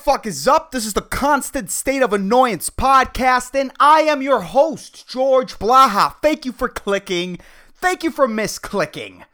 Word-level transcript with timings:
fuck 0.00 0.24
is 0.24 0.48
up? 0.48 0.72
This 0.72 0.86
is 0.86 0.94
the 0.94 1.02
Constant 1.02 1.70
State 1.70 2.00
of 2.00 2.14
Annoyance 2.14 2.70
podcast, 2.70 3.54
and 3.54 3.70
I 3.78 4.00
am 4.00 4.22
your 4.22 4.40
host, 4.40 5.06
George 5.06 5.58
Blaha. 5.58 6.14
Thank 6.22 6.46
you 6.46 6.52
for 6.52 6.70
clicking. 6.70 7.38
Thank 7.74 8.02
you 8.02 8.10
for 8.10 8.26
misclicking. 8.26 9.24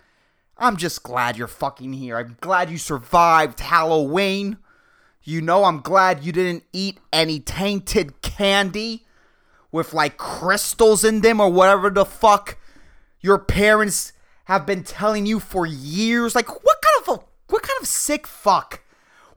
I'm 0.59 0.77
just 0.77 1.05
glad 1.05 1.37
you're 1.37 1.47
fucking 1.47 1.93
here. 1.93 2.17
I'm 2.19 2.37
glad 2.41 2.69
you 2.69 2.79
survived 2.79 3.61
Halloween. 3.61 4.57
You 5.23 5.41
know, 5.41 5.63
I'm 5.63 5.83
glad 5.83 6.25
you 6.25 6.33
didn't 6.33 6.65
eat 6.73 6.99
any 7.13 7.39
tainted 7.39 8.21
candy 8.21 9.07
with 9.71 9.95
like 9.95 10.17
crystals 10.17 11.05
in 11.05 11.21
them 11.21 11.41
or 11.41 11.49
whatever 11.49 11.91
the 11.91 12.05
fuck 12.05 12.59
your 13.21 13.39
parents 13.39 14.13
have 14.47 14.67
been 14.67 14.83
telling 14.83 15.27
you 15.27 15.39
for 15.39 15.65
years. 15.65 16.35
Like, 16.35 16.49
what 16.49 16.83
kind 16.83 17.03
of 17.03 17.09
a 17.21 17.25
what 17.53 17.63
kind 17.63 17.79
of 17.81 17.87
sick 17.87 18.27
fuck 18.27 18.81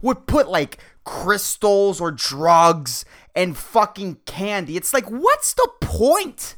would 0.02 0.25
put 0.25 0.50
like 0.50 0.80
crystals 1.04 2.00
or 2.00 2.12
drugs 2.12 3.05
and 3.35 3.57
fucking 3.57 4.17
candy? 4.26 4.77
It's 4.77 4.94
like, 4.94 5.05
what's 5.05 5.53
the 5.53 5.70
point? 5.81 6.55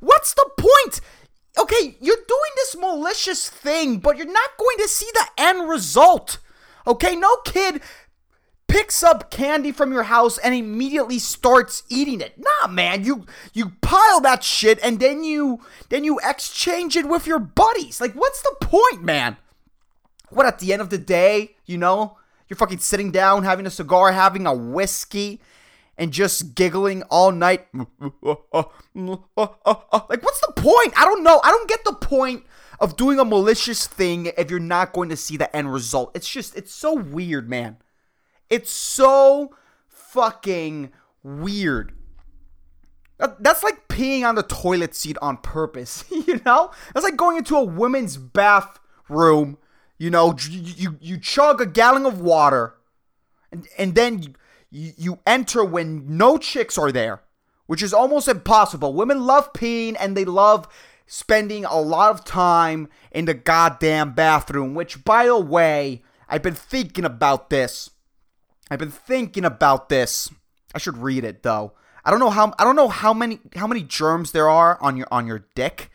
What's 0.00 0.34
the 0.34 0.50
point? 0.58 1.00
Okay, 1.58 1.96
you're 2.00 2.16
doing 2.16 2.50
this 2.56 2.76
malicious 2.76 3.48
thing, 3.48 3.98
but 3.98 4.16
you're 4.16 4.26
not 4.26 4.56
going 4.58 4.78
to 4.78 4.88
see 4.88 5.08
the 5.12 5.26
end 5.36 5.68
result. 5.68 6.38
Okay, 6.86 7.14
no 7.14 7.36
kid 7.44 7.82
picks 8.70 9.02
up 9.02 9.30
candy 9.30 9.72
from 9.72 9.92
your 9.92 10.04
house 10.04 10.38
and 10.38 10.54
immediately 10.54 11.18
starts 11.18 11.82
eating 11.88 12.20
it. 12.20 12.34
Nah, 12.38 12.68
man, 12.68 13.04
you 13.04 13.26
you 13.52 13.72
pile 13.80 14.20
that 14.20 14.44
shit 14.44 14.78
and 14.82 15.00
then 15.00 15.24
you 15.24 15.60
then 15.88 16.04
you 16.04 16.20
exchange 16.22 16.96
it 16.96 17.08
with 17.08 17.26
your 17.26 17.40
buddies. 17.40 18.00
Like 18.00 18.14
what's 18.14 18.40
the 18.42 18.54
point, 18.60 19.02
man? 19.02 19.36
What 20.30 20.46
at 20.46 20.60
the 20.60 20.72
end 20.72 20.80
of 20.80 20.90
the 20.90 20.98
day, 20.98 21.56
you 21.66 21.78
know, 21.78 22.16
you're 22.50 22.56
fucking 22.56 22.80
sitting 22.80 23.10
down 23.10 23.44
having 23.44 23.64
a 23.64 23.70
cigar, 23.70 24.12
having 24.12 24.46
a 24.46 24.52
whiskey 24.52 25.40
and 25.96 26.12
just 26.12 26.54
giggling 26.54 27.02
all 27.04 27.32
night. 27.32 27.66
Like 27.72 27.88
what's 28.92 30.40
the 30.40 30.52
point? 30.56 30.92
I 30.96 31.04
don't 31.04 31.22
know. 31.22 31.40
I 31.42 31.50
don't 31.50 31.68
get 31.68 31.84
the 31.84 31.94
point 31.94 32.44
of 32.80 32.96
doing 32.96 33.20
a 33.20 33.24
malicious 33.24 33.86
thing 33.86 34.32
if 34.36 34.50
you're 34.50 34.58
not 34.58 34.92
going 34.92 35.10
to 35.10 35.16
see 35.16 35.36
the 35.36 35.54
end 35.54 35.72
result. 35.72 36.10
It's 36.14 36.28
just 36.28 36.56
it's 36.56 36.72
so 36.72 36.94
weird, 36.94 37.48
man. 37.48 37.76
It's 38.48 38.72
so 38.72 39.54
fucking 39.86 40.90
weird. 41.22 41.92
That's 43.38 43.62
like 43.62 43.86
peeing 43.88 44.26
on 44.26 44.34
the 44.34 44.42
toilet 44.42 44.94
seat 44.94 45.18
on 45.20 45.36
purpose, 45.36 46.04
you 46.10 46.40
know? 46.44 46.70
That's 46.94 47.04
like 47.04 47.16
going 47.16 47.36
into 47.36 47.54
a 47.54 47.62
women's 47.62 48.16
bathroom, 48.16 49.58
you 50.00 50.10
know, 50.10 50.34
you, 50.48 50.96
you, 51.00 51.18
chug 51.18 51.60
a 51.60 51.66
gallon 51.66 52.06
of 52.06 52.20
water, 52.20 52.74
and, 53.52 53.68
and 53.78 53.94
then 53.94 54.34
you, 54.70 54.92
you, 54.96 55.18
enter 55.26 55.64
when 55.64 56.16
no 56.16 56.38
chicks 56.38 56.76
are 56.76 56.90
there, 56.90 57.20
which 57.66 57.82
is 57.82 57.94
almost 57.94 58.26
impossible. 58.26 58.94
Women 58.94 59.24
love 59.26 59.52
peeing 59.52 59.96
and 60.00 60.16
they 60.16 60.24
love 60.24 60.66
spending 61.06 61.64
a 61.64 61.80
lot 61.80 62.10
of 62.10 62.24
time 62.24 62.88
in 63.12 63.26
the 63.26 63.34
goddamn 63.34 64.14
bathroom, 64.14 64.74
which, 64.74 65.04
by 65.04 65.26
the 65.26 65.38
way, 65.38 66.02
I've 66.28 66.42
been 66.42 66.54
thinking 66.54 67.04
about 67.04 67.50
this 67.50 67.90
I've 68.70 68.78
been 68.78 68.90
thinking 68.90 69.44
about 69.44 69.88
this. 69.88 70.30
I 70.74 70.78
should 70.78 70.96
read 70.96 71.24
it 71.24 71.42
though. 71.42 71.72
I 72.04 72.10
don't 72.10 72.20
know 72.20 72.30
how 72.30 72.54
I 72.58 72.64
don't 72.64 72.76
know 72.76 72.88
how 72.88 73.12
many 73.12 73.40
how 73.56 73.66
many 73.66 73.82
germs 73.82 74.30
there 74.32 74.48
are 74.48 74.78
on 74.80 74.96
your 74.96 75.08
on 75.10 75.26
your 75.26 75.46
dick, 75.54 75.90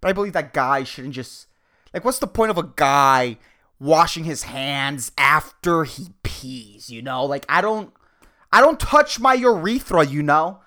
but 0.00 0.08
I 0.08 0.12
believe 0.12 0.32
that 0.34 0.52
guy 0.52 0.84
shouldn't 0.84 1.14
just 1.14 1.48
like 1.92 2.04
what's 2.04 2.18
the 2.18 2.26
point 2.26 2.50
of 2.50 2.58
a 2.58 2.70
guy 2.76 3.38
washing 3.78 4.24
his 4.24 4.44
hands 4.44 5.12
after 5.18 5.84
he 5.84 6.08
pees, 6.22 6.90
you 6.90 7.02
know? 7.02 7.24
Like 7.24 7.46
I 7.48 7.60
don't 7.60 7.92
I 8.52 8.60
don't 8.60 8.80
touch 8.80 9.18
my 9.20 9.34
urethra, 9.34 10.06
you 10.06 10.22
know? 10.22 10.60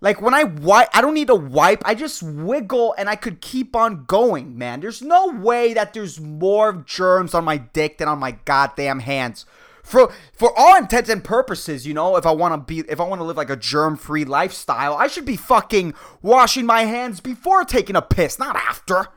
Like 0.00 0.20
when 0.20 0.34
I 0.34 0.44
wipe, 0.44 0.88
I 0.92 1.00
don't 1.00 1.14
need 1.14 1.28
to 1.28 1.34
wipe. 1.34 1.82
I 1.84 1.94
just 1.94 2.22
wiggle 2.22 2.94
and 2.98 3.08
I 3.08 3.14
could 3.14 3.40
keep 3.40 3.76
on 3.76 4.04
going, 4.04 4.58
man. 4.58 4.80
There's 4.80 5.00
no 5.00 5.28
way 5.28 5.74
that 5.74 5.94
there's 5.94 6.20
more 6.20 6.72
germs 6.72 7.34
on 7.34 7.44
my 7.44 7.58
dick 7.58 7.98
than 7.98 8.08
on 8.08 8.18
my 8.18 8.32
goddamn 8.44 9.00
hands 9.00 9.46
for 9.82 10.12
for 10.32 10.56
all 10.56 10.76
intents 10.76 11.10
and 11.10 11.22
purposes, 11.22 11.86
you 11.86 11.94
know, 11.94 12.16
if 12.16 12.24
I 12.24 12.30
want 12.30 12.54
to 12.54 12.58
be 12.58 12.88
if 12.90 13.00
I 13.00 13.04
want 13.04 13.20
to 13.20 13.24
live 13.24 13.36
like 13.36 13.50
a 13.50 13.56
germ-free 13.56 14.24
lifestyle, 14.24 14.94
I 14.94 15.08
should 15.08 15.24
be 15.24 15.36
fucking 15.36 15.94
washing 16.22 16.66
my 16.66 16.82
hands 16.82 17.20
before 17.20 17.64
taking 17.64 17.96
a 17.96 18.02
piss, 18.02 18.38
not 18.38 18.56
after. 18.56 19.08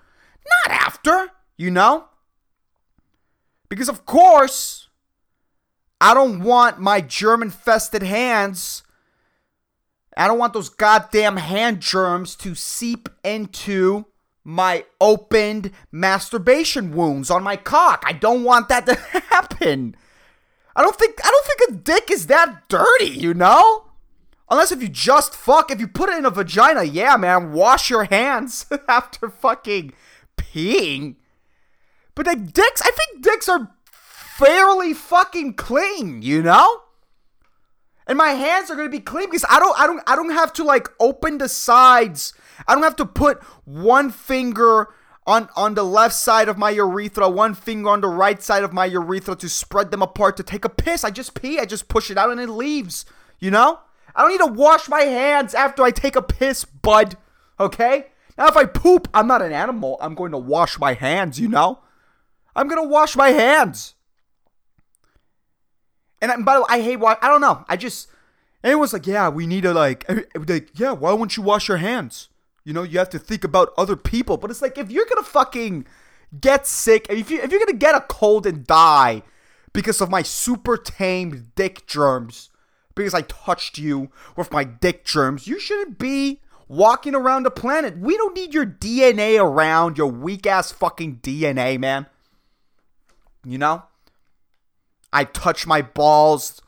Not 0.68 0.78
after, 0.80 1.32
you 1.58 1.72
know? 1.72 2.06
Because 3.70 3.90
of 3.90 4.06
course, 4.06 4.90
I 6.00 6.14
don't 6.14 6.42
want 6.42 6.80
my 6.80 7.02
germ-infested 7.02 8.04
hands 8.04 8.84
I 10.18 10.28
don't 10.28 10.40
want 10.40 10.54
those 10.54 10.70
goddamn 10.70 11.38
hand 11.38 11.82
germs 11.82 12.36
to 12.38 12.56
seep 12.56 13.10
into 13.24 14.06
my 14.44 14.86
opened 15.02 15.72
masturbation 15.92 16.96
wounds 16.96 17.30
on 17.30 17.44
my 17.44 17.58
cock. 17.58 18.04
I 18.08 18.14
don't 18.14 18.44
want 18.44 18.70
that 18.70 18.86
to 18.86 18.96
happen. 19.30 19.96
I 20.76 20.82
don't 20.82 20.96
think 20.96 21.20
I 21.24 21.30
don't 21.30 21.46
think 21.46 21.70
a 21.70 21.84
dick 21.84 22.12
is 22.12 22.28
that 22.28 22.70
dirty, 22.70 23.10
you 23.10 23.34
know? 23.34 23.86
Unless 24.50 24.72
if 24.72 24.82
you 24.82 24.88
just 24.88 25.34
fuck, 25.34 25.72
if 25.72 25.80
you 25.80 25.88
put 25.88 26.10
it 26.10 26.18
in 26.18 26.26
a 26.26 26.30
vagina, 26.30 26.84
yeah, 26.84 27.18
man, 27.18 27.52
wash 27.52 27.90
your 27.90 28.06
hands 28.06 28.68
after 28.88 29.30
fucking 29.30 29.94
peeing. 30.38 31.16
But 32.16 32.28
like 32.28 32.54
dicks, 32.54 32.82
I 32.82 32.92
think 32.92 33.24
dicks 33.24 33.50
are 33.50 33.72
fairly 33.92 34.94
fucking 34.94 35.54
clean, 35.56 36.22
you 36.22 36.42
know? 36.42 36.82
And 38.08 38.18
my 38.18 38.30
hands 38.30 38.70
are 38.70 38.76
gonna 38.76 38.90
be 38.90 39.00
clean 39.00 39.28
because 39.28 39.46
I 39.50 39.60
don't 39.60 39.80
I 39.80 39.88
don't 39.88 40.02
I 40.08 40.16
don't 40.16 40.32
have 40.32 40.54
to 40.54 40.64
like 40.64 40.90
open 41.00 41.38
the 41.38 41.50
sides. 41.50 42.34
I 42.68 42.74
don't 42.74 42.84
have 42.84 42.96
to 42.98 43.06
put 43.06 43.42
one 43.66 44.12
finger 44.12 44.90
on 45.26 45.50
on 45.56 45.74
the 45.74 45.84
left 45.84 46.14
side 46.14 46.48
of 46.48 46.58
my 46.58 46.70
urethra, 46.70 47.28
one 47.30 47.56
finger 47.56 47.90
on 47.90 48.02
the 48.02 48.08
right 48.08 48.42
side 48.42 48.64
of 48.64 48.74
my 48.74 48.86
urethra 48.86 49.36
to 49.38 49.50
spread 49.50 49.92
them 49.92 50.02
apart 50.02 50.38
to 50.38 50.44
take 50.44 50.66
a 50.66 50.70
piss. 50.70 51.04
I 51.04 51.10
just 51.10 51.34
pee, 51.34 51.60
I 51.60 51.66
just 51.66 51.88
push 51.88 52.12
it 52.12 52.18
out 52.18 52.30
and 52.30 52.40
it 52.40 52.50
leaves. 52.50 53.06
You 53.40 53.52
know? 53.52 53.80
I 54.16 54.22
don't 54.22 54.32
need 54.32 54.46
to 54.46 54.60
wash 54.60 54.88
my 54.88 55.02
hands 55.02 55.54
after 55.54 55.84
I 55.84 55.92
take 55.92 56.16
a 56.16 56.22
piss, 56.22 56.64
bud. 56.64 57.18
Okay? 57.60 58.08
Now 58.38 58.48
if 58.48 58.56
I 58.56 58.66
poop, 58.66 59.08
I'm 59.14 59.28
not 59.28 59.42
an 59.42 59.52
animal. 59.52 59.98
I'm 60.00 60.16
going 60.16 60.32
to 60.32 60.38
wash 60.38 60.80
my 60.80 60.94
hands, 60.94 61.40
you 61.40 61.50
know? 61.50 61.80
I'm 62.56 62.70
to 62.70 62.88
wash 62.88 63.16
my 63.16 63.30
hands. 63.30 63.96
And, 66.22 66.46
by 66.46 66.56
the 66.56 66.62
way, 66.62 66.68
I 66.70 66.82
hate 66.82 66.98
wash. 66.98 67.18
I 67.22 67.28
don't 67.28 67.42
know. 67.42 67.66
I 67.68 67.76
just 67.78 68.08
everyone's 68.64 68.94
like, 68.94 69.08
"Yeah, 69.08 69.30
we 69.30 69.46
need 69.46 69.62
to 69.62 69.74
like 69.74 70.10
like 70.48 70.70
yeah, 70.74 70.92
why 70.92 71.14
won't 71.14 71.38
you 71.38 71.44
wash 71.44 71.68
your 71.68 71.78
hands?" 71.78 72.30
You 72.64 72.74
know, 72.74 72.84
you 72.84 72.98
have 72.98 73.10
to 73.10 73.20
think 73.20 73.44
about 73.44 73.74
other 73.78 73.96
people. 73.96 74.38
But 74.38 74.50
it's 74.50 74.62
like 74.62 74.78
if 74.78 74.90
you're 74.90 75.06
gonna 75.06 75.26
fucking 75.26 75.86
get 76.40 76.66
sick, 76.66 77.08
if 77.10 77.30
you 77.30 77.42
if 77.42 77.52
you're 77.52 77.60
gonna 77.60 77.74
get 77.74 77.96
a 77.96 78.02
cold 78.02 78.46
and 78.48 78.66
die 78.66 79.22
because 79.74 80.02
of 80.02 80.10
my 80.10 80.24
super 80.24 80.78
tame 80.78 81.52
dick 81.56 81.86
germs, 81.86 82.50
because 82.96 83.14
I 83.14 83.22
touched 83.22 83.78
you 83.78 84.10
with 84.36 84.52
my 84.52 84.64
dick 84.64 85.06
germs, 85.06 85.48
you 85.48 85.60
shouldn't 85.60 86.00
be 86.00 86.42
walking 86.68 87.14
around 87.14 87.44
the 87.44 87.52
planet. 87.52 87.98
We 87.98 88.18
don't 88.18 88.36
need 88.36 88.54
your 88.54 88.66
DNA 88.66 89.40
around, 89.40 89.98
your 89.98 90.08
weak 90.08 90.48
ass 90.48 90.72
fucking 90.72 91.18
DNA, 91.18 91.80
man. 91.80 92.08
You 93.46 93.58
know? 93.58 93.84
I 95.14 95.24
touch 95.24 95.66
my 95.66 95.82
balls 95.82 96.62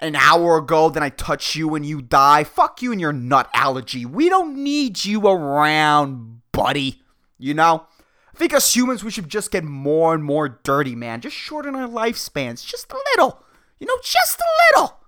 an 0.00 0.16
hour 0.16 0.56
ago, 0.58 0.88
then 0.88 1.02
I 1.02 1.10
touch 1.10 1.54
you 1.54 1.74
and 1.74 1.84
you 1.84 2.00
die. 2.00 2.42
Fuck 2.44 2.82
you 2.82 2.90
and 2.90 3.00
your 3.00 3.12
nut 3.12 3.48
allergy. 3.54 4.06
We 4.06 4.28
don't 4.28 4.56
need 4.56 5.04
you 5.04 5.26
around, 5.28 6.40
buddy. 6.52 7.02
You 7.38 7.54
know? 7.54 7.86
I 8.34 8.38
think 8.38 8.54
as 8.54 8.74
humans, 8.74 9.04
we 9.04 9.10
should 9.10 9.28
just 9.28 9.50
get 9.50 9.64
more 9.64 10.14
and 10.14 10.24
more 10.24 10.60
dirty, 10.62 10.96
man. 10.96 11.20
Just 11.20 11.36
shorten 11.36 11.74
our 11.74 11.86
lifespans. 11.86 12.66
Just 12.66 12.90
a 12.90 13.00
little. 13.12 13.44
You 13.78 13.86
know, 13.86 13.98
just 14.02 14.40
a 14.40 14.78
little. 14.78 14.98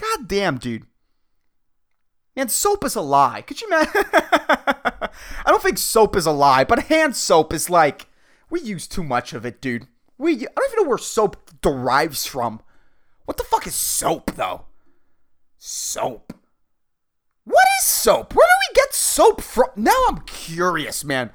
God 0.00 0.28
damn, 0.28 0.58
dude. 0.58 0.86
And 2.36 2.50
soap 2.50 2.84
is 2.84 2.94
a 2.94 3.00
lie. 3.00 3.42
Could 3.42 3.60
you 3.60 3.66
imagine? 3.68 3.92
I 4.12 5.10
don't 5.46 5.62
think 5.62 5.78
soap 5.78 6.16
is 6.16 6.26
a 6.26 6.30
lie, 6.30 6.64
but 6.64 6.84
hand 6.84 7.16
soap 7.16 7.52
is 7.52 7.68
like, 7.68 8.06
we 8.50 8.60
use 8.60 8.86
too 8.86 9.04
much 9.04 9.32
of 9.32 9.46
it, 9.46 9.60
dude. 9.60 9.86
We, 10.18 10.34
I 10.34 10.50
don't 10.54 10.72
even 10.72 10.84
know 10.84 10.88
where 10.88 10.98
soap 10.98 11.36
derives 11.62 12.26
from. 12.26 12.60
What 13.24 13.36
the 13.36 13.44
fuck 13.44 13.66
is 13.66 13.74
soap, 13.74 14.34
though? 14.34 14.66
Soap. 15.56 16.34
What 17.44 17.64
is 17.78 17.84
soap? 17.84 18.34
Where 18.34 18.46
do 18.46 18.68
we 18.68 18.74
get 18.74 18.92
soap 18.92 19.40
from? 19.40 19.68
Now 19.76 19.96
I'm 20.08 20.20
curious, 20.20 21.04
man. 21.04 21.30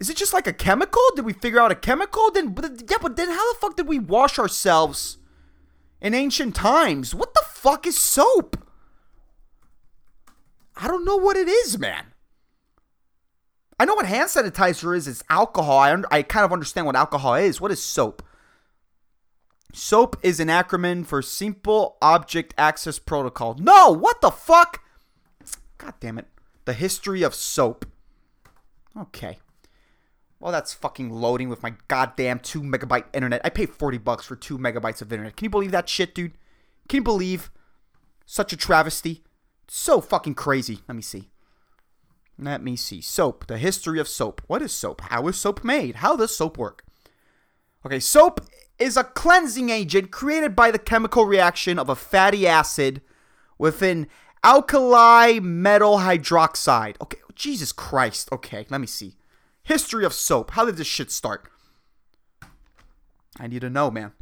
Is 0.00 0.08
it 0.08 0.16
just 0.16 0.32
like 0.32 0.46
a 0.46 0.52
chemical? 0.52 1.02
Did 1.14 1.26
we 1.26 1.34
figure 1.34 1.60
out 1.60 1.70
a 1.70 1.76
chemical? 1.76 2.30
Then, 2.30 2.48
but, 2.54 2.90
yeah, 2.90 2.96
but 3.00 3.16
then 3.16 3.28
how 3.28 3.52
the 3.52 3.58
fuck 3.58 3.76
did 3.76 3.86
we 3.86 3.98
wash 3.98 4.38
ourselves 4.38 5.18
in 6.00 6.14
ancient 6.14 6.54
times? 6.54 7.14
What 7.14 7.34
the 7.34 7.44
fuck 7.46 7.86
is 7.86 7.98
soap? 7.98 8.66
I 10.76 10.88
don't 10.88 11.04
know 11.04 11.16
what 11.16 11.36
it 11.36 11.48
is, 11.48 11.78
man. 11.78 12.06
I 13.80 13.86
know 13.86 13.94
what 13.94 14.04
hand 14.04 14.28
sanitizer 14.28 14.94
is. 14.94 15.08
It's 15.08 15.24
alcohol. 15.30 15.78
I, 15.78 15.96
I 16.10 16.22
kind 16.22 16.44
of 16.44 16.52
understand 16.52 16.84
what 16.84 16.96
alcohol 16.96 17.36
is. 17.36 17.62
What 17.62 17.70
is 17.70 17.82
soap? 17.82 18.22
SOAP 19.72 20.18
is 20.22 20.38
an 20.38 20.48
acronym 20.48 21.06
for 21.06 21.22
Simple 21.22 21.96
Object 22.02 22.52
Access 22.58 22.98
Protocol. 22.98 23.54
No, 23.58 23.90
what 23.90 24.20
the 24.20 24.30
fuck? 24.30 24.82
God 25.78 25.94
damn 25.98 26.18
it. 26.18 26.26
The 26.66 26.74
history 26.74 27.22
of 27.22 27.34
SOAP. 27.34 27.86
Okay. 28.98 29.38
Well, 30.40 30.52
that's 30.52 30.74
fucking 30.74 31.08
loading 31.08 31.48
with 31.48 31.62
my 31.62 31.72
goddamn 31.88 32.40
2 32.40 32.60
megabyte 32.60 33.06
internet. 33.14 33.40
I 33.44 33.48
pay 33.48 33.64
40 33.64 33.96
bucks 33.96 34.26
for 34.26 34.36
2 34.36 34.58
megabytes 34.58 35.00
of 35.00 35.10
internet. 35.10 35.38
Can 35.38 35.46
you 35.46 35.50
believe 35.50 35.70
that 35.70 35.88
shit, 35.88 36.14
dude? 36.14 36.32
Can 36.90 36.98
you 36.98 37.04
believe 37.04 37.50
such 38.26 38.52
a 38.52 38.58
travesty? 38.58 39.24
So 39.68 40.02
fucking 40.02 40.34
crazy. 40.34 40.80
Let 40.86 40.96
me 40.96 41.02
see. 41.02 41.30
Let 42.40 42.62
me 42.62 42.74
see. 42.74 43.00
Soap. 43.00 43.46
The 43.46 43.58
history 43.58 44.00
of 44.00 44.08
soap. 44.08 44.40
What 44.46 44.62
is 44.62 44.72
soap? 44.72 45.02
How 45.02 45.28
is 45.28 45.36
soap 45.36 45.62
made? 45.62 45.96
How 45.96 46.16
does 46.16 46.34
soap 46.34 46.56
work? 46.56 46.84
Okay, 47.84 48.00
soap 48.00 48.40
is 48.78 48.96
a 48.96 49.04
cleansing 49.04 49.68
agent 49.68 50.10
created 50.10 50.56
by 50.56 50.70
the 50.70 50.78
chemical 50.78 51.26
reaction 51.26 51.78
of 51.78 51.88
a 51.88 51.94
fatty 51.94 52.46
acid 52.46 53.02
with 53.58 53.82
an 53.82 54.06
alkali 54.42 55.38
metal 55.38 55.98
hydroxide. 55.98 56.96
Okay, 57.02 57.18
Jesus 57.34 57.72
Christ. 57.72 58.30
Okay, 58.32 58.66
let 58.70 58.80
me 58.80 58.86
see. 58.86 59.16
History 59.62 60.04
of 60.04 60.14
soap. 60.14 60.52
How 60.52 60.64
did 60.64 60.78
this 60.78 60.86
shit 60.86 61.10
start? 61.10 61.46
I 63.38 63.46
need 63.46 63.60
to 63.60 63.70
know, 63.70 63.90
man. 63.90 64.12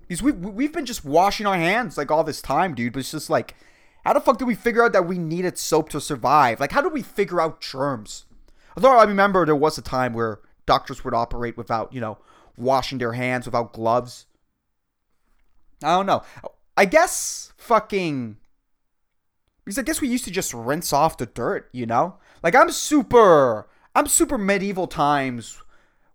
Because 0.00 0.22
we 0.22 0.32
we've 0.32 0.72
been 0.72 0.86
just 0.86 1.04
washing 1.04 1.46
our 1.46 1.56
hands 1.56 1.98
like 1.98 2.10
all 2.10 2.24
this 2.24 2.40
time, 2.42 2.74
dude. 2.74 2.94
But 2.94 3.00
it's 3.00 3.10
just 3.10 3.30
like, 3.30 3.54
how 4.04 4.12
the 4.12 4.20
fuck 4.20 4.38
did 4.38 4.46
we 4.46 4.54
figure 4.54 4.84
out 4.84 4.92
that 4.92 5.06
we 5.06 5.18
needed 5.18 5.58
soap 5.58 5.88
to 5.90 6.00
survive? 6.00 6.60
Like, 6.60 6.72
how 6.72 6.82
did 6.82 6.92
we 6.92 7.02
figure 7.02 7.40
out 7.40 7.60
germs? 7.60 8.26
Although 8.76 8.98
I 8.98 9.04
remember 9.04 9.46
there 9.46 9.56
was 9.56 9.78
a 9.78 9.82
time 9.82 10.12
where 10.12 10.40
doctors 10.66 11.04
would 11.04 11.14
operate 11.14 11.56
without, 11.56 11.92
you 11.92 12.00
know, 12.00 12.18
washing 12.56 12.98
their 12.98 13.12
hands 13.12 13.46
without 13.46 13.72
gloves. 13.72 14.26
I 15.82 15.96
don't 15.96 16.06
know. 16.06 16.22
I 16.76 16.84
guess 16.84 17.52
fucking 17.56 18.36
because 19.64 19.78
I 19.78 19.82
guess 19.82 20.00
we 20.00 20.08
used 20.08 20.24
to 20.26 20.30
just 20.30 20.52
rinse 20.52 20.92
off 20.92 21.16
the 21.16 21.26
dirt, 21.26 21.70
you 21.72 21.86
know? 21.86 22.16
Like 22.42 22.54
I'm 22.54 22.70
super 22.70 23.66
I'm 23.94 24.06
super 24.06 24.36
medieval 24.36 24.86
times 24.86 25.60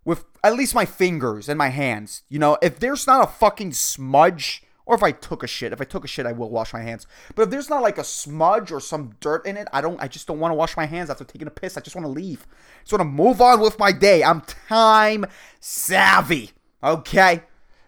with 0.04 0.24
at 0.44 0.54
least 0.54 0.74
my 0.74 0.84
fingers 0.84 1.48
and 1.48 1.58
my 1.58 1.68
hands. 1.68 2.22
You 2.28 2.38
know, 2.38 2.58
if 2.62 2.78
there's 2.78 3.06
not 3.06 3.24
a 3.24 3.32
fucking 3.32 3.72
smudge 3.72 4.62
or 4.90 4.96
if 4.96 5.04
I 5.04 5.12
took 5.12 5.44
a 5.44 5.46
shit, 5.46 5.72
if 5.72 5.80
I 5.80 5.84
took 5.84 6.04
a 6.04 6.08
shit, 6.08 6.26
I 6.26 6.32
will 6.32 6.50
wash 6.50 6.72
my 6.72 6.80
hands. 6.80 7.06
But 7.36 7.42
if 7.42 7.50
there's 7.50 7.70
not 7.70 7.80
like 7.80 7.96
a 7.96 8.02
smudge 8.02 8.72
or 8.72 8.80
some 8.80 9.14
dirt 9.20 9.46
in 9.46 9.56
it, 9.56 9.68
I 9.72 9.80
don't 9.80 10.02
I 10.02 10.08
just 10.08 10.26
don't 10.26 10.40
want 10.40 10.50
to 10.50 10.56
wash 10.56 10.76
my 10.76 10.84
hands 10.84 11.10
after 11.10 11.22
taking 11.22 11.46
a 11.46 11.52
piss. 11.52 11.76
I 11.76 11.80
just 11.80 11.94
want 11.94 12.06
to 12.06 12.10
leave. 12.10 12.44
I 12.50 12.80
just 12.82 12.92
want 12.92 13.02
to 13.02 13.04
move 13.04 13.40
on 13.40 13.60
with 13.60 13.78
my 13.78 13.92
day. 13.92 14.24
I'm 14.24 14.40
time 14.40 15.26
savvy. 15.60 16.50
Okay? 16.82 17.44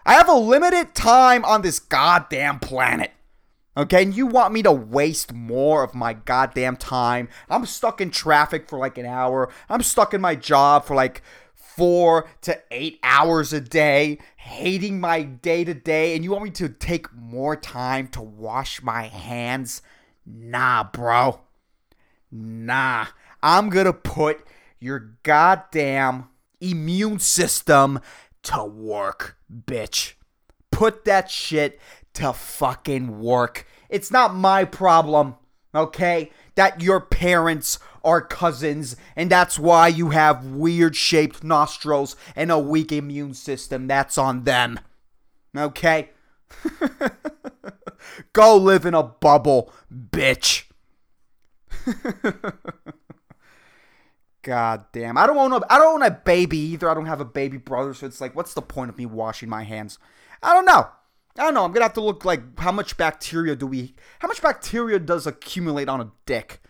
I 0.06 0.14
have 0.14 0.28
a 0.28 0.34
limited 0.34 0.94
time 0.94 1.44
on 1.44 1.62
this 1.62 1.80
goddamn 1.80 2.60
planet. 2.60 3.10
Okay, 3.76 4.02
and 4.02 4.14
you 4.14 4.26
want 4.26 4.52
me 4.52 4.62
to 4.62 4.70
waste 4.70 5.32
more 5.32 5.82
of 5.82 5.94
my 5.94 6.12
goddamn 6.12 6.76
time? 6.76 7.28
I'm 7.48 7.66
stuck 7.66 8.00
in 8.00 8.10
traffic 8.10 8.68
for 8.68 8.78
like 8.78 8.96
an 8.96 9.06
hour. 9.06 9.48
I'm 9.68 9.82
stuck 9.82 10.14
in 10.14 10.20
my 10.20 10.36
job 10.36 10.84
for 10.84 10.94
like 10.94 11.22
four 11.76 12.28
to 12.42 12.60
eight 12.70 12.98
hours 13.02 13.52
a 13.52 13.60
day, 13.60 14.18
hating 14.36 15.00
my 15.00 15.22
day 15.22 15.64
to 15.64 15.74
day, 15.74 16.14
and 16.14 16.24
you 16.24 16.30
want 16.30 16.44
me 16.44 16.50
to 16.50 16.68
take 16.68 17.12
more 17.14 17.56
time 17.56 18.08
to 18.08 18.22
wash 18.22 18.82
my 18.82 19.04
hands? 19.04 19.82
Nah, 20.26 20.84
bro. 20.84 21.40
Nah. 22.30 23.06
I'm 23.42 23.70
gonna 23.70 23.92
put 23.92 24.46
your 24.78 25.16
goddamn 25.22 26.28
immune 26.60 27.18
system 27.18 28.00
to 28.44 28.64
work, 28.64 29.36
bitch. 29.52 30.14
Put 30.70 31.04
that 31.04 31.30
shit 31.30 31.80
to 32.14 32.32
fucking 32.32 33.20
work. 33.20 33.66
It's 33.88 34.10
not 34.10 34.34
my 34.34 34.64
problem, 34.64 35.34
okay? 35.74 36.30
That 36.54 36.80
your 36.82 37.00
parents 37.00 37.78
are 38.04 38.20
cousins 38.20 38.96
and 39.16 39.30
that's 39.30 39.58
why 39.58 39.88
you 39.88 40.10
have 40.10 40.44
weird 40.44 40.96
shaped 40.96 41.44
nostrils 41.44 42.16
and 42.34 42.50
a 42.50 42.58
weak 42.58 42.92
immune 42.92 43.34
system. 43.34 43.86
That's 43.86 44.18
on 44.18 44.44
them, 44.44 44.80
okay? 45.56 46.10
Go 48.32 48.56
live 48.56 48.84
in 48.86 48.94
a 48.94 49.02
bubble, 49.02 49.72
bitch. 49.92 50.64
God 54.42 54.84
damn. 54.92 55.16
I 55.16 55.26
don't 55.26 55.36
want 55.36 55.54
a, 55.54 55.72
I 55.72 55.78
don't 55.78 56.00
want 56.00 56.12
a 56.12 56.20
baby 56.24 56.58
either. 56.58 56.90
I 56.90 56.94
don't 56.94 57.06
have 57.06 57.20
a 57.20 57.24
baby 57.24 57.58
brother, 57.58 57.94
so 57.94 58.06
it's 58.06 58.20
like 58.20 58.34
what's 58.34 58.54
the 58.54 58.62
point 58.62 58.90
of 58.90 58.98
me 58.98 59.06
washing 59.06 59.48
my 59.48 59.62
hands? 59.62 59.98
I 60.42 60.52
don't 60.52 60.66
know. 60.66 60.88
I 61.38 61.44
don't 61.44 61.54
know. 61.54 61.64
I'm 61.64 61.72
gonna 61.72 61.84
have 61.84 61.94
to 61.94 62.02
look 62.02 62.24
like 62.24 62.58
how 62.58 62.72
much 62.72 62.96
bacteria 62.96 63.56
do 63.56 63.66
we? 63.66 63.94
How 64.18 64.28
much 64.28 64.42
bacteria 64.42 64.98
does 64.98 65.26
accumulate 65.26 65.88
on 65.88 66.00
a 66.00 66.12
dick? 66.26 66.60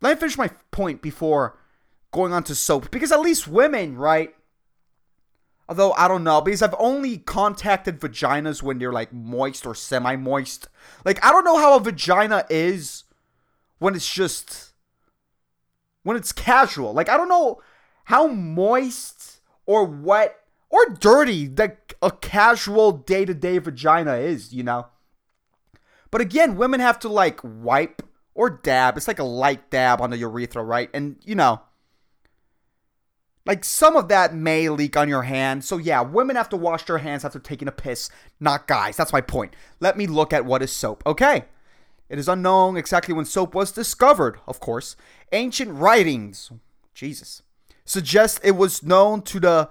Let 0.00 0.14
me 0.14 0.20
finish 0.20 0.38
my 0.38 0.48
point 0.70 1.02
before 1.02 1.58
going 2.12 2.32
on 2.32 2.44
to 2.44 2.54
soap, 2.54 2.90
because 2.90 3.12
at 3.12 3.20
least 3.20 3.48
women, 3.48 3.96
right? 3.96 4.34
Although 5.68 5.92
I 5.92 6.08
don't 6.08 6.24
know, 6.24 6.40
because 6.40 6.62
I've 6.62 6.74
only 6.78 7.18
contacted 7.18 8.00
vaginas 8.00 8.62
when 8.62 8.78
they're 8.78 8.92
like 8.92 9.12
moist 9.12 9.66
or 9.66 9.74
semi-moist. 9.74 10.68
Like 11.04 11.24
I 11.24 11.30
don't 11.30 11.44
know 11.44 11.58
how 11.58 11.76
a 11.76 11.80
vagina 11.80 12.44
is 12.50 13.04
when 13.78 13.94
it's 13.94 14.12
just 14.12 14.72
when 16.02 16.16
it's 16.16 16.32
casual. 16.32 16.92
Like 16.92 17.08
I 17.08 17.16
don't 17.16 17.28
know 17.28 17.60
how 18.04 18.26
moist 18.28 19.40
or 19.66 19.84
wet 19.84 20.36
or 20.70 20.86
dirty 20.86 21.46
that 21.46 21.92
a 22.00 22.10
casual 22.10 22.92
day 22.92 23.24
to 23.24 23.34
day 23.34 23.58
vagina 23.58 24.14
is, 24.14 24.52
you 24.52 24.62
know? 24.62 24.86
But 26.10 26.20
again, 26.20 26.56
women 26.56 26.80
have 26.80 26.98
to 27.00 27.08
like 27.08 27.40
wipe 27.42 28.02
or 28.34 28.50
dab. 28.50 28.96
It's 28.96 29.08
like 29.08 29.18
a 29.18 29.24
light 29.24 29.70
dab 29.70 30.00
on 30.00 30.10
the 30.10 30.18
urethra, 30.18 30.62
right? 30.62 30.88
And, 30.94 31.16
you 31.24 31.34
know, 31.34 31.60
like 33.46 33.64
some 33.64 33.96
of 33.96 34.08
that 34.08 34.34
may 34.34 34.68
leak 34.68 34.96
on 34.96 35.08
your 35.08 35.22
hand. 35.22 35.64
So, 35.64 35.76
yeah, 35.76 36.00
women 36.00 36.36
have 36.36 36.48
to 36.50 36.56
wash 36.56 36.84
their 36.84 36.98
hands 36.98 37.24
after 37.24 37.38
taking 37.38 37.68
a 37.68 37.72
piss, 37.72 38.10
not 38.38 38.66
guys. 38.66 38.96
That's 38.96 39.12
my 39.12 39.20
point. 39.20 39.54
Let 39.80 39.96
me 39.96 40.06
look 40.06 40.32
at 40.32 40.44
what 40.44 40.62
is 40.62 40.72
soap. 40.72 41.02
Okay. 41.06 41.44
It 42.08 42.18
is 42.18 42.28
unknown 42.28 42.76
exactly 42.76 43.14
when 43.14 43.24
soap 43.24 43.54
was 43.54 43.70
discovered, 43.70 44.40
of 44.48 44.58
course. 44.58 44.96
Ancient 45.32 45.70
writings, 45.70 46.50
Jesus, 46.92 47.42
suggest 47.84 48.40
it 48.42 48.56
was 48.56 48.82
known 48.82 49.22
to 49.22 49.38
the 49.38 49.70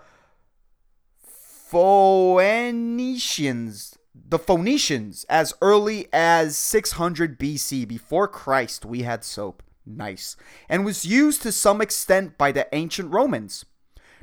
Phoenicians, 1.70 3.98
the 4.16 4.40
Phoenicians, 4.40 5.24
as 5.30 5.54
early 5.62 6.08
as 6.12 6.58
600 6.58 7.38
BC, 7.38 7.88
before 7.88 8.28
Christ, 8.28 8.86
we 8.86 9.04
had 9.04 9.24
soap. 9.24 9.62
Nice. 9.86 10.36
And 10.68 10.84
was 10.84 11.06
used 11.06 11.44
to 11.44 11.52
some 11.52 11.80
extent 11.80 12.40
by 12.40 12.52
the 12.52 12.68
ancient 12.74 13.14
Romans. 13.14 13.66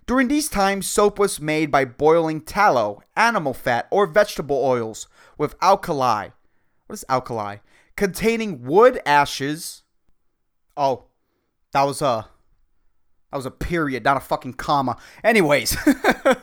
During 0.06 0.26
these 0.26 0.48
times, 0.48 0.88
soap 0.88 1.20
was 1.20 1.40
made 1.40 1.70
by 1.70 1.84
boiling 1.84 2.40
tallow, 2.40 3.00
animal 3.14 3.54
fat, 3.54 3.86
or 3.92 4.08
vegetable 4.08 4.56
oils 4.56 5.06
with 5.38 5.54
alkali. 5.62 6.30
What 6.88 6.94
is 6.94 7.04
alkali? 7.08 7.58
Containing 7.94 8.64
wood 8.64 9.00
ashes. 9.06 9.84
Oh, 10.76 11.04
that 11.70 11.84
was 11.84 12.02
a 12.02 12.26
that 13.36 13.38
was 13.38 13.46
a 13.46 13.50
period, 13.50 14.02
not 14.02 14.16
a 14.16 14.20
fucking 14.20 14.54
comma. 14.54 14.96
Anyways, 15.22 15.70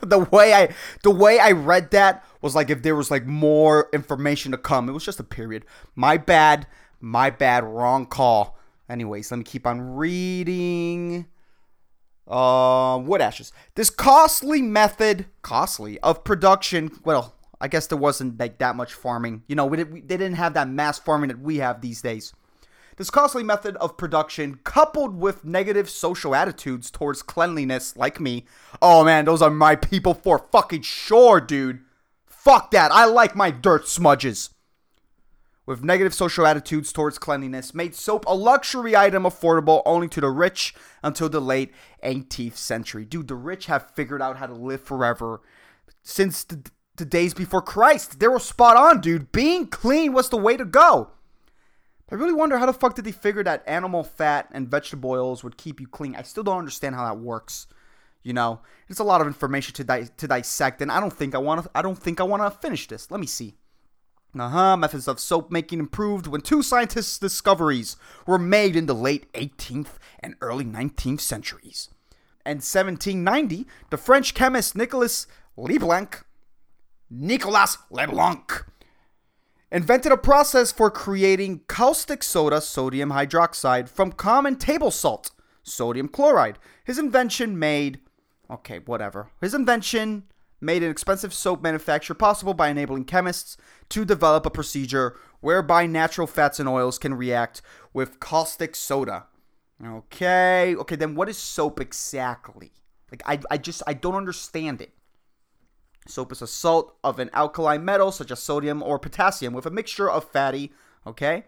the 0.02 0.28
way 0.32 0.54
I 0.54 0.70
the 1.02 1.10
way 1.10 1.40
I 1.40 1.52
read 1.52 1.90
that 1.92 2.24
was 2.42 2.54
like 2.54 2.70
if 2.70 2.84
there 2.84 2.96
was 2.96 3.10
like 3.10 3.26
more 3.26 3.90
information 3.94 4.52
to 4.52 4.60
come. 4.60 4.88
It 4.88 4.92
was 4.92 5.04
just 5.04 5.20
a 5.20 5.24
period. 5.24 5.66
My 5.96 6.18
bad. 6.18 6.68
My 7.02 7.32
bad. 7.32 7.64
Wrong 7.64 8.06
call. 8.06 8.60
Anyways, 8.88 9.32
let 9.32 9.38
me 9.38 9.44
keep 9.44 9.66
on 9.66 9.96
reading. 9.96 11.26
Uh, 12.28 13.02
wood 13.04 13.22
ashes. 13.22 13.52
This 13.74 13.90
costly 13.90 14.62
method, 14.62 15.26
costly 15.42 16.00
of 16.02 16.24
production. 16.24 16.92
Well, 17.04 17.34
I 17.60 17.70
guess 17.70 17.88
there 17.88 17.98
wasn't 17.98 18.40
like 18.40 18.60
that 18.60 18.76
much 18.76 18.94
farming. 18.94 19.44
You 19.48 19.56
know, 19.56 19.66
we, 19.66 19.78
did, 19.78 19.92
we 19.92 20.02
they 20.02 20.18
didn't 20.18 20.36
have 20.36 20.54
that 20.54 20.70
mass 20.70 21.00
farming 21.00 21.30
that 21.30 21.40
we 21.40 21.58
have 21.58 21.82
these 21.82 22.04
days. 22.04 22.34
This 22.98 23.10
costly 23.10 23.44
method 23.44 23.76
of 23.78 23.98
production, 23.98 24.60
coupled 24.64 25.16
with 25.16 25.44
negative 25.44 25.90
social 25.90 26.36
attitudes 26.36 26.92
towards 26.92 27.24
cleanliness, 27.24 27.98
like 27.98 28.20
me, 28.20 28.46
oh 28.82 29.04
man, 29.04 29.26
those 29.26 29.42
are 29.42 29.50
my 29.50 29.76
people 29.76 30.14
for 30.14 30.38
fucking 30.52 30.84
sure, 30.84 31.42
dude. 31.42 31.80
Fuck 32.26 32.72
that. 32.72 32.92
I 32.92 33.06
like 33.06 33.36
my 33.36 33.52
dirt 33.52 33.88
smudges. 33.88 34.52
With 35.66 35.84
negative 35.84 36.14
social 36.14 36.46
attitudes 36.46 36.92
towards 36.92 37.18
cleanliness, 37.18 37.74
made 37.74 37.96
soap 37.96 38.26
a 38.28 38.36
luxury 38.36 38.98
item 38.98 39.24
affordable 39.24 39.82
only 39.86 40.10
to 40.10 40.20
the 40.20 40.30
rich 40.30 40.76
until 41.02 41.30
the 41.30 41.40
late 41.40 41.72
18th 42.04 42.58
century. 42.58 43.06
Dude, 43.06 43.30
the 43.30 43.36
rich 43.36 43.68
have 43.68 43.92
figured 43.92 44.22
out 44.22 44.38
how 44.38 44.48
to 44.48 44.54
live 44.54 44.82
forever 44.82 45.42
since 46.02 46.44
the, 46.44 46.70
the 46.98 47.06
days 47.06 47.34
before 47.34 47.62
Christ. 47.62 48.20
They 48.20 48.28
were 48.28 48.40
spot 48.40 48.76
on, 48.76 49.00
dude. 49.00 49.32
Being 49.32 49.68
clean 49.68 50.12
was 50.12 50.28
the 50.28 50.38
way 50.38 50.58
to 50.58 50.66
go. 50.66 51.12
I 52.14 52.16
really 52.16 52.34
wonder 52.34 52.60
how 52.60 52.68
the 52.68 52.74
fuck 52.74 52.94
did 52.94 53.06
they 53.06 53.12
figure 53.12 53.44
that 53.44 53.64
animal 53.66 54.04
fat 54.04 54.48
and 54.52 54.70
vegetable 54.70 55.10
oils 55.10 55.44
would 55.44 55.58
keep 55.58 55.80
you 55.80 55.88
clean. 55.88 56.16
I 56.16 56.22
still 56.22 56.44
don't 56.44 56.60
understand 56.60 56.94
how 56.94 57.06
that 57.06 57.20
works. 57.20 57.66
You 58.22 58.34
know, 58.34 58.62
it's 58.88 59.00
a 59.00 59.04
lot 59.04 59.20
of 59.20 59.26
information 59.26 59.74
to 59.74 59.84
di- 59.84 60.10
to 60.18 60.28
dissect, 60.28 60.84
and 60.84 60.92
I 60.92 61.00
don't 61.00 61.12
think 61.12 61.34
I 61.34 61.40
want 61.40 61.64
to. 61.64 61.72
I 61.74 61.82
don't 61.82 61.98
think 61.98 62.22
I 62.22 62.24
want 62.24 62.44
to 62.44 62.52
finish 62.60 62.88
this. 62.88 63.10
Let 63.10 63.20
me 63.20 63.26
see. 63.26 63.56
Uh 64.38 64.48
huh. 64.48 64.78
Methods 64.78 65.08
of 65.08 65.20
soap 65.20 65.50
making 65.50 65.80
improved 65.80 66.28
when 66.28 66.42
two 66.42 66.62
scientists' 66.62 67.18
discoveries 67.18 67.98
were 68.28 68.38
made 68.38 68.76
in 68.76 68.86
the 68.86 68.94
late 68.94 69.34
18th 69.34 69.98
and 70.20 70.36
early 70.40 70.66
19th 70.66 71.20
centuries. 71.20 71.90
In 72.46 72.58
1790, 72.58 73.66
the 73.90 73.98
French 73.98 74.36
chemist 74.36 74.76
Nicolas 74.76 75.26
Leblanc, 75.58 76.24
Nicolas 77.10 77.80
Leblanc, 77.90 78.66
invented 79.74 80.12
a 80.12 80.18
process 80.18 80.72
for 80.72 80.92
creating 80.92 81.62
caustic 81.68 82.22
soda, 82.22 82.62
sodium 82.62 83.10
hydroxide, 83.10 83.90
from 83.90 84.12
common 84.12 84.56
table 84.56 84.92
salt, 84.92 85.32
sodium 85.64 86.08
chloride. 86.08 86.60
His 86.86 87.00
invention 87.00 87.58
made, 87.58 88.00
okay, 88.50 88.80
whatever. 88.86 89.32
His 89.42 89.56
invention 89.56 90.26
made 90.62 90.84
an 90.84 90.92
expensive 90.92 91.34
soap 91.34 91.64
manufacture 91.64 92.14
possible 92.14 92.54
by 92.54 92.70
enabling 92.70 93.06
chemists 93.06 93.58
to 93.90 94.06
develop 94.06 94.46
a 94.46 94.52
procedure 94.52 95.18
whereby 95.42 95.88
natural 95.88 96.28
fats 96.28 96.60
and 96.60 96.70
oils 96.70 97.00
can 97.00 97.16
react 97.16 97.62
with 97.94 98.20
caustic 98.20 98.76
soda. 98.76 99.26
Okay, 99.84 100.76
okay, 100.76 100.96
then 100.96 101.16
what 101.16 101.28
is 101.28 101.38
soap 101.38 101.82
exactly? 101.82 102.72
Like, 103.12 103.24
I, 103.26 103.40
I 103.50 103.58
just, 103.58 103.82
I 103.88 103.94
don't 103.94 104.16
understand 104.16 104.82
it. 104.82 104.93
Soap 106.08 106.32
is 106.32 106.42
a 106.42 106.48
salt 106.48 106.96
of 107.04 107.20
an 107.20 107.30
alkaline 107.34 107.86
metal 107.86 108.12
such 108.12 108.32
as 108.32 108.40
sodium 108.40 108.84
or 108.84 109.00
potassium 109.00 109.54
with 109.54 109.66
a 109.66 109.72
mixture 109.72 110.10
of 110.10 110.30
fatty, 110.30 110.72
okay, 111.08 111.46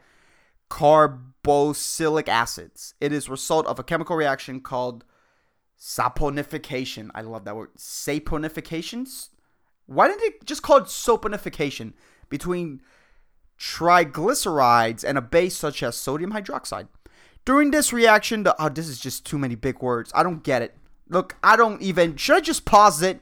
carboxylic 0.69 2.27
acids. 2.27 2.93
It 3.01 3.11
is 3.11 3.29
result 3.29 3.67
of 3.67 3.79
a 3.79 3.83
chemical 3.83 4.15
reaction 4.15 4.61
called 4.61 5.03
saponification. 5.79 7.09
I 7.13 7.21
love 7.21 7.45
that 7.45 7.55
word. 7.55 7.75
Saponifications? 7.77 9.29
Why 9.87 10.07
didn't 10.07 10.21
they 10.21 10.45
just 10.45 10.63
call 10.63 10.77
it 10.77 10.85
soaponification 10.85 11.93
between 12.29 12.81
triglycerides 13.59 15.03
and 15.03 15.17
a 15.17 15.21
base 15.21 15.55
such 15.55 15.83
as 15.83 15.95
sodium 15.95 16.31
hydroxide? 16.31 16.87
During 17.43 17.69
this 17.69 17.93
reaction, 17.93 18.43
the, 18.43 18.55
oh, 18.59 18.69
this 18.69 18.87
is 18.87 18.99
just 18.99 19.25
too 19.25 19.37
many 19.37 19.53
big 19.53 19.81
words. 19.81 20.11
I 20.15 20.23
don't 20.23 20.43
get 20.43 20.63
it. 20.63 20.75
Look, 21.07 21.35
I 21.43 21.55
don't 21.55 21.81
even. 21.81 22.15
Should 22.15 22.37
I 22.37 22.39
just 22.39 22.65
pause 22.65 23.03
it 23.03 23.19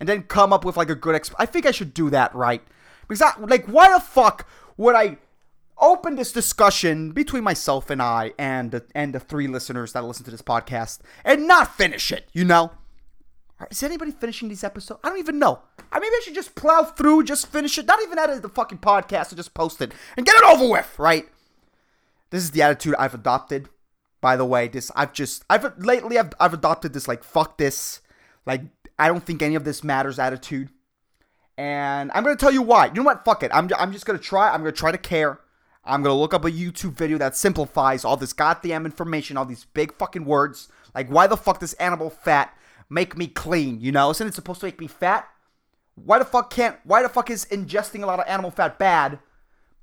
and 0.00 0.08
then 0.08 0.22
come 0.22 0.52
up 0.52 0.64
with 0.64 0.76
like 0.76 0.90
a 0.90 0.94
good 0.94 1.20
exp? 1.20 1.34
I 1.38 1.46
think 1.46 1.66
I 1.66 1.70
should 1.70 1.94
do 1.94 2.10
that, 2.10 2.34
right? 2.34 2.62
Because 3.08 3.22
I, 3.22 3.32
like, 3.38 3.66
why 3.66 3.92
the 3.92 4.00
fuck 4.00 4.48
would 4.76 4.94
I 4.94 5.18
open 5.78 6.16
this 6.16 6.32
discussion 6.32 7.12
between 7.12 7.44
myself 7.44 7.90
and 7.90 8.02
I 8.02 8.32
and 8.38 8.70
the, 8.70 8.84
and 8.94 9.14
the 9.14 9.20
three 9.20 9.46
listeners 9.46 9.92
that 9.92 10.04
listen 10.04 10.24
to 10.24 10.30
this 10.30 10.42
podcast 10.42 11.00
and 11.24 11.46
not 11.46 11.76
finish 11.76 12.10
it? 12.12 12.28
You 12.32 12.44
know. 12.44 12.72
Is 13.70 13.82
anybody 13.82 14.10
finishing 14.10 14.48
these 14.48 14.62
episodes? 14.62 15.00
I 15.02 15.08
don't 15.08 15.18
even 15.18 15.38
know. 15.38 15.60
I 15.90 15.98
maybe 15.98 16.12
I 16.12 16.20
should 16.22 16.34
just 16.34 16.54
plow 16.54 16.82
through, 16.82 17.24
just 17.24 17.46
finish 17.46 17.78
it, 17.78 17.86
not 17.86 18.02
even 18.02 18.18
edit 18.18 18.42
the 18.42 18.50
fucking 18.50 18.78
podcast, 18.78 19.28
and 19.28 19.38
just 19.38 19.54
post 19.54 19.80
it 19.80 19.92
and 20.16 20.26
get 20.26 20.36
it 20.36 20.44
over 20.44 20.68
with, 20.68 20.98
right? 20.98 21.26
This 22.30 22.42
is 22.42 22.50
the 22.50 22.62
attitude 22.62 22.94
I've 22.98 23.14
adopted. 23.14 23.68
By 24.20 24.36
the 24.36 24.44
way, 24.44 24.68
this 24.68 24.90
I've 24.94 25.12
just 25.12 25.44
I've 25.48 25.72
lately 25.78 26.18
I've 26.18 26.32
I've 26.40 26.52
adopted 26.52 26.92
this 26.92 27.08
like 27.08 27.24
fuck 27.24 27.58
this, 27.58 28.00
like 28.44 28.62
I 28.98 29.08
don't 29.08 29.24
think 29.24 29.42
any 29.42 29.54
of 29.54 29.64
this 29.64 29.84
matters 29.84 30.18
attitude. 30.18 30.70
And 31.58 32.10
I'm 32.12 32.22
gonna 32.22 32.36
tell 32.36 32.52
you 32.52 32.62
why. 32.62 32.86
You 32.86 32.92
know 32.94 33.02
what? 33.02 33.24
Fuck 33.24 33.42
it. 33.42 33.50
I'm 33.54 33.70
I'm 33.78 33.92
just 33.92 34.06
gonna 34.06 34.18
try. 34.18 34.50
I'm 34.50 34.60
gonna 34.60 34.72
try 34.72 34.92
to 34.92 34.98
care. 34.98 35.40
I'm 35.84 36.02
gonna 36.02 36.18
look 36.18 36.34
up 36.34 36.44
a 36.44 36.50
YouTube 36.50 36.92
video 36.92 37.16
that 37.18 37.36
simplifies 37.36 38.04
all 38.04 38.16
this 38.16 38.32
goddamn 38.32 38.84
information, 38.84 39.36
all 39.36 39.44
these 39.44 39.64
big 39.64 39.94
fucking 39.96 40.24
words. 40.24 40.68
Like 40.94 41.08
why 41.08 41.26
the 41.26 41.36
fuck 41.36 41.60
does 41.60 41.72
animal 41.74 42.10
fat 42.10 42.56
make 42.90 43.16
me 43.16 43.26
clean? 43.26 43.80
You 43.80 43.92
know, 43.92 44.10
isn't 44.10 44.26
it 44.26 44.34
supposed 44.34 44.60
to 44.60 44.66
make 44.66 44.80
me 44.80 44.86
fat? 44.86 45.28
Why 45.94 46.18
the 46.18 46.24
fuck 46.24 46.50
can't? 46.50 46.76
Why 46.84 47.02
the 47.02 47.08
fuck 47.08 47.30
is 47.30 47.46
ingesting 47.46 48.02
a 48.02 48.06
lot 48.06 48.20
of 48.20 48.28
animal 48.28 48.50
fat 48.50 48.78
bad? 48.78 49.18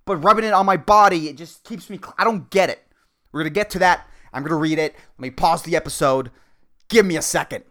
But 0.06 0.18
rubbing 0.18 0.46
it 0.46 0.54
on 0.54 0.66
my 0.66 0.78
body, 0.78 1.30
it 1.30 1.38
just 1.38 1.64
keeps 1.64 1.90
me. 1.90 2.00
I 2.18 2.24
don't 2.24 2.50
get 2.50 2.70
it. 2.70 2.84
We're 3.32 3.42
gonna 3.42 3.50
get 3.50 3.72
to 3.72 3.80
that. 3.80 4.08
I'm 4.32 4.44
gonna 4.44 4.58
read 4.58 4.78
it. 4.78 4.94
Let 5.18 5.20
me 5.20 5.30
pause 5.32 5.64
the 5.64 5.76
episode. 5.76 6.30
Give 6.88 7.06
me 7.06 7.16
a 7.16 7.22
second. 7.22 7.64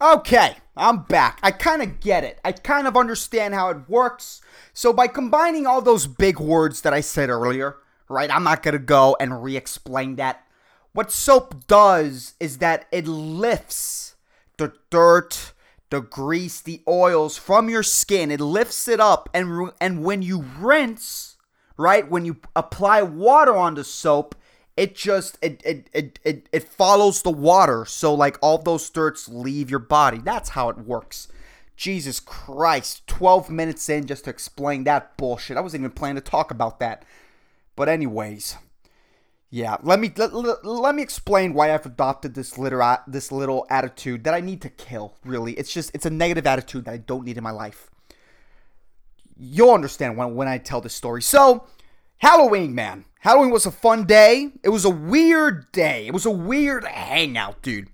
Okay, 0.00 0.54
I'm 0.76 1.02
back. 1.02 1.40
I 1.42 1.50
kind 1.50 1.82
of 1.82 1.98
get 1.98 2.22
it. 2.22 2.38
I 2.44 2.52
kind 2.52 2.86
of 2.86 2.96
understand 2.96 3.54
how 3.54 3.70
it 3.70 3.88
works. 3.88 4.40
So 4.72 4.92
by 4.92 5.08
combining 5.08 5.66
all 5.66 5.82
those 5.82 6.06
big 6.06 6.38
words 6.38 6.82
that 6.82 6.94
I 6.94 7.00
said 7.00 7.30
earlier, 7.30 7.78
right? 8.08 8.32
I'm 8.32 8.44
not 8.44 8.62
gonna 8.62 8.78
go 8.78 9.16
and 9.18 9.42
re-explain 9.42 10.14
that. 10.16 10.44
What 10.92 11.10
soap 11.10 11.66
does 11.66 12.34
is 12.38 12.58
that 12.58 12.86
it 12.92 13.08
lifts 13.08 14.14
the 14.56 14.72
dirt, 14.88 15.52
the 15.90 16.00
grease, 16.00 16.60
the 16.60 16.80
oils 16.86 17.36
from 17.36 17.68
your 17.68 17.82
skin. 17.82 18.30
It 18.30 18.40
lifts 18.40 18.86
it 18.86 19.00
up, 19.00 19.28
and 19.34 19.72
and 19.80 20.04
when 20.04 20.22
you 20.22 20.44
rinse, 20.60 21.36
right? 21.76 22.08
When 22.08 22.24
you 22.24 22.36
apply 22.54 23.02
water 23.02 23.56
on 23.56 23.74
the 23.74 23.84
soap, 23.84 24.36
it 24.78 24.94
just 24.94 25.38
it 25.42 25.60
it, 25.64 25.90
it 25.92 26.20
it 26.22 26.48
it 26.52 26.62
follows 26.62 27.22
the 27.22 27.32
water. 27.32 27.84
So 27.84 28.14
like 28.14 28.38
all 28.40 28.58
those 28.58 28.88
dirts 28.88 29.28
leave 29.28 29.70
your 29.70 29.80
body. 29.80 30.18
That's 30.18 30.50
how 30.50 30.68
it 30.68 30.78
works. 30.78 31.26
Jesus 31.76 32.20
Christ, 32.20 33.06
12 33.08 33.50
minutes 33.50 33.88
in 33.88 34.06
just 34.06 34.24
to 34.24 34.30
explain 34.30 34.84
that 34.84 35.16
bullshit. 35.16 35.56
I 35.56 35.60
wasn't 35.60 35.82
even 35.82 35.90
planning 35.90 36.22
to 36.22 36.30
talk 36.30 36.52
about 36.52 36.78
that. 36.78 37.04
But 37.74 37.88
anyways, 37.88 38.56
yeah, 39.50 39.78
let 39.82 39.98
me 39.98 40.12
let, 40.16 40.32
let, 40.32 40.64
let 40.64 40.94
me 40.94 41.02
explain 41.02 41.54
why 41.54 41.74
I've 41.74 41.86
adopted 41.86 42.34
this 42.34 42.56
little 42.56 42.98
this 43.08 43.32
little 43.32 43.66
attitude 43.68 44.22
that 44.24 44.34
I 44.34 44.40
need 44.40 44.62
to 44.62 44.68
kill. 44.68 45.14
Really, 45.24 45.54
it's 45.54 45.72
just 45.72 45.90
it's 45.92 46.06
a 46.06 46.10
negative 46.10 46.46
attitude 46.46 46.84
that 46.84 46.94
I 46.94 46.98
don't 46.98 47.24
need 47.24 47.36
in 47.36 47.42
my 47.42 47.50
life. 47.50 47.90
You'll 49.36 49.74
understand 49.74 50.16
when 50.16 50.36
when 50.36 50.46
I 50.46 50.58
tell 50.58 50.80
this 50.80 50.94
story. 50.94 51.22
So, 51.22 51.66
Halloween, 52.18 52.76
man. 52.76 53.06
Halloween 53.20 53.50
was 53.50 53.66
a 53.66 53.70
fun 53.70 54.04
day. 54.04 54.52
It 54.62 54.68
was 54.68 54.84
a 54.84 54.90
weird 54.90 55.70
day. 55.72 56.06
It 56.06 56.12
was 56.12 56.26
a 56.26 56.30
weird 56.30 56.84
hangout, 56.84 57.62
dude. 57.62 57.88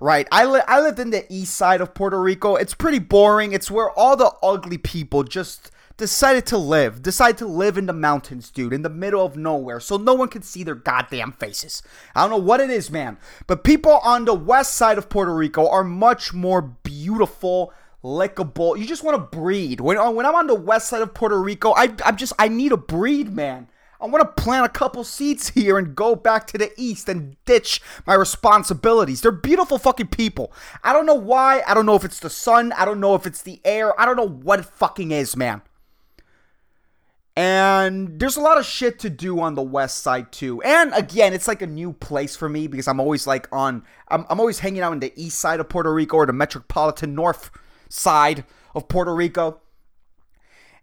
Right. 0.00 0.28
I 0.30 0.44
li- 0.44 0.62
I 0.66 0.80
lived 0.80 0.98
in 0.98 1.10
the 1.10 1.24
east 1.32 1.56
side 1.56 1.80
of 1.80 1.94
Puerto 1.94 2.20
Rico. 2.20 2.56
It's 2.56 2.74
pretty 2.74 2.98
boring. 2.98 3.52
It's 3.52 3.70
where 3.70 3.90
all 3.90 4.16
the 4.16 4.32
ugly 4.42 4.78
people 4.78 5.24
just 5.24 5.70
decided 5.96 6.46
to 6.46 6.58
live. 6.58 7.02
Decided 7.02 7.38
to 7.38 7.46
live 7.46 7.78
in 7.78 7.86
the 7.86 7.92
mountains, 7.92 8.50
dude, 8.50 8.72
in 8.72 8.82
the 8.82 8.88
middle 8.88 9.24
of 9.24 9.36
nowhere, 9.36 9.80
so 9.80 9.96
no 9.96 10.14
one 10.14 10.28
could 10.28 10.44
see 10.44 10.62
their 10.62 10.74
goddamn 10.74 11.32
faces. 11.32 11.82
I 12.14 12.22
don't 12.22 12.30
know 12.30 12.44
what 12.44 12.60
it 12.60 12.70
is, 12.70 12.90
man, 12.90 13.18
but 13.46 13.64
people 13.64 13.98
on 14.04 14.24
the 14.24 14.34
west 14.34 14.74
side 14.74 14.98
of 14.98 15.08
Puerto 15.08 15.34
Rico 15.34 15.68
are 15.68 15.84
much 15.84 16.34
more 16.34 16.62
beautiful, 16.62 17.72
lickable. 18.02 18.78
You 18.78 18.86
just 18.86 19.04
want 19.04 19.16
to 19.16 19.36
breed. 19.36 19.80
When 19.80 19.96
when 20.14 20.26
I'm 20.26 20.34
on 20.34 20.48
the 20.48 20.54
west 20.54 20.88
side 20.88 21.02
of 21.02 21.14
Puerto 21.14 21.40
Rico, 21.40 21.72
I 21.72 21.94
I'm 22.04 22.16
just 22.16 22.32
I 22.38 22.48
need 22.48 22.72
a 22.72 22.76
breed, 22.76 23.32
man. 23.32 23.68
I 24.04 24.06
want 24.06 24.36
to 24.36 24.42
plant 24.42 24.66
a 24.66 24.68
couple 24.68 25.02
seeds 25.02 25.48
here 25.48 25.78
and 25.78 25.96
go 25.96 26.14
back 26.14 26.46
to 26.48 26.58
the 26.58 26.70
east 26.76 27.08
and 27.08 27.42
ditch 27.46 27.80
my 28.06 28.12
responsibilities. 28.12 29.22
They're 29.22 29.32
beautiful 29.32 29.78
fucking 29.78 30.08
people. 30.08 30.52
I 30.82 30.92
don't 30.92 31.06
know 31.06 31.14
why. 31.14 31.62
I 31.66 31.72
don't 31.72 31.86
know 31.86 31.94
if 31.94 32.04
it's 32.04 32.20
the 32.20 32.28
sun. 32.28 32.72
I 32.72 32.84
don't 32.84 33.00
know 33.00 33.14
if 33.14 33.26
it's 33.26 33.40
the 33.40 33.62
air. 33.64 33.98
I 33.98 34.04
don't 34.04 34.16
know 34.16 34.28
what 34.28 34.58
it 34.58 34.66
fucking 34.66 35.10
is, 35.10 35.38
man. 35.38 35.62
And 37.34 38.20
there's 38.20 38.36
a 38.36 38.42
lot 38.42 38.58
of 38.58 38.66
shit 38.66 38.98
to 39.00 39.10
do 39.10 39.40
on 39.40 39.54
the 39.54 39.62
west 39.62 40.02
side 40.02 40.30
too. 40.30 40.60
And 40.60 40.92
again, 40.92 41.32
it's 41.32 41.48
like 41.48 41.62
a 41.62 41.66
new 41.66 41.94
place 41.94 42.36
for 42.36 42.50
me 42.50 42.66
because 42.66 42.86
I'm 42.86 43.00
always 43.00 43.26
like 43.26 43.48
on 43.50 43.84
I'm, 44.08 44.26
I'm 44.28 44.38
always 44.38 44.58
hanging 44.58 44.82
out 44.82 44.92
in 44.92 45.00
the 45.00 45.14
east 45.16 45.38
side 45.38 45.60
of 45.60 45.70
Puerto 45.70 45.92
Rico 45.92 46.18
or 46.18 46.26
the 46.26 46.34
metropolitan 46.34 47.14
north 47.14 47.50
side 47.88 48.44
of 48.74 48.86
Puerto 48.86 49.14
Rico. 49.14 49.62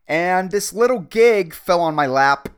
And 0.08 0.50
this 0.50 0.74
little 0.74 1.00
gig 1.00 1.54
fell 1.54 1.82
on 1.82 1.94
my 1.94 2.08
lap 2.08 2.50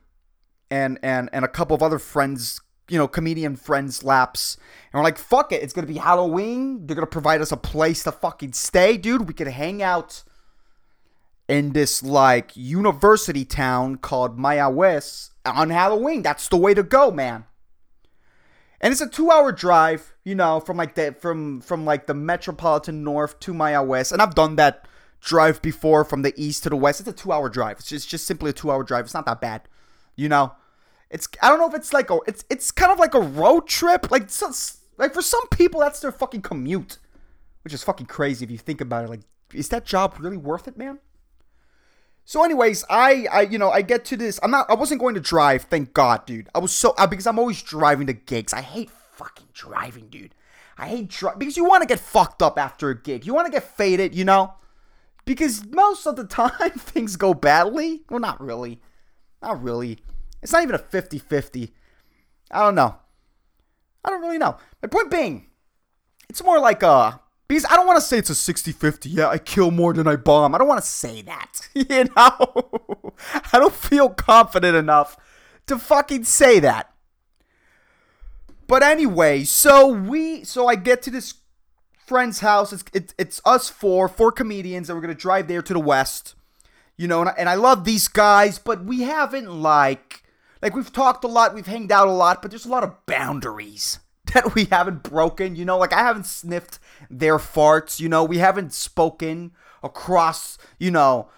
and 0.74 0.98
and 1.04 1.30
and 1.32 1.46
a 1.46 1.48
couple 1.48 1.76
of 1.76 1.84
other 1.84 2.00
friends, 2.00 2.60
you 2.90 2.98
know, 2.98 3.08
comedian 3.08 3.56
friends 3.56 4.04
laps. 4.04 4.58
And 4.92 5.00
we're 5.00 5.04
like, 5.04 5.20
fuck 5.20 5.52
it, 5.52 5.62
it's 5.62 5.72
gonna 5.72 5.86
be 5.86 5.98
Halloween. 5.98 6.88
They're 6.88 6.96
gonna 6.96 7.06
provide 7.06 7.42
us 7.42 7.52
a 7.52 7.58
place 7.58 8.04
to 8.06 8.12
fucking 8.12 8.54
stay, 8.54 8.98
dude. 8.98 9.28
We 9.28 9.36
could 9.36 9.48
hang 9.48 9.84
out 9.84 10.24
in 11.48 11.74
this 11.74 12.02
like 12.02 12.58
university 12.58 13.46
town 13.46 13.98
called 13.98 14.40
Mayagüez 14.40 15.30
on 15.46 15.70
Halloween. 15.70 16.24
That's 16.24 16.48
the 16.48 16.58
way 16.58 16.74
to 16.74 16.82
go, 16.82 17.12
man. 17.12 17.46
And 18.82 18.92
it's 18.92 19.00
a 19.00 19.08
two-hour 19.08 19.52
drive, 19.52 20.14
you 20.26 20.34
know, 20.34 20.60
from 20.60 20.76
like 20.76 20.96
the 20.96 21.16
from 21.20 21.62
from 21.62 21.86
like 21.86 22.08
the 22.08 22.16
metropolitan 22.16 23.04
north 23.04 23.40
to 23.42 23.54
Mayagüez 23.54 24.12
and 24.12 24.24
I've 24.24 24.34
done 24.34 24.56
that 24.56 24.88
drive 25.22 25.62
before 25.62 26.04
from 26.04 26.24
the 26.24 26.34
east 26.36 26.64
to 26.64 26.70
the 26.72 26.76
west. 26.76 27.00
It's 27.00 27.10
a 27.10 27.14
two-hour 27.14 27.50
drive. 27.50 27.78
It's 27.78 27.90
just, 27.90 28.06
it's 28.06 28.12
just 28.12 28.26
simply 28.26 28.50
a 28.50 28.54
two-hour 28.54 28.84
drive. 28.84 29.06
It's 29.06 29.14
not 29.14 29.28
that 29.28 29.40
bad, 29.40 29.62
you 30.16 30.28
know. 30.28 30.54
It's 31.14 31.28
I 31.42 31.50
don't 31.50 31.60
know 31.60 31.70
if 31.70 31.76
it's 31.76 31.94
like 31.94 32.10
a 32.10 32.20
it's 32.28 32.44
it's 32.50 32.72
kind 32.72 32.92
of 32.92 32.98
like 33.00 33.14
a 33.14 33.22
road 33.22 33.68
trip. 33.68 34.10
Like 34.12 34.30
so, 34.30 34.52
like 34.98 35.14
for 35.14 35.22
some 35.22 35.48
people 35.50 35.80
that's 35.80 36.00
their 36.00 36.12
fucking 36.12 36.42
commute, 36.42 36.98
which 37.64 37.74
is 37.74 37.84
fucking 37.84 38.08
crazy 38.08 38.44
if 38.44 38.52
you 38.52 38.58
think 38.58 38.82
about 38.82 39.06
it. 39.06 39.10
Like, 39.10 39.22
is 39.54 39.70
that 39.70 39.86
job 39.86 40.16
really 40.20 40.38
worth 40.38 40.68
it, 40.68 40.76
man? 40.76 41.00
So, 42.26 42.44
anyways, 42.44 42.86
I, 42.90 43.28
I, 43.32 43.42
you 43.42 43.58
know, 43.58 43.70
I 43.70 43.82
get 43.82 44.06
to 44.06 44.18
this. 44.18 44.40
I'm 44.42 44.50
not. 44.50 44.70
I 44.70 44.74
wasn't 44.74 45.02
going 45.02 45.14
to 45.16 45.22
drive. 45.22 45.64
Thank 45.64 45.94
God, 45.94 46.26
dude. 46.26 46.50
I 46.56 46.60
was 46.60 46.72
so 46.72 46.96
I, 46.98 47.06
because 47.06 47.28
I'm 47.28 47.38
always 47.38 47.62
driving 47.62 48.08
to 48.08 48.14
gigs. 48.14 48.54
I 48.54 48.62
hate 48.62 48.90
fucking 48.90 49.50
driving, 49.54 50.08
dude. 50.08 50.34
I 50.78 50.88
hate 50.88 51.10
dri- 51.10 51.32
because 51.38 51.58
you 51.58 51.66
want 51.66 51.84
to 51.84 51.88
get 51.88 52.00
fucked 52.00 52.42
up 52.42 52.58
after 52.58 52.90
a 52.90 53.00
gig. 53.00 53.26
You 53.26 53.34
want 53.34 53.46
to 53.46 53.52
get 53.52 53.64
faded, 53.64 54.16
you 54.16 54.26
know? 54.26 54.54
Because 55.26 55.66
most 55.68 56.08
of 56.08 56.16
the 56.16 56.24
time 56.26 56.72
things 56.72 57.18
go 57.18 57.34
badly. 57.34 58.02
Well, 58.10 58.20
not 58.20 58.42
really. 58.42 58.82
Not 59.42 59.62
really. 59.62 60.00
It's 60.44 60.52
not 60.52 60.62
even 60.62 60.76
a 60.76 60.80
50 60.80 61.18
50. 61.20 61.74
I 62.52 62.60
don't 62.60 62.76
know. 62.76 62.96
I 64.06 64.10
don't 64.10 64.22
really 64.22 64.38
know. 64.38 64.58
My 64.82 64.90
point 64.90 65.10
being, 65.10 65.48
it's 66.30 66.44
more 66.44 66.60
like 66.60 66.84
a. 66.84 67.22
Because 67.48 67.66
I 67.66 67.76
don't 67.76 67.88
want 67.88 67.98
to 67.98 68.06
say 68.06 68.18
it's 68.18 68.30
a 68.30 68.36
60 68.36 68.74
50. 68.74 69.10
Yeah, 69.10 69.30
I 69.30 69.38
kill 69.38 69.72
more 69.72 69.94
than 69.94 70.08
I 70.08 70.18
bomb. 70.18 70.54
I 70.54 70.58
don't 70.58 70.68
want 70.68 70.82
to 70.82 70.88
say 70.88 71.22
that. 71.24 71.62
You 71.74 72.06
know? 72.16 72.74
I 73.52 73.60
don't 73.60 73.74
feel 73.74 74.10
confident 74.10 74.76
enough 74.76 75.18
to 75.68 75.78
fucking 75.78 76.26
say 76.26 76.60
that. 76.60 76.94
But 78.68 78.84
anyway, 78.84 79.44
so 79.44 79.88
we. 79.88 80.44
So 80.44 80.68
I 80.68 80.76
get 80.76 81.02
to 81.04 81.12
this 81.12 81.36
friend's 82.06 82.40
house. 82.40 82.74
It's, 82.74 82.84
it, 82.94 83.14
it's 83.18 83.42
us 83.46 83.70
four, 83.70 84.08
four 84.08 84.32
comedians, 84.32 84.90
and 84.90 84.98
we're 84.98 85.06
going 85.06 85.16
to 85.16 85.22
drive 85.22 85.48
there 85.48 85.62
to 85.62 85.74
the 85.74 85.80
west. 85.80 86.36
You 86.98 87.08
know, 87.08 87.22
and 87.22 87.30
I, 87.30 87.34
and 87.38 87.50
I 87.50 87.56
love 87.56 87.86
these 87.86 88.08
guys, 88.08 88.60
but 88.60 88.84
we 88.84 89.02
haven't, 89.02 89.50
like 89.50 90.23
like 90.64 90.76
we've 90.78 90.94
talked 90.94 91.26
a 91.26 91.28
lot, 91.28 91.54
we've 91.54 91.68
hanged 91.68 91.92
out 91.92 92.08
a 92.08 92.12
lot, 92.12 92.42
but 92.42 92.50
there's 92.50 92.66
a 92.66 92.70
lot 92.70 92.86
of 92.86 93.06
boundaries 93.06 94.00
that 94.34 94.56
we 94.56 94.66
haven't 94.66 95.04
broken, 95.04 95.58
you 95.58 95.66
know, 95.66 95.78
like 95.78 95.92
I 95.92 96.00
haven't 96.00 96.26
sniffed 96.26 96.80
their 97.10 97.38
farts, 97.38 98.00
you 98.00 98.08
know, 98.08 98.24
we 98.24 98.38
haven't 98.38 98.74
spoken 98.74 99.52
across, 99.84 100.58
you 100.80 100.90
know, 100.90 101.30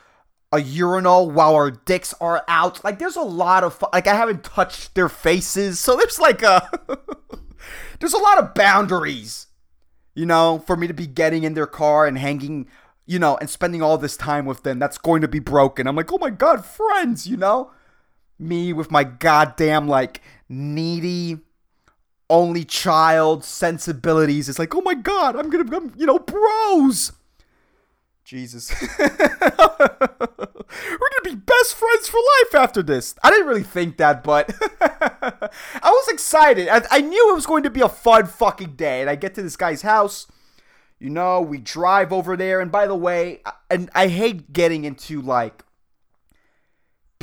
a 0.51 0.62
urinal 0.62 1.32
while 1.32 1.55
our 1.55 1.72
dicks 1.72 2.13
are 2.22 2.46
out. 2.48 2.84
Like 2.84 3.00
there's 3.00 3.15
a 3.15 3.24
lot 3.24 3.63
of 3.63 3.84
like 3.91 4.05
I 4.05 4.13
haven't 4.13 4.44
touched 4.44 4.94
their 4.94 5.10
faces. 5.10 5.79
So 5.79 5.98
there's 5.98 6.20
like 6.20 6.44
a 6.44 6.70
there's 8.00 8.13
a 8.13 8.20
lot 8.20 8.38
of 8.38 8.53
boundaries, 8.53 9.48
you 10.13 10.27
know, 10.27 10.63
for 10.67 10.77
me 10.77 10.86
to 10.86 10.94
be 10.94 11.08
getting 11.08 11.44
in 11.44 11.55
their 11.55 11.65
car 11.65 12.05
and 12.05 12.20
hanging, 12.20 12.67
you 13.08 13.17
know, 13.17 13.38
and 13.38 13.50
spending 13.50 13.82
all 13.82 13.98
this 13.98 14.17
time 14.17 14.46
with 14.46 14.62
them. 14.62 14.77
That's 14.77 15.00
going 15.00 15.22
to 15.22 15.27
be 15.27 15.39
broken. 15.39 15.88
I'm 15.88 15.96
like, 15.96 16.13
"Oh 16.13 16.20
my 16.20 16.29
god, 16.29 16.63
friends," 16.63 17.25
you 17.25 17.38
know? 17.38 17.72
Me 18.38 18.74
with 18.74 18.92
my 18.92 19.04
goddamn 19.04 19.88
like 19.88 20.22
needy 20.50 21.39
only 22.30 22.63
child 22.63 23.44
sensibilities. 23.44 24.50
It's 24.50 24.60
like, 24.60 24.75
oh 24.75 24.82
my 24.82 24.96
god, 24.96 25.36
I'm 25.36 25.50
gonna 25.50 25.63
become, 25.63 25.94
you 25.96 26.06
know, 26.06 26.20
bros. 26.20 27.12
Jesus. 28.24 28.74
We're 29.00 29.08
gonna 30.77 31.24
be 31.24 31.36
best 31.36 31.75
friends 31.75 32.08
for 32.08 32.18
life 32.18 32.56
after 32.56 32.82
this. 32.82 33.15
I 33.24 33.30
didn't 33.30 33.48
really 33.48 33.63
think 33.63 33.98
that, 33.98 34.24
but 34.24 34.54
I 34.82 35.50
was 35.84 36.08
excited. 36.10 36.68
I, 36.68 36.82
I 36.89 37.01
knew 37.01 37.32
it 37.32 37.36
was 37.36 37.46
going 37.46 37.63
to 37.63 37.70
be 37.70 37.82
a 37.82 37.89
fun 37.89 38.25
fucking 38.25 38.75
day. 38.75 39.01
And 39.01 39.10
I 39.10 39.15
get 39.15 39.36
to 39.36 39.44
this 39.44 39.56
guy's 39.56 39.82
house. 39.84 40.27
You 41.00 41.10
know, 41.10 41.42
we 41.42 41.58
drive 41.60 42.12
over 42.13 42.36
there. 42.36 42.62
And 42.62 42.72
by 42.72 42.88
the 42.88 42.96
way, 42.96 43.42
and 43.70 43.89
I 43.94 44.08
hate 44.08 44.54
getting 44.54 44.86
into 44.86 45.22
like 45.22 45.63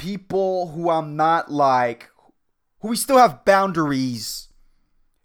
people 0.02 0.66
who 0.68 0.90
I'm 0.90 1.14
not 1.14 1.50
like, 1.50 2.10
who 2.80 2.88
we 2.88 2.96
still 2.96 3.18
have 3.18 3.44
boundaries 3.44 4.48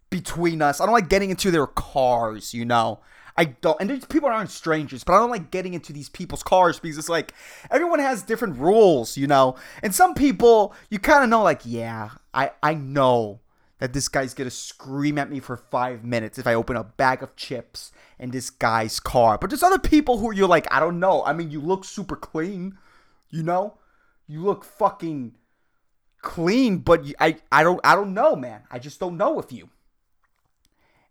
between 0.08 0.62
us. 0.62 0.80
I 0.80 0.86
don't 0.86 0.94
like 0.94 1.08
getting 1.08 1.30
into 1.30 1.50
their 1.50 1.66
cars, 1.66 2.54
you 2.54 2.64
know. 2.64 3.00
I 3.36 3.46
don't, 3.46 3.80
and 3.80 3.90
these 3.90 4.04
people 4.04 4.28
aren't 4.28 4.50
strangers, 4.50 5.02
but 5.02 5.14
I 5.14 5.18
don't 5.18 5.30
like 5.30 5.50
getting 5.50 5.74
into 5.74 5.92
these 5.92 6.08
people's 6.08 6.44
cars 6.44 6.78
because 6.78 6.96
it's 6.96 7.08
like 7.08 7.34
everyone 7.72 7.98
has 7.98 8.22
different 8.22 8.56
rules, 8.58 9.16
you 9.16 9.26
know. 9.26 9.56
And 9.82 9.92
some 9.92 10.14
people, 10.14 10.74
you 10.90 11.00
kind 11.00 11.24
of 11.24 11.30
know, 11.30 11.42
like, 11.42 11.62
yeah, 11.64 12.10
I 12.32 12.52
I 12.62 12.74
know 12.74 13.40
that 13.80 13.92
this 13.92 14.06
guy's 14.08 14.34
gonna 14.34 14.50
scream 14.50 15.18
at 15.18 15.28
me 15.30 15.40
for 15.40 15.56
five 15.56 16.04
minutes 16.04 16.38
if 16.38 16.46
I 16.46 16.54
open 16.54 16.76
a 16.76 16.84
bag 16.84 17.22
of 17.22 17.34
chips 17.34 17.90
in 18.18 18.30
this 18.30 18.48
guy's 18.50 19.00
car. 19.00 19.38
But 19.38 19.50
there's 19.50 19.62
other 19.64 19.78
people 19.78 20.18
who 20.18 20.32
you're 20.32 20.48
like, 20.48 20.72
I 20.72 20.78
don't 20.78 21.00
know. 21.00 21.24
I 21.24 21.32
mean, 21.32 21.50
you 21.50 21.60
look 21.60 21.84
super 21.84 22.16
clean, 22.16 22.78
you 23.28 23.42
know 23.42 23.74
you 24.28 24.42
look 24.44 24.64
fucking 24.64 25.34
clean, 26.22 26.78
but 26.78 27.04
I 27.18 27.36
I 27.50 27.62
don't 27.62 27.80
I 27.82 27.94
don't 27.94 28.14
know, 28.14 28.36
man. 28.36 28.62
I 28.70 28.78
just 28.78 29.00
don't 29.00 29.16
know 29.16 29.32
with 29.32 29.52
you. 29.52 29.70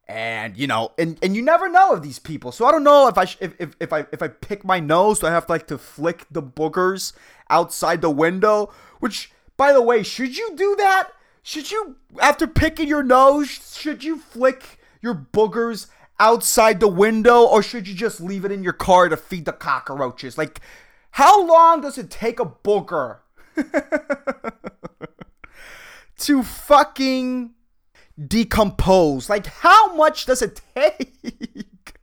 And 0.08 0.56
you 0.56 0.68
know, 0.68 0.94
and, 0.98 1.18
and 1.22 1.36
you 1.36 1.42
never 1.42 1.68
know 1.68 1.92
of 1.92 2.02
these 2.02 2.20
people. 2.20 2.54
So 2.54 2.66
I 2.66 2.72
don't 2.72 2.84
know 2.84 3.08
if 3.08 3.18
I 3.18 3.26
sh- 3.26 3.38
if, 3.42 3.54
if 3.60 3.76
if 3.80 3.92
I 3.92 4.06
if 4.14 4.22
I 4.22 4.30
pick 4.30 4.64
my 4.64 4.80
nose, 4.80 5.20
do 5.20 5.28
I 5.28 5.32
have 5.32 5.48
to 5.48 5.52
like 5.52 5.68
to 5.68 5.78
flick 5.78 6.26
the 6.32 6.42
boogers 6.42 7.12
outside 7.50 8.02
the 8.02 8.10
window? 8.10 8.72
Which, 9.00 9.32
by 9.58 9.74
the 9.74 9.82
way, 9.82 10.04
should 10.04 10.38
you 10.38 10.56
do 10.56 10.76
that? 10.78 11.10
Should 11.44 11.72
you 11.72 11.98
after 12.22 12.48
picking 12.48 12.88
your 12.88 13.04
nose, 13.04 13.50
should 13.78 14.04
you 14.04 14.18
flick 14.18 14.80
your 15.02 15.16
boogers 15.16 15.88
outside 16.20 16.80
the 16.80 16.88
window, 16.88 17.44
or 17.44 17.62
should 17.62 17.88
you 17.88 17.94
just 17.94 18.22
leave 18.22 18.46
it 18.46 18.52
in 18.52 18.64
your 18.64 18.74
car 18.74 19.10
to 19.10 19.18
feed 19.18 19.46
the 19.46 19.54
cockroaches? 19.54 20.38
Like, 20.38 20.62
how 21.12 21.46
long 21.46 21.82
does 21.82 21.98
it 21.98 22.10
take 22.10 22.40
a 22.40 22.46
booger 22.46 23.20
to 26.20 26.44
fucking 26.44 27.52
decompose? 28.28 29.30
Like, 29.30 29.48
how 29.48 29.96
much 29.96 30.26
does 30.26 30.42
it 30.42 30.62
take? 30.76 31.98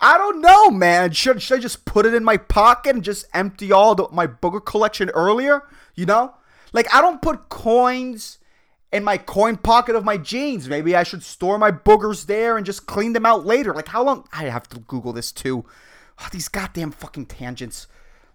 I 0.00 0.18
don't 0.18 0.40
know, 0.40 0.70
man. 0.70 1.12
Should, 1.12 1.40
should 1.40 1.58
I 1.58 1.60
just 1.60 1.84
put 1.84 2.06
it 2.06 2.14
in 2.14 2.24
my 2.24 2.36
pocket 2.36 2.94
and 2.96 3.04
just 3.04 3.26
empty 3.32 3.70
all 3.70 3.94
the, 3.94 4.08
my 4.10 4.26
booger 4.26 4.64
collection 4.64 5.10
earlier? 5.10 5.62
You 5.94 6.06
know? 6.06 6.34
Like, 6.72 6.92
I 6.92 7.00
don't 7.00 7.22
put 7.22 7.48
coins 7.48 8.38
in 8.92 9.04
my 9.04 9.16
coin 9.16 9.56
pocket 9.56 9.96
of 9.96 10.04
my 10.04 10.16
jeans. 10.16 10.68
Maybe 10.68 10.94
I 10.94 11.02
should 11.02 11.22
store 11.22 11.58
my 11.58 11.70
boogers 11.70 12.26
there 12.26 12.56
and 12.56 12.66
just 12.66 12.86
clean 12.86 13.12
them 13.12 13.24
out 13.24 13.46
later. 13.46 13.72
Like, 13.72 13.88
how 13.88 14.02
long? 14.02 14.26
I 14.32 14.44
have 14.44 14.68
to 14.70 14.80
Google 14.80 15.12
this 15.12 15.32
too. 15.32 15.64
Oh, 16.20 16.28
these 16.30 16.48
goddamn 16.48 16.90
fucking 16.90 17.26
tangents. 17.26 17.86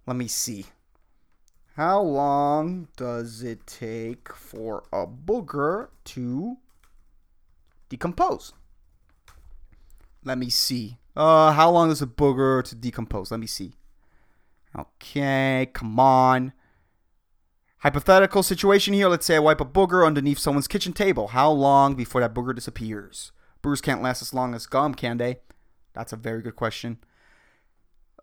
Let 0.07 0.15
me 0.15 0.29
see. 0.29 0.65
How 1.75 2.01
long 2.01 2.87
does 2.95 3.43
it 3.43 3.67
take 3.67 4.33
for 4.33 4.85
a 4.91 5.05
booger 5.05 5.89
to 6.05 6.57
decompose? 7.89 8.53
Let 10.23 10.37
me 10.37 10.49
see. 10.49 10.97
Uh, 11.15 11.51
how 11.51 11.69
long 11.69 11.89
does 11.89 12.01
a 12.01 12.07
booger 12.07 12.63
to 12.63 12.73
decompose? 12.73 13.31
Let 13.31 13.41
me 13.41 13.47
see. 13.47 13.73
Okay, 14.75 15.69
come 15.73 15.99
on. 15.99 16.53
Hypothetical 17.79 18.43
situation 18.43 18.93
here. 18.93 19.09
Let's 19.09 19.25
say 19.25 19.35
I 19.35 19.39
wipe 19.39 19.61
a 19.61 19.65
booger 19.65 20.07
underneath 20.07 20.39
someone's 20.39 20.69
kitchen 20.69 20.93
table. 20.93 21.27
How 21.27 21.51
long 21.51 21.95
before 21.95 22.21
that 22.21 22.33
booger 22.33 22.55
disappears? 22.55 23.33
Boogers 23.61 23.81
can't 23.81 24.01
last 24.01 24.21
as 24.21 24.33
long 24.33 24.55
as 24.55 24.67
gum, 24.67 24.95
can 24.95 25.17
they? 25.17 25.41
That's 25.93 26.13
a 26.13 26.17
very 26.17 26.41
good 26.41 26.55
question. 26.55 26.99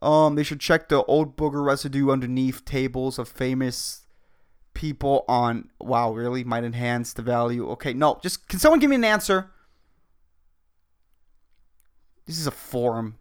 Um, 0.04 0.34
they 0.34 0.42
should 0.42 0.60
check 0.60 0.90
the 0.90 1.02
old 1.04 1.34
booger 1.34 1.64
residue 1.64 2.10
underneath 2.10 2.64
tables 2.66 3.18
of 3.18 3.26
famous 3.26 4.02
people 4.74 5.24
on. 5.26 5.70
Wow, 5.80 6.12
really? 6.12 6.44
Might 6.44 6.62
enhance 6.62 7.14
the 7.14 7.22
value. 7.22 7.70
Okay, 7.70 7.94
no, 7.94 8.20
just 8.22 8.46
can 8.48 8.58
someone 8.58 8.80
give 8.80 8.90
me 8.90 8.96
an 8.96 9.04
answer? 9.04 9.50
This 12.26 12.38
is 12.38 12.46
a 12.46 12.50
forum. 12.50 13.16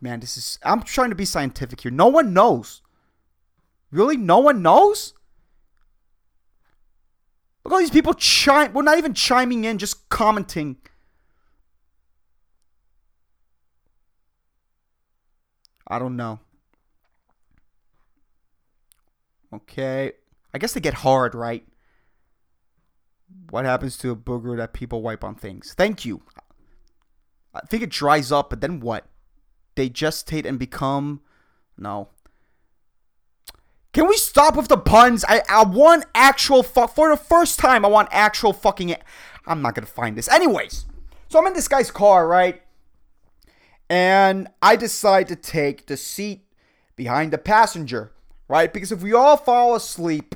Man, 0.00 0.20
this 0.20 0.36
is. 0.36 0.60
I'm 0.62 0.82
trying 0.82 1.10
to 1.10 1.16
be 1.16 1.24
scientific 1.24 1.80
here. 1.80 1.90
No 1.90 2.06
one 2.06 2.32
knows. 2.32 2.82
Really? 3.90 4.16
No 4.16 4.38
one 4.38 4.62
knows? 4.62 5.14
Look 7.64 7.72
at 7.72 7.74
all 7.74 7.80
these 7.80 7.90
people 7.90 8.14
chime. 8.14 8.72
Well, 8.72 8.84
not 8.84 8.98
even 8.98 9.14
chiming 9.14 9.64
in, 9.64 9.78
just 9.78 10.08
commenting. 10.08 10.76
I 15.92 15.98
don't 15.98 16.16
know. 16.16 16.40
Okay. 19.52 20.12
I 20.54 20.58
guess 20.58 20.72
they 20.72 20.80
get 20.80 20.94
hard, 20.94 21.34
right? 21.34 21.66
What 23.50 23.66
happens 23.66 23.98
to 23.98 24.10
a 24.10 24.16
booger 24.16 24.56
that 24.56 24.72
people 24.72 25.02
wipe 25.02 25.22
on 25.22 25.34
things? 25.34 25.74
Thank 25.76 26.06
you. 26.06 26.22
I 27.54 27.60
think 27.66 27.82
it 27.82 27.90
dries 27.90 28.32
up, 28.32 28.48
but 28.48 28.62
then 28.62 28.80
what? 28.80 29.04
They 29.74 29.90
gestate 29.90 30.46
and 30.46 30.58
become. 30.58 31.20
No. 31.76 32.08
Can 33.92 34.08
we 34.08 34.16
stop 34.16 34.56
with 34.56 34.68
the 34.68 34.78
puns? 34.78 35.26
I, 35.28 35.42
I 35.50 35.64
want 35.64 36.06
actual 36.14 36.62
fu- 36.62 36.86
for 36.86 37.10
the 37.10 37.18
first 37.18 37.58
time. 37.58 37.84
I 37.84 37.88
want 37.88 38.08
actual 38.10 38.54
fucking. 38.54 38.96
I'm 39.46 39.60
not 39.60 39.74
gonna 39.74 39.86
find 39.86 40.16
this. 40.16 40.30
Anyways, 40.30 40.86
so 41.28 41.38
I'm 41.38 41.46
in 41.48 41.52
this 41.52 41.68
guy's 41.68 41.90
car, 41.90 42.26
right? 42.26 42.62
And 43.92 44.48
I 44.62 44.76
decide 44.76 45.28
to 45.28 45.36
take 45.36 45.84
the 45.84 45.98
seat 45.98 46.46
behind 46.96 47.30
the 47.30 47.36
passenger, 47.36 48.10
right? 48.48 48.72
Because 48.72 48.90
if 48.90 49.02
we 49.02 49.12
all 49.12 49.36
fall 49.36 49.74
asleep, 49.74 50.34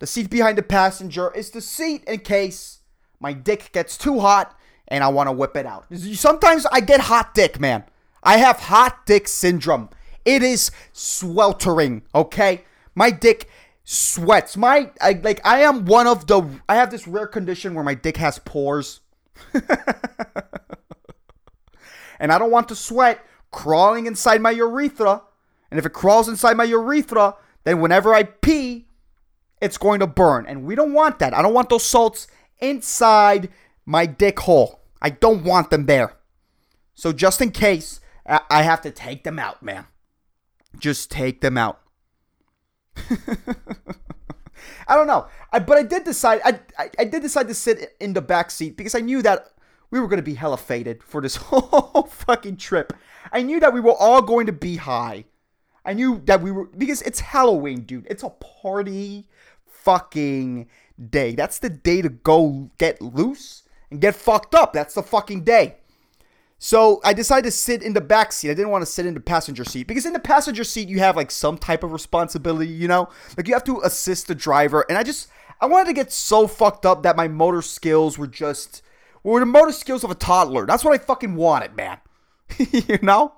the 0.00 0.06
seat 0.06 0.28
behind 0.28 0.58
the 0.58 0.62
passenger 0.62 1.32
is 1.34 1.50
the 1.50 1.62
seat 1.62 2.04
in 2.04 2.18
case 2.18 2.80
my 3.18 3.32
dick 3.32 3.70
gets 3.72 3.96
too 3.96 4.20
hot 4.20 4.54
and 4.86 5.02
I 5.02 5.08
want 5.08 5.28
to 5.28 5.32
whip 5.32 5.56
it 5.56 5.64
out. 5.64 5.86
Sometimes 5.96 6.66
I 6.66 6.80
get 6.80 7.00
hot 7.00 7.32
dick, 7.32 7.58
man. 7.58 7.84
I 8.22 8.36
have 8.36 8.58
hot 8.58 9.06
dick 9.06 9.28
syndrome. 9.28 9.88
It 10.26 10.42
is 10.42 10.70
sweltering, 10.92 12.02
okay? 12.14 12.64
My 12.94 13.10
dick 13.10 13.48
sweats. 13.82 14.58
My 14.58 14.90
I, 15.00 15.12
like 15.22 15.40
I 15.42 15.62
am 15.62 15.86
one 15.86 16.06
of 16.06 16.26
the 16.26 16.46
I 16.68 16.74
have 16.74 16.90
this 16.90 17.06
rare 17.06 17.26
condition 17.26 17.72
where 17.72 17.84
my 17.84 17.94
dick 17.94 18.18
has 18.18 18.38
pores. 18.40 19.00
And 22.20 22.30
I 22.30 22.38
don't 22.38 22.52
want 22.52 22.68
the 22.68 22.76
sweat 22.76 23.24
crawling 23.50 24.06
inside 24.06 24.40
my 24.40 24.52
urethra. 24.52 25.22
And 25.70 25.80
if 25.80 25.86
it 25.86 25.92
crawls 25.92 26.28
inside 26.28 26.56
my 26.56 26.64
urethra, 26.64 27.34
then 27.64 27.80
whenever 27.80 28.14
I 28.14 28.22
pee, 28.22 28.86
it's 29.60 29.78
going 29.78 30.00
to 30.00 30.06
burn. 30.06 30.46
And 30.46 30.64
we 30.64 30.74
don't 30.74 30.92
want 30.92 31.18
that. 31.18 31.34
I 31.34 31.42
don't 31.42 31.54
want 31.54 31.70
those 31.70 31.84
salts 31.84 32.28
inside 32.60 33.48
my 33.84 34.06
dick 34.06 34.38
hole. 34.40 34.80
I 35.02 35.10
don't 35.10 35.42
want 35.44 35.70
them 35.70 35.86
there. 35.86 36.14
So 36.94 37.12
just 37.12 37.40
in 37.40 37.50
case, 37.50 38.00
I 38.26 38.62
have 38.62 38.82
to 38.82 38.90
take 38.90 39.24
them 39.24 39.38
out, 39.38 39.62
man. 39.62 39.86
Just 40.78 41.10
take 41.10 41.40
them 41.40 41.56
out. 41.58 41.80
I 44.86 44.94
don't 44.96 45.06
know. 45.06 45.26
I, 45.52 45.58
but 45.60 45.78
I 45.78 45.82
did 45.82 46.04
decide 46.04 46.40
I, 46.44 46.60
I, 46.78 46.90
I 46.98 47.04
did 47.04 47.22
decide 47.22 47.48
to 47.48 47.54
sit 47.54 47.96
in 48.00 48.12
the 48.12 48.20
back 48.20 48.50
seat 48.50 48.76
because 48.76 48.94
I 48.94 49.00
knew 49.00 49.22
that 49.22 49.46
we 49.90 50.00
were 50.00 50.08
going 50.08 50.18
to 50.18 50.22
be 50.22 50.34
hella 50.34 50.56
faded 50.56 51.02
for 51.02 51.20
this 51.20 51.36
whole 51.40 52.04
fucking 52.04 52.56
trip. 52.56 52.92
I 53.32 53.42
knew 53.42 53.60
that 53.60 53.72
we 53.72 53.80
were 53.80 53.94
all 53.94 54.22
going 54.22 54.46
to 54.46 54.52
be 54.52 54.76
high. 54.76 55.24
I 55.84 55.94
knew 55.94 56.20
that 56.26 56.42
we 56.42 56.50
were 56.50 56.66
because 56.66 57.02
it's 57.02 57.20
Halloween, 57.20 57.82
dude. 57.82 58.06
It's 58.10 58.22
a 58.22 58.30
party 58.30 59.26
fucking 59.66 60.68
day. 61.08 61.34
That's 61.34 61.58
the 61.58 61.70
day 61.70 62.02
to 62.02 62.08
go 62.08 62.70
get 62.78 63.00
loose 63.00 63.62
and 63.90 64.00
get 64.00 64.14
fucked 64.14 64.54
up. 64.54 64.72
That's 64.72 64.94
the 64.94 65.02
fucking 65.02 65.44
day. 65.44 65.76
So 66.62 67.00
I 67.02 67.14
decided 67.14 67.44
to 67.44 67.50
sit 67.50 67.82
in 67.82 67.94
the 67.94 68.02
back 68.02 68.32
seat. 68.32 68.50
I 68.50 68.54
didn't 68.54 68.68
want 68.68 68.82
to 68.82 68.90
sit 68.90 69.06
in 69.06 69.14
the 69.14 69.20
passenger 69.20 69.64
seat 69.64 69.86
because 69.86 70.04
in 70.04 70.12
the 70.12 70.20
passenger 70.20 70.62
seat 70.62 70.90
you 70.90 70.98
have 70.98 71.16
like 71.16 71.30
some 71.30 71.56
type 71.56 71.82
of 71.82 71.92
responsibility, 71.92 72.70
you 72.70 72.86
know? 72.86 73.08
Like 73.36 73.48
you 73.48 73.54
have 73.54 73.64
to 73.64 73.80
assist 73.80 74.28
the 74.28 74.34
driver. 74.34 74.84
And 74.90 74.98
I 74.98 75.02
just 75.02 75.28
I 75.58 75.66
wanted 75.66 75.86
to 75.86 75.94
get 75.94 76.12
so 76.12 76.46
fucked 76.46 76.84
up 76.84 77.02
that 77.02 77.16
my 77.16 77.28
motor 77.28 77.62
skills 77.62 78.18
were 78.18 78.26
just 78.26 78.82
were 79.22 79.40
the 79.40 79.46
motor 79.46 79.72
skills 79.72 80.04
of 80.04 80.10
a 80.10 80.14
toddler. 80.14 80.66
That's 80.66 80.84
what 80.84 80.94
I 80.94 81.02
fucking 81.02 81.34
wanted, 81.34 81.76
man. 81.76 81.98
you 82.58 82.98
know? 83.02 83.34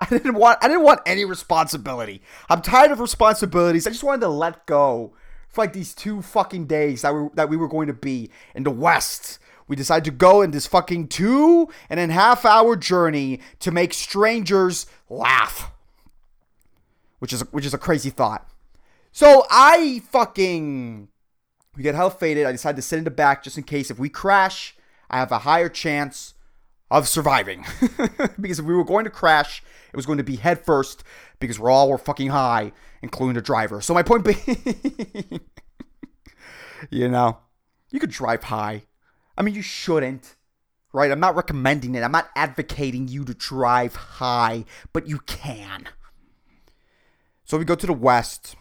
I 0.00 0.06
didn't 0.06 0.34
want 0.34 0.58
I 0.62 0.68
didn't 0.68 0.82
want 0.82 1.00
any 1.06 1.24
responsibility. 1.24 2.20
I'm 2.50 2.60
tired 2.60 2.90
of 2.90 3.00
responsibilities. 3.00 3.86
I 3.86 3.90
just 3.90 4.04
wanted 4.04 4.20
to 4.20 4.28
let 4.28 4.66
go 4.66 5.14
for 5.48 5.64
like 5.64 5.72
these 5.72 5.94
two 5.94 6.20
fucking 6.20 6.66
days 6.66 7.02
that 7.02 7.14
we 7.14 7.28
that 7.34 7.48
we 7.48 7.56
were 7.56 7.68
going 7.68 7.86
to 7.86 7.94
be 7.94 8.30
in 8.54 8.64
the 8.64 8.70
West 8.70 9.38
we 9.68 9.76
decided 9.76 10.04
to 10.04 10.10
go 10.10 10.42
in 10.42 10.50
this 10.50 10.66
fucking 10.66 11.08
two 11.08 11.68
and 11.90 11.98
a 11.98 12.12
half 12.12 12.44
hour 12.44 12.76
journey 12.76 13.40
to 13.60 13.70
make 13.70 13.92
strangers 13.92 14.86
laugh. 15.08 15.72
Which 17.18 17.32
is 17.32 17.40
which 17.52 17.66
is 17.66 17.74
a 17.74 17.78
crazy 17.78 18.10
thought. 18.10 18.48
So 19.10 19.46
I 19.50 20.02
fucking 20.10 21.08
we 21.76 21.82
get 21.82 21.94
hell 21.94 22.10
faded. 22.10 22.46
I 22.46 22.52
decided 22.52 22.76
to 22.76 22.82
sit 22.82 22.98
in 22.98 23.04
the 23.04 23.10
back 23.10 23.42
just 23.42 23.58
in 23.58 23.64
case 23.64 23.90
if 23.90 23.98
we 23.98 24.08
crash, 24.08 24.75
I 25.10 25.18
have 25.18 25.32
a 25.32 25.40
higher 25.40 25.68
chance 25.68 26.34
of 26.90 27.08
surviving. 27.08 27.64
because 28.40 28.58
if 28.58 28.64
we 28.64 28.74
were 28.74 28.84
going 28.84 29.04
to 29.04 29.10
crash, 29.10 29.62
it 29.92 29.96
was 29.96 30.06
going 30.06 30.18
to 30.18 30.24
be 30.24 30.36
head 30.36 30.64
first 30.64 31.04
because 31.40 31.58
we're 31.58 31.70
all 31.70 31.90
were 31.90 31.98
fucking 31.98 32.28
high, 32.28 32.72
including 33.02 33.34
the 33.34 33.42
driver. 33.42 33.80
So 33.80 33.94
my 33.94 34.02
point 34.02 34.24
being, 34.24 35.40
you 36.90 37.08
know, 37.08 37.38
you 37.90 38.00
could 38.00 38.10
drive 38.10 38.44
high. 38.44 38.82
I 39.36 39.42
mean, 39.42 39.54
you 39.54 39.62
shouldn't, 39.62 40.36
right? 40.92 41.10
I'm 41.10 41.20
not 41.20 41.36
recommending 41.36 41.94
it. 41.94 42.02
I'm 42.02 42.12
not 42.12 42.30
advocating 42.34 43.08
you 43.08 43.24
to 43.24 43.34
drive 43.34 43.94
high, 43.94 44.64
but 44.92 45.08
you 45.08 45.18
can. 45.26 45.88
So 47.44 47.58
we 47.58 47.64
go 47.64 47.74
to 47.74 47.86
the 47.86 47.92
west, 47.92 48.56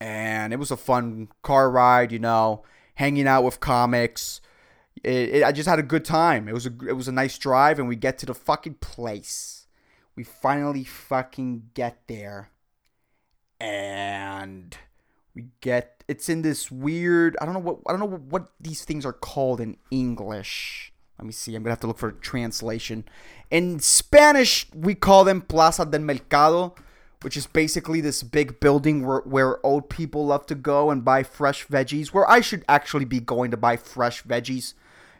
and 0.00 0.52
it 0.52 0.58
was 0.58 0.70
a 0.70 0.76
fun 0.76 1.28
car 1.42 1.70
ride, 1.70 2.12
you 2.12 2.18
know, 2.18 2.62
hanging 2.94 3.26
out 3.26 3.44
with 3.44 3.60
comics. 3.60 4.40
It, 5.02 5.28
it, 5.36 5.44
I 5.44 5.52
just 5.52 5.68
had 5.68 5.78
a 5.78 5.82
good 5.82 6.04
time. 6.04 6.48
It 6.48 6.54
was 6.54 6.66
a 6.66 6.72
it 6.88 6.96
was 6.96 7.08
a 7.08 7.12
nice 7.12 7.38
drive, 7.38 7.78
and 7.78 7.88
we 7.88 7.96
get 7.96 8.18
to 8.18 8.26
the 8.26 8.34
fucking 8.34 8.74
place. 8.74 9.66
We 10.14 10.24
finally 10.24 10.84
fucking 10.84 11.70
get 11.74 12.06
there, 12.06 12.50
and 13.60 14.76
we 15.34 15.46
get 15.60 16.04
it's 16.08 16.28
in 16.28 16.42
this 16.42 16.70
weird 16.70 17.36
I 17.40 17.46
don't 17.46 17.54
know 17.54 17.60
what 17.60 17.78
I 17.86 17.92
don't 17.92 18.00
know 18.00 18.16
what, 18.16 18.48
these 18.60 18.84
things 18.84 19.06
are 19.06 19.12
called 19.12 19.60
in 19.60 19.76
English. 19.90 20.92
Let 21.18 21.26
me 21.26 21.32
see. 21.32 21.54
I'm 21.54 21.62
gonna 21.62 21.72
have 21.72 21.80
to 21.80 21.86
look 21.86 21.98
for 21.98 22.08
a 22.08 22.12
translation. 22.12 23.04
In 23.50 23.80
Spanish, 23.80 24.66
we 24.74 24.94
call 24.94 25.24
them 25.24 25.40
Plaza 25.40 25.84
del 25.86 26.00
Mercado, 26.00 26.74
which 27.22 27.36
is 27.36 27.46
basically 27.46 28.00
this 28.00 28.22
big 28.22 28.60
building 28.60 29.06
where, 29.06 29.20
where 29.20 29.64
old 29.64 29.88
people 29.88 30.26
love 30.26 30.46
to 30.46 30.54
go 30.54 30.90
and 30.90 31.04
buy 31.04 31.22
fresh 31.22 31.66
veggies. 31.66 32.08
Where 32.08 32.28
I 32.28 32.40
should 32.40 32.64
actually 32.68 33.04
be 33.04 33.20
going 33.20 33.50
to 33.52 33.56
buy 33.56 33.76
fresh 33.76 34.24
veggies, 34.24 34.74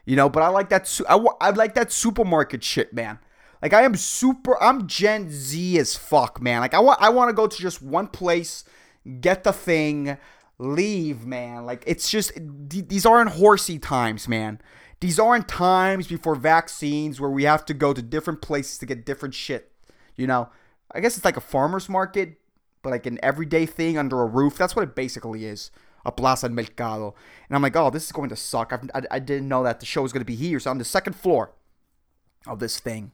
you 0.05 0.17
know. 0.17 0.29
But 0.29 0.43
I 0.43 0.49
like 0.49 0.69
that. 0.71 1.01
I, 1.09 1.25
I 1.41 1.51
like 1.51 1.75
that 1.75 1.93
supermarket 1.93 2.63
shit, 2.63 2.93
man. 2.93 3.19
Like 3.61 3.73
I 3.73 3.83
am 3.83 3.95
super. 3.95 4.61
I'm 4.63 4.87
Gen 4.87 5.31
Z 5.31 5.79
as 5.79 5.97
fuck, 5.97 6.41
man. 6.41 6.61
Like 6.61 6.75
I 6.75 6.81
want. 6.81 7.01
I 7.01 7.11
want 7.11 7.29
to 7.29 7.35
go 7.35 7.47
to 7.47 7.57
just 7.57 7.83
one 7.83 8.09
place 8.09 8.65
get 9.21 9.45
the 9.45 9.53
thing, 9.53 10.17
leave, 10.59 11.27
man. 11.27 11.67
Like 11.67 11.85
it's 11.87 12.11
just 12.11 12.33
these 12.37 13.07
aren't 13.07 13.31
horsey 13.31 13.79
times, 13.79 14.29
man. 14.29 14.61
These 15.01 15.19
aren't 15.19 15.49
times 15.49 16.07
before 16.07 16.37
vaccines 16.37 17.21
where 17.21 17.31
we 17.31 17.45
have 17.45 17.65
to 17.67 17.75
go 17.75 17.93
to 17.93 18.03
different 18.03 18.41
places 18.41 18.79
to 18.79 18.87
get 18.87 19.05
different 19.05 19.35
shit. 19.35 19.73
You 20.15 20.27
know, 20.27 20.51
I 20.93 21.01
guess 21.01 21.17
it's 21.17 21.25
like 21.25 21.37
a 21.37 21.41
farmer's 21.41 21.89
market, 21.89 22.39
but 22.83 22.91
like 22.91 23.07
an 23.07 23.19
everyday 23.23 23.67
thing 23.67 23.99
under 23.99 24.21
a 24.21 24.27
roof. 24.27 24.57
That's 24.57 24.77
what 24.77 24.83
it 24.83 24.95
basically 24.95 25.45
is. 25.45 25.71
A 26.05 26.13
plaza 26.13 26.49
del 26.49 26.57
mercado. 26.57 27.15
And 27.49 27.57
I'm 27.57 27.63
like, 27.63 27.77
oh, 27.77 27.91
this 27.91 28.05
is 28.05 28.13
going 28.13 28.29
to 28.31 28.37
suck. 28.37 28.73
I, 28.73 28.99
I, 28.99 29.03
I 29.13 29.19
didn't 29.19 29.49
know 29.49 29.63
that 29.63 29.81
the 29.81 29.87
show 29.87 30.03
was 30.03 30.13
going 30.13 30.21
to 30.21 30.27
be 30.27 30.35
here. 30.35 30.59
So 30.59 30.71
I'm 30.71 30.75
on 30.75 30.79
the 30.79 30.85
second 30.85 31.15
floor 31.15 31.53
of 32.47 32.59
this 32.59 32.81
thing. 32.81 33.13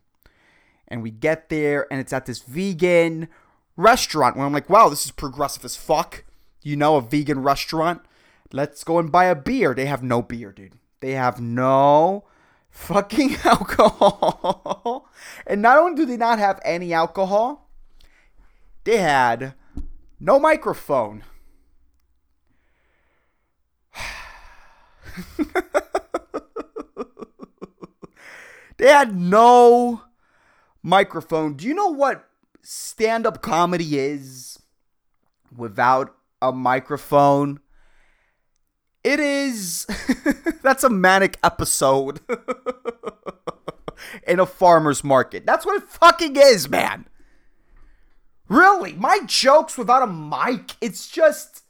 And 0.86 1.02
we 1.02 1.10
get 1.10 1.50
there, 1.50 1.86
and 1.90 2.00
it's 2.00 2.14
at 2.14 2.24
this 2.26 2.40
vegan 2.40 3.28
restaurant 3.76 4.36
where 4.36 4.46
I'm 4.46 4.52
like, 4.52 4.70
wow, 4.70 4.88
this 4.88 5.04
is 5.04 5.10
progressive 5.10 5.64
as 5.64 5.76
fuck. 5.76 6.24
You 6.62 6.76
know, 6.76 6.96
a 6.96 7.02
vegan 7.02 7.42
restaurant. 7.42 8.02
Let's 8.52 8.84
go 8.84 8.98
and 8.98 9.12
buy 9.12 9.26
a 9.26 9.34
beer. 9.34 9.74
They 9.74 9.86
have 9.86 10.02
no 10.02 10.22
beer, 10.22 10.52
dude. 10.52 10.78
They 11.00 11.12
have 11.12 11.40
no 11.40 12.24
fucking 12.70 13.36
alcohol. 13.44 15.08
and 15.46 15.62
not 15.62 15.78
only 15.78 15.94
do 15.94 16.06
they 16.06 16.16
not 16.16 16.38
have 16.38 16.60
any 16.64 16.92
alcohol, 16.92 17.68
they 18.84 18.98
had 18.98 19.54
no 20.18 20.38
microphone. 20.38 21.24
they 28.76 28.88
had 28.88 29.16
no 29.16 30.02
microphone. 30.82 31.54
Do 31.54 31.66
you 31.66 31.74
know 31.74 31.88
what 31.88 32.28
stand 32.62 33.26
up 33.26 33.42
comedy 33.42 33.98
is 33.98 34.58
without 35.56 36.14
a 36.40 36.52
microphone, 36.52 37.60
it 39.02 39.20
is. 39.20 39.86
that's 40.62 40.84
a 40.84 40.90
manic 40.90 41.38
episode 41.42 42.20
in 44.26 44.40
a 44.40 44.46
farmer's 44.46 45.02
market. 45.02 45.46
That's 45.46 45.64
what 45.64 45.82
it 45.82 45.88
fucking 45.88 46.36
is, 46.36 46.68
man. 46.68 47.06
Really, 48.48 48.94
my 48.94 49.20
jokes 49.26 49.76
without 49.76 50.02
a 50.02 50.06
mic, 50.06 50.76
it's 50.80 51.08
just. 51.08 51.62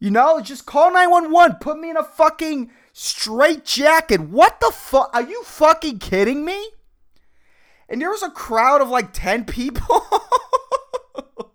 You 0.00 0.10
know, 0.10 0.40
just 0.40 0.66
call 0.66 0.92
911. 0.92 1.58
Put 1.60 1.78
me 1.78 1.90
in 1.90 1.96
a 1.96 2.02
fucking 2.02 2.72
straight 2.92 3.64
jacket. 3.64 4.20
What 4.20 4.58
the 4.60 4.72
fuck? 4.74 5.10
Are 5.14 5.22
you 5.22 5.44
fucking 5.44 5.98
kidding 6.00 6.44
me? 6.44 6.70
and 7.90 8.00
there 8.00 8.08
was 8.08 8.22
a 8.22 8.30
crowd 8.30 8.80
of 8.80 8.88
like 8.88 9.12
10 9.12 9.44
people. 9.44 10.06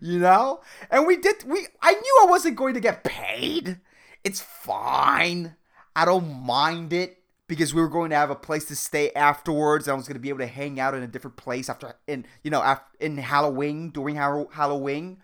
you 0.00 0.18
know? 0.18 0.60
And 0.90 1.06
we 1.06 1.16
did 1.16 1.44
we 1.46 1.68
I 1.80 1.92
knew 1.92 2.18
I 2.22 2.26
wasn't 2.28 2.56
going 2.56 2.74
to 2.74 2.80
get 2.80 3.04
paid. 3.04 3.80
It's 4.24 4.40
fine. 4.40 5.56
I 5.94 6.04
don't 6.04 6.42
mind 6.44 6.92
it 6.92 7.18
because 7.46 7.72
we 7.72 7.80
were 7.80 7.88
going 7.88 8.10
to 8.10 8.16
have 8.16 8.30
a 8.30 8.34
place 8.34 8.64
to 8.66 8.76
stay 8.76 9.12
afterwards. 9.12 9.86
I 9.86 9.94
was 9.94 10.08
going 10.08 10.16
to 10.16 10.20
be 10.20 10.30
able 10.30 10.40
to 10.40 10.46
hang 10.46 10.80
out 10.80 10.94
in 10.94 11.02
a 11.02 11.08
different 11.08 11.36
place 11.36 11.68
after 11.68 11.94
in 12.08 12.26
you 12.42 12.50
know 12.50 12.62
after, 12.62 12.84
in 12.98 13.18
Halloween 13.18 13.90
during 13.90 14.16
Halloween. 14.16 15.22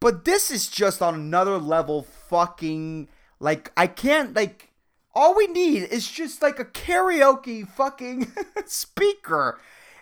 But 0.00 0.24
this 0.24 0.50
is 0.50 0.68
just 0.68 1.02
on 1.02 1.14
another 1.14 1.58
level 1.58 2.02
fucking 2.02 3.08
like 3.38 3.70
I 3.76 3.86
can't 3.86 4.34
like 4.34 4.70
all 5.14 5.34
we 5.34 5.46
need 5.46 5.82
is 5.84 6.10
just 6.10 6.42
like 6.42 6.58
a 6.58 6.64
karaoke 6.64 7.68
fucking 7.68 8.32
speaker. 8.66 9.58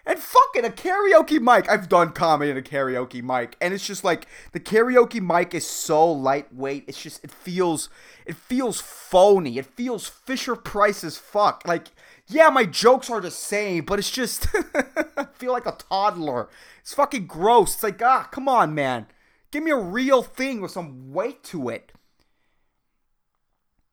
And 0.07 0.19
fucking 0.19 0.65
a 0.65 0.71
karaoke 0.71 1.39
mic. 1.39 1.69
I've 1.69 1.91
done 1.91 2.13
comedy 2.13 2.51
in 2.51 2.57
a 2.57 2.63
karaoke 2.63 3.23
mic, 3.23 3.57
and 3.61 3.75
it's 3.75 3.87
just 3.87 4.05
like 4.05 4.27
the 4.53 4.61
karaoke 4.61 5.21
mic 5.21 5.55
is 5.55 5.67
so 5.67 6.11
lightweight. 6.11 6.85
It's 6.87 7.03
just 7.03 7.23
it 7.23 7.31
feels 7.31 7.91
it 8.25 8.37
feels 8.37 8.81
phony. 8.81 9.59
It 9.59 9.67
feels 9.67 10.09
Fisher 10.09 10.57
Price 10.57 11.05
as 11.05 11.19
fuck. 11.19 11.63
Like 11.67 11.89
yeah, 12.27 12.49
my 12.49 12.65
jokes 12.65 13.11
are 13.11 13.21
the 13.21 13.31
same, 13.31 13.85
but 13.85 13.99
it's 13.99 14.11
just 14.11 14.47
I 15.19 15.27
feel 15.35 15.53
like 15.53 15.67
a 15.67 15.73
toddler. 15.73 16.49
It's 16.81 16.95
fucking 16.95 17.27
gross. 17.27 17.75
It's 17.75 17.83
like 17.83 18.01
ah, 18.01 18.29
come 18.31 18.49
on, 18.49 18.75
man. 18.75 19.09
Give 19.51 19.63
me 19.63 19.71
a 19.71 19.77
real 19.77 20.23
thing 20.23 20.61
with 20.61 20.71
some 20.71 21.13
weight 21.13 21.43
to 21.45 21.69
it. 21.69 21.93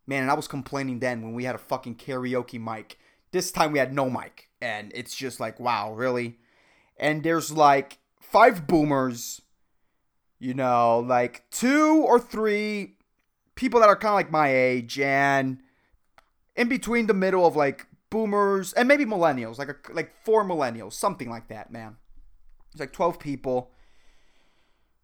Man, 0.08 0.24
and 0.24 0.32
I 0.32 0.36
was 0.36 0.48
complaining 0.48 1.00
then 1.00 1.22
when 1.22 1.34
we 1.34 1.46
had 1.46 1.56
a 1.56 1.60
fucking 1.60 1.96
karaoke 1.96 2.60
mic. 2.60 3.00
This 3.32 3.52
time 3.52 3.72
we 3.72 3.80
had 3.80 3.94
no 3.94 4.10
mic. 4.10 4.50
And 4.62 4.92
it's 4.94 5.16
just 5.16 5.40
like, 5.40 5.60
wow, 5.60 5.94
really? 5.94 6.38
And 6.98 7.24
there's 7.24 7.52
like 7.52 8.00
five 8.20 8.68
boomers, 8.68 9.42
you 10.40 10.54
know, 10.54 11.00
like 11.00 11.50
two 11.52 12.04
or 12.06 12.20
three 12.20 12.98
people 13.56 13.80
that 13.80 13.90
are 13.90 13.96
kind 13.96 14.12
of 14.12 14.16
like 14.16 14.32
my 14.32 14.54
age, 14.54 15.00
and 15.00 15.60
in 16.56 16.68
between 16.68 17.08
the 17.08 17.14
middle 17.14 17.46
of 17.46 17.56
like 17.56 17.88
boomers 18.10 18.74
and 18.74 18.88
maybe 18.88 19.06
millennials, 19.06 19.58
like 19.58 19.70
a, 19.70 19.76
like 19.92 20.14
four 20.24 20.44
millennials, 20.44 20.94
something 20.94 21.30
like 21.30 21.48
that, 21.48 21.72
man. 21.72 21.98
It's 22.72 22.80
like 22.80 22.94
12 22.94 23.20
people. 23.20 23.72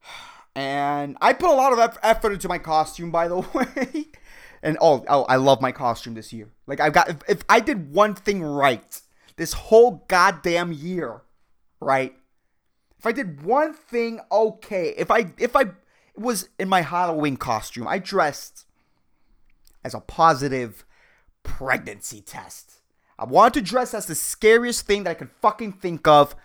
And 0.55 1.17
I 1.21 1.33
put 1.33 1.49
a 1.49 1.53
lot 1.53 1.71
of 1.71 1.97
effort 2.03 2.33
into 2.33 2.47
my 2.47 2.57
costume, 2.57 3.11
by 3.11 3.27
the 3.27 3.39
way. 3.53 4.05
and 4.61 4.77
oh, 4.81 5.03
oh, 5.07 5.23
I 5.23 5.37
love 5.37 5.61
my 5.61 5.71
costume 5.71 6.13
this 6.13 6.33
year. 6.33 6.49
Like 6.67 6.79
I've 6.79 6.93
got, 6.93 7.09
if, 7.09 7.17
if 7.27 7.43
I 7.49 7.59
did 7.59 7.93
one 7.93 8.15
thing 8.15 8.43
right 8.43 9.01
this 9.37 9.53
whole 9.53 10.05
goddamn 10.07 10.71
year, 10.71 11.21
right? 11.79 12.13
If 12.99 13.07
I 13.07 13.11
did 13.11 13.41
one 13.41 13.73
thing 13.73 14.19
okay, 14.31 14.93
if 14.95 15.09
I 15.09 15.33
if 15.39 15.55
I 15.55 15.71
was 16.15 16.49
in 16.59 16.69
my 16.69 16.81
Halloween 16.81 17.37
costume, 17.37 17.87
I 17.87 17.97
dressed 17.97 18.65
as 19.83 19.95
a 19.95 19.99
positive 19.99 20.85
pregnancy 21.41 22.21
test. 22.21 22.73
I 23.17 23.25
wanted 23.25 23.53
to 23.55 23.61
dress 23.61 23.95
as 23.95 24.05
the 24.05 24.13
scariest 24.13 24.85
thing 24.85 25.03
that 25.03 25.11
I 25.11 25.15
could 25.15 25.31
fucking 25.41 25.73
think 25.73 26.07
of 26.07 26.35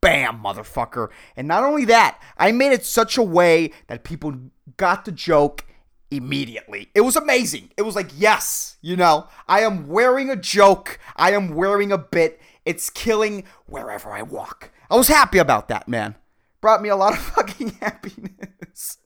Bam, 0.00 0.42
motherfucker. 0.42 1.08
And 1.36 1.46
not 1.46 1.62
only 1.62 1.84
that, 1.86 2.20
I 2.38 2.52
made 2.52 2.72
it 2.72 2.84
such 2.84 3.18
a 3.18 3.22
way 3.22 3.72
that 3.86 4.04
people 4.04 4.34
got 4.76 5.04
the 5.04 5.12
joke 5.12 5.66
immediately. 6.10 6.88
It 6.94 7.02
was 7.02 7.16
amazing. 7.16 7.70
It 7.76 7.82
was 7.82 7.94
like, 7.94 8.10
yes, 8.16 8.76
you 8.80 8.96
know, 8.96 9.28
I 9.46 9.60
am 9.60 9.88
wearing 9.88 10.30
a 10.30 10.36
joke. 10.36 10.98
I 11.16 11.32
am 11.32 11.54
wearing 11.54 11.92
a 11.92 11.98
bit. 11.98 12.40
It's 12.64 12.90
killing 12.90 13.44
wherever 13.66 14.10
I 14.10 14.22
walk. 14.22 14.70
I 14.90 14.96
was 14.96 15.08
happy 15.08 15.38
about 15.38 15.68
that, 15.68 15.88
man. 15.88 16.16
Brought 16.60 16.82
me 16.82 16.88
a 16.88 16.96
lot 16.96 17.12
of 17.12 17.18
fucking 17.36 17.70
happiness. 17.80 18.98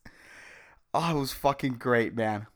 Oh, 0.92 1.16
it 1.16 1.20
was 1.20 1.32
fucking 1.32 1.74
great, 1.74 2.14
man. 2.14 2.46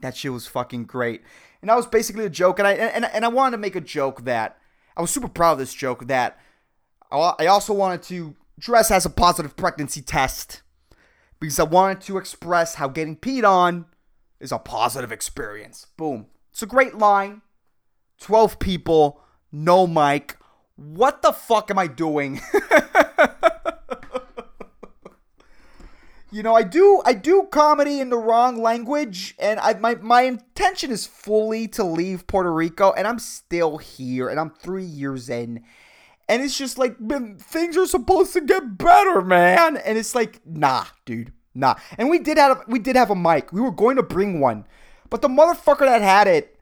That 0.00 0.16
shit 0.16 0.32
was 0.32 0.46
fucking 0.46 0.84
great. 0.84 1.22
And 1.60 1.68
that 1.68 1.76
was 1.76 1.86
basically 1.86 2.24
a 2.24 2.30
joke. 2.30 2.58
And 2.58 2.68
I 2.68 2.74
and, 2.74 3.04
and 3.04 3.24
I 3.24 3.28
wanted 3.28 3.52
to 3.52 3.58
make 3.58 3.74
a 3.74 3.80
joke 3.80 4.24
that 4.24 4.58
I 4.96 5.00
was 5.00 5.10
super 5.10 5.28
proud 5.28 5.52
of 5.52 5.58
this 5.58 5.74
joke 5.74 6.06
that 6.06 6.38
I 7.10 7.46
also 7.46 7.72
wanted 7.72 8.02
to 8.04 8.34
dress 8.58 8.90
as 8.90 9.06
a 9.06 9.10
positive 9.10 9.56
pregnancy 9.56 10.02
test 10.02 10.62
because 11.40 11.58
I 11.58 11.64
wanted 11.64 12.00
to 12.02 12.18
express 12.18 12.74
how 12.74 12.88
getting 12.88 13.16
peed 13.16 13.48
on 13.48 13.86
is 14.40 14.52
a 14.52 14.58
positive 14.58 15.12
experience. 15.12 15.86
Boom. 15.96 16.26
It's 16.50 16.62
a 16.62 16.66
great 16.66 16.96
line. 16.96 17.42
12 18.20 18.58
people, 18.58 19.20
no 19.52 19.86
mic. 19.86 20.36
What 20.76 21.22
the 21.22 21.32
fuck 21.32 21.70
am 21.70 21.78
I 21.78 21.86
doing? 21.86 22.40
you 26.30 26.42
know, 26.42 26.54
I 26.54 26.62
do 26.62 27.00
I 27.04 27.14
do 27.14 27.48
comedy 27.50 28.00
in 28.00 28.10
the 28.10 28.18
wrong 28.18 28.60
language 28.60 29.34
and 29.38 29.58
I 29.60 29.74
my 29.74 29.94
my 29.96 30.22
intention 30.22 30.90
is 30.90 31.06
fully 31.06 31.68
to 31.68 31.84
leave 31.84 32.26
Puerto 32.26 32.52
Rico 32.52 32.92
and 32.92 33.06
I'm 33.06 33.18
still 33.18 33.78
here 33.78 34.28
and 34.28 34.38
I'm 34.38 34.50
3 34.50 34.84
years 34.84 35.30
in 35.30 35.64
and 36.28 36.42
it's 36.42 36.58
just 36.58 36.78
like, 36.78 37.00
man, 37.00 37.38
things 37.38 37.76
are 37.76 37.86
supposed 37.86 38.32
to 38.34 38.40
get 38.40 38.76
better, 38.76 39.22
man. 39.22 39.76
And 39.78 39.96
it's 39.96 40.14
like, 40.14 40.40
nah, 40.46 40.84
dude, 41.06 41.32
nah. 41.54 41.76
And 41.96 42.10
we 42.10 42.18
did 42.18 42.38
have 42.38 42.64
we 42.68 42.78
did 42.78 42.96
have 42.96 43.10
a 43.10 43.16
mic. 43.16 43.52
We 43.52 43.60
were 43.60 43.70
going 43.70 43.96
to 43.96 44.02
bring 44.02 44.40
one, 44.40 44.66
but 45.10 45.22
the 45.22 45.28
motherfucker 45.28 45.86
that 45.86 46.02
had 46.02 46.28
it 46.28 46.58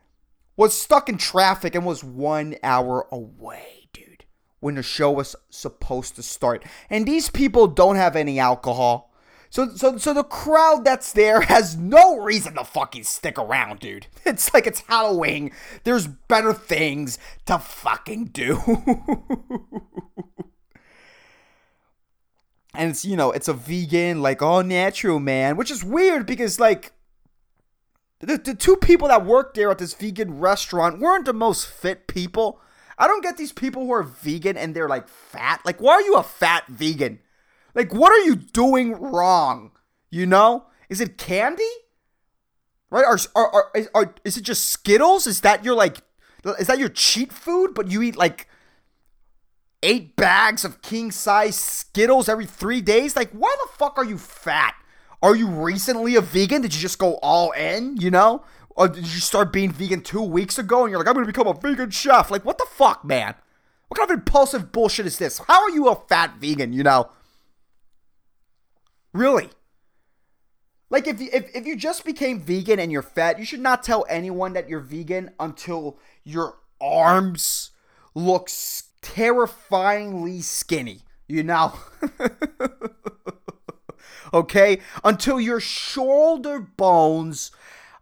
was 0.56 0.72
stuck 0.72 1.08
in 1.08 1.18
traffic 1.18 1.74
and 1.74 1.84
was 1.84 2.02
one 2.02 2.56
hour 2.62 3.06
away, 3.10 3.88
dude, 3.92 4.24
when 4.60 4.76
the 4.76 4.82
show 4.82 5.10
was 5.10 5.36
supposed 5.50 6.16
to 6.16 6.22
start. 6.22 6.64
And 6.88 7.06
these 7.06 7.28
people 7.28 7.66
don't 7.66 7.96
have 7.96 8.16
any 8.16 8.38
alcohol. 8.38 9.12
So, 9.50 9.68
so, 9.74 9.96
so 9.96 10.12
the 10.12 10.24
crowd 10.24 10.84
that's 10.84 11.12
there 11.12 11.40
has 11.42 11.76
no 11.76 12.18
reason 12.18 12.54
to 12.54 12.64
fucking 12.64 13.04
stick 13.04 13.38
around, 13.38 13.80
dude. 13.80 14.06
It's 14.26 14.52
like 14.52 14.66
it's 14.66 14.80
Halloween. 14.80 15.52
There's 15.84 16.06
better 16.06 16.52
things 16.52 17.18
to 17.46 17.58
fucking 17.58 18.26
do. 18.26 18.60
and 22.74 22.90
it's, 22.90 23.04
you 23.04 23.16
know, 23.16 23.30
it's 23.30 23.48
a 23.48 23.54
vegan, 23.54 24.20
like, 24.20 24.42
all 24.42 24.62
natural, 24.64 25.20
man, 25.20 25.56
which 25.56 25.70
is 25.70 25.84
weird 25.84 26.26
because, 26.26 26.58
like, 26.58 26.92
the, 28.20 28.38
the 28.38 28.54
two 28.54 28.76
people 28.76 29.08
that 29.08 29.24
worked 29.24 29.54
there 29.54 29.70
at 29.70 29.78
this 29.78 29.94
vegan 29.94 30.40
restaurant 30.40 30.98
weren't 30.98 31.26
the 31.26 31.32
most 31.32 31.66
fit 31.66 32.06
people. 32.06 32.60
I 32.98 33.06
don't 33.06 33.22
get 33.22 33.36
these 33.36 33.52
people 33.52 33.84
who 33.84 33.92
are 33.92 34.02
vegan 34.02 34.56
and 34.56 34.74
they're 34.74 34.88
like 34.88 35.08
fat. 35.08 35.60
Like, 35.64 35.80
why 35.80 35.92
are 35.92 36.02
you 36.02 36.16
a 36.16 36.22
fat 36.22 36.66
vegan? 36.68 37.20
Like, 37.76 37.92
what 37.92 38.10
are 38.10 38.24
you 38.24 38.34
doing 38.34 38.92
wrong? 38.92 39.70
You 40.10 40.26
know? 40.26 40.64
Is 40.88 41.00
it 41.00 41.18
candy? 41.18 41.62
Right? 42.90 43.04
Are, 43.04 43.18
are, 43.34 43.52
are, 43.52 43.72
are, 43.94 44.14
is 44.24 44.38
it 44.38 44.42
just 44.42 44.70
Skittles? 44.70 45.26
Is 45.26 45.42
that 45.42 45.62
your, 45.62 45.74
like, 45.74 45.98
is 46.58 46.68
that 46.68 46.78
your 46.78 46.88
cheat 46.88 47.32
food? 47.32 47.74
But 47.74 47.90
you 47.90 48.00
eat, 48.02 48.16
like, 48.16 48.48
eight 49.82 50.16
bags 50.16 50.64
of 50.64 50.80
king 50.80 51.10
size 51.10 51.56
Skittles 51.56 52.30
every 52.30 52.46
three 52.46 52.80
days? 52.80 53.14
Like, 53.14 53.30
why 53.32 53.54
the 53.62 53.68
fuck 53.76 53.98
are 53.98 54.04
you 54.04 54.16
fat? 54.16 54.74
Are 55.22 55.36
you 55.36 55.46
recently 55.46 56.14
a 56.14 56.22
vegan? 56.22 56.62
Did 56.62 56.74
you 56.74 56.80
just 56.80 56.98
go 56.98 57.16
all 57.16 57.50
in, 57.52 57.98
you 57.98 58.10
know? 58.10 58.42
Or 58.70 58.88
did 58.88 59.04
you 59.04 59.20
start 59.20 59.52
being 59.52 59.70
vegan 59.70 60.00
two 60.00 60.22
weeks 60.22 60.58
ago 60.58 60.84
and 60.84 60.90
you're 60.90 60.98
like, 60.98 61.08
I'm 61.08 61.14
gonna 61.14 61.26
become 61.26 61.46
a 61.46 61.54
vegan 61.54 61.90
chef? 61.90 62.30
Like, 62.30 62.44
what 62.44 62.58
the 62.58 62.66
fuck, 62.70 63.04
man? 63.04 63.34
What 63.88 63.98
kind 63.98 64.10
of 64.10 64.18
impulsive 64.18 64.72
bullshit 64.72 65.06
is 65.06 65.18
this? 65.18 65.38
How 65.46 65.62
are 65.62 65.70
you 65.70 65.88
a 65.88 65.96
fat 66.08 66.36
vegan, 66.40 66.72
you 66.72 66.82
know? 66.82 67.10
Really? 69.16 69.48
Like 70.90 71.06
if 71.06 71.20
you, 71.20 71.30
if, 71.32 71.54
if 71.56 71.66
you 71.66 71.74
just 71.74 72.04
became 72.04 72.38
vegan 72.38 72.78
and 72.78 72.92
you're 72.92 73.02
fat, 73.02 73.38
you 73.38 73.46
should 73.46 73.60
not 73.60 73.82
tell 73.82 74.04
anyone 74.08 74.52
that 74.52 74.68
you're 74.68 74.80
vegan 74.80 75.30
until 75.40 75.98
your 76.22 76.58
arms 76.80 77.70
look 78.14 78.50
terrifyingly 79.00 80.42
skinny, 80.42 81.00
you 81.26 81.42
know? 81.42 81.72
okay? 84.34 84.80
Until 85.02 85.40
your 85.40 85.60
shoulder 85.60 86.60
bones 86.60 87.50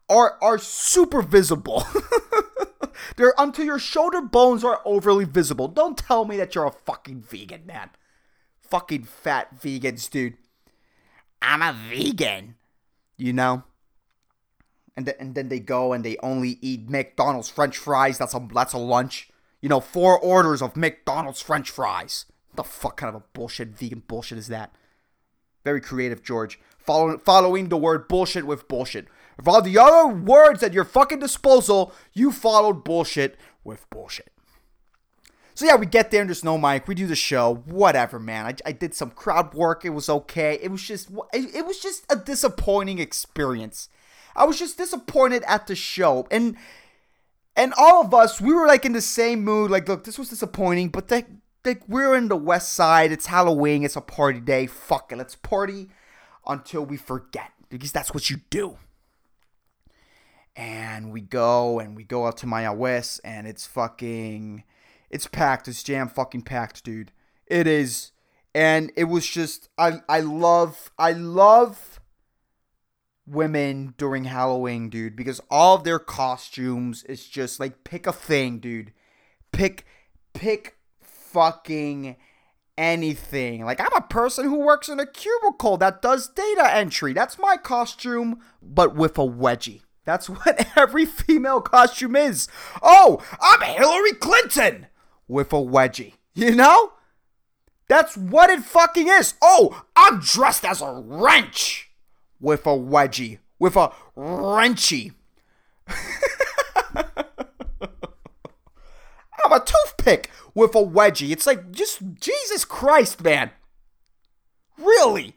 are 0.09 0.37
are 0.43 0.59
super 0.59 1.23
visible. 1.23 1.85
They're 3.17 3.35
until 3.39 3.65
your 3.65 3.79
shoulder 3.79 4.21
bones 4.21 4.65
are 4.65 4.81
overly 4.85 5.25
visible. 5.25 5.69
Don't 5.69 5.97
tell 5.97 6.25
me 6.25 6.37
that 6.39 6.55
you're 6.55 6.67
a 6.67 6.73
fucking 6.73 7.23
vegan, 7.23 7.65
man. 7.67 7.91
Fucking 8.61 9.05
fat 9.05 9.61
vegans, 9.61 10.11
dude. 10.11 10.37
I'm 11.45 11.63
a 11.63 11.73
vegan, 11.73 12.57
you 13.17 13.33
know? 13.33 13.65
And, 14.97 15.07
th- 15.07 15.19
and 15.19 15.35
then 15.35 15.49
they 15.49 15.61
go 15.61 15.93
and 15.93 16.05
they 16.05 16.17
only 16.23 16.59
eat 16.61 16.89
McDonald's 16.89 17.49
french 17.49 17.77
fries. 17.77 18.19
That's 18.19 18.35
a, 18.35 18.49
that's 18.53 18.73
a 18.73 18.79
lunch. 18.79 19.29
You 19.61 19.69
know, 19.69 19.81
four 19.81 20.19
orders 20.19 20.63
of 20.63 20.77
McDonald's 20.77 21.41
french 21.41 21.71
fries. 21.71 22.27
What 22.51 22.57
the 22.57 22.71
fuck 22.71 22.97
kind 22.97 23.15
of 23.15 23.23
a 23.23 23.25
bullshit 23.33 23.69
vegan 23.69 24.03
bullshit 24.07 24.39
is 24.39 24.49
that? 24.49 24.75
Very 25.65 25.81
creative, 25.81 26.23
George. 26.23 26.61
Follow, 26.79 27.19
following 27.19 27.69
the 27.69 27.77
word 27.77 28.09
bullshit 28.09 28.47
with 28.47 28.69
bullshit. 28.69 29.09
Of 29.39 29.49
all 29.49 29.63
the 29.63 29.79
other 29.79 30.07
words 30.07 30.63
at 30.63 30.75
your 30.75 30.85
fucking 30.85 31.19
disposal, 31.19 31.93
you 32.13 32.31
followed 32.31 32.85
bullshit 32.85 33.37
with 33.65 33.89
bullshit. 33.91 34.31
So 35.55 35.67
yeah, 35.67 35.77
we 35.77 35.87
get 35.87 36.11
there 36.11 36.21
and 36.21 36.29
there's 36.29 36.43
no 36.43 36.59
mic. 36.59 36.89
We 36.89 36.97
do 36.97 37.07
the 37.07 37.15
show. 37.15 37.63
Whatever, 37.67 38.19
man. 38.19 38.47
I, 38.47 38.71
I 38.71 38.73
did 38.73 38.93
some 38.93 39.11
crowd 39.11 39.55
work. 39.55 39.85
It 39.85 39.91
was 39.91 40.09
okay. 40.09 40.59
It 40.61 40.71
was 40.71 40.83
just 40.83 41.11
it, 41.33 41.55
it 41.55 41.67
was 41.67 41.79
just 41.79 42.05
a 42.11 42.17
disappointing 42.17 42.99
experience. 42.99 43.89
I 44.35 44.45
was 44.45 44.59
just 44.59 44.77
disappointed 44.77 45.45
at 45.47 45.69
the 45.69 45.77
show. 45.77 46.27
And 46.31 46.57
and 47.57 47.73
all 47.79 48.05
of 48.05 48.13
us, 48.13 48.41
we 48.41 48.53
were 48.53 48.67
like 48.67 48.85
in 48.85 48.93
the 48.93 49.01
same 49.01 49.45
mood. 49.45 49.71
Like, 49.71 49.89
look, 49.89 50.03
this 50.03 50.19
was 50.19 50.29
disappointing, 50.29 50.89
but 50.89 51.09
like, 51.09 51.29
like 51.65 51.83
we're 51.89 52.17
in 52.17 52.27
the 52.27 52.37
West 52.37 52.73
Side. 52.73 53.13
It's 53.13 53.27
Halloween. 53.27 53.85
It's 53.85 53.95
a 53.95 54.01
party 54.01 54.41
day. 54.41 54.67
Fuck 54.67 55.13
it. 55.13 55.19
Let's 55.19 55.37
party 55.37 55.89
until 56.47 56.85
we 56.85 56.97
forget 56.97 57.53
because 57.69 57.93
that's 57.93 58.13
what 58.13 58.29
you 58.29 58.39
do. 58.51 58.79
And 60.57 61.13
we 61.13 61.21
go 61.21 61.79
and 61.79 61.97
we 61.97 62.03
go 62.03 62.27
out 62.27 62.39
to 62.39 62.47
Mayagüez, 62.47 63.21
and 63.25 63.47
it's 63.47 63.67
fucking 63.67 64.65
it's 65.15 65.29
packed. 65.29 65.69
It's 65.69 65.85
jam 65.85 66.09
fucking 66.09 66.43
packed, 66.43 66.83
dude. 66.83 67.13
It 67.47 67.69
is. 67.69 68.11
And 68.53 68.91
it 68.97 69.05
was 69.05 69.27
just 69.27 69.69
I 69.79 70.01
I 70.09 70.21
love 70.21 70.91
I 70.99 71.13
love 71.13 72.01
women 73.25 73.95
during 73.97 74.25
Halloween, 74.25 74.91
dude, 74.91 75.15
because 75.15 75.41
all 75.51 75.77
of 75.77 75.85
their 75.85 76.01
costumes 76.01 77.05
is 77.05 77.29
just 77.29 77.61
like 77.61 77.85
pick 77.85 78.09
a 78.09 78.13
thing, 78.13 78.59
dude. 78.59 78.93
Pick 79.53 79.87
pick 80.35 80.79
fucking 81.01 82.17
anything. 82.77 83.65
Like 83.65 83.81
I'm 83.81 83.97
a 83.97 84.07
person 84.09 84.47
who 84.47 84.59
works 84.59 84.89
in 84.89 84.99
a 84.99 85.07
cubicle 85.07 85.77
that 85.77 86.03
does 86.03 86.29
data 86.29 86.75
entry. 86.75 87.13
That's 87.13 87.39
my 87.39 87.57
costume, 87.57 88.41
but 88.61 88.97
with 88.97 89.17
a 89.17 89.23
wedgie. 89.23 89.83
That's 90.05 90.29
what 90.29 90.67
every 90.77 91.07
female 91.07 91.61
costume 91.61 92.17
is. 92.17 92.49
Oh, 92.83 93.23
I'm 93.41 93.61
Hillary 93.61 94.13
Clinton 94.15 94.89
with 95.29 95.53
a 95.53 95.57
wedgie. 95.57 96.15
You 96.35 96.55
know? 96.55 96.93
That's 97.89 98.17
what 98.17 98.51
it 98.51 98.63
fucking 98.65 99.09
is. 99.09 99.35
Oh, 99.43 99.85
I'm 99.95 100.21
dressed 100.21 100.65
as 100.65 100.81
a 100.81 101.03
wrench 101.05 101.91
with 102.41 102.67
a 102.67 102.71
wedgie. 102.71 103.39
With 103.59 103.77
a 103.77 103.93
wrenchy. 104.17 105.13
I'm 109.45 109.53
a 109.53 109.61
toothpick 109.61 110.31
with 110.55 110.75
a 110.75 110.79
wedgie. 110.79 111.31
It's 111.31 111.47
like, 111.47 111.71
just 111.71 112.01
Jesus 112.21 112.65
Christ, 112.65 113.23
man. 113.23 113.51
Really? 114.79 115.37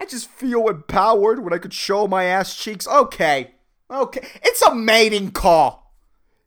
I 0.00 0.04
just 0.04 0.28
feel 0.30 0.68
empowered 0.68 1.44
when 1.44 1.52
I 1.52 1.58
could 1.58 1.74
show 1.74 2.06
my 2.06 2.24
ass 2.24 2.56
cheeks. 2.56 2.86
Okay. 2.86 3.54
Okay. 3.90 4.26
It's 4.42 4.62
a 4.62 4.74
mating 4.74 5.32
call. 5.32 5.81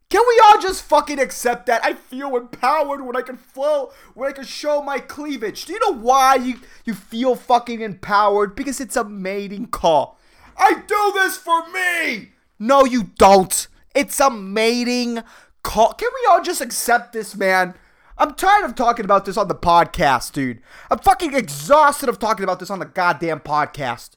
Can 0.10 0.22
we 0.28 0.42
all 0.46 0.62
just 0.62 0.84
fucking 0.84 1.20
accept 1.20 1.66
that? 1.66 1.84
I 1.84 1.94
feel 1.94 2.36
empowered 2.36 3.02
when 3.02 3.16
I 3.16 3.22
can 3.22 3.38
flow, 3.38 3.92
when 4.14 4.30
I 4.30 4.34
can 4.34 4.46
show 4.46 4.82
my 4.82 5.00
cleavage. 5.00 5.66
Do 5.66 5.74
you 5.74 5.80
know 5.80 5.98
why 5.98 6.36
you, 6.36 6.60
you 6.86 6.94
feel 6.94 7.36
fucking 7.36 7.82
empowered? 7.82 8.56
Because 8.56 8.80
it's 8.80 8.96
a 8.96 9.04
mating 9.04 9.68
call. 9.68 10.20
I 10.58 10.84
do 10.88 11.12
this 11.14 11.38
for 11.38 11.70
me! 11.72 12.30
No, 12.60 12.86
you 12.86 13.12
don't. 13.18 13.68
It's 13.94 14.20
a 14.20 14.30
mating 14.30 15.22
call. 15.64 15.94
Can 15.94 16.10
we 16.14 16.32
all 16.32 16.42
just 16.42 16.62
accept 16.62 17.12
this, 17.12 17.36
man? 17.36 17.74
I'm 18.18 18.36
tired 18.36 18.64
of 18.64 18.76
talking 18.76 19.04
about 19.04 19.26
this 19.26 19.36
on 19.36 19.50
the 19.50 19.56
podcast, 19.56 20.32
dude. 20.32 20.62
I'm 20.90 21.00
fucking 21.00 21.34
exhausted 21.34 22.08
of 22.08 22.20
talking 22.20 22.44
about 22.44 22.60
this 22.60 22.70
on 22.70 22.80
the 22.80 22.86
goddamn 22.86 23.42
podcast. 23.42 24.12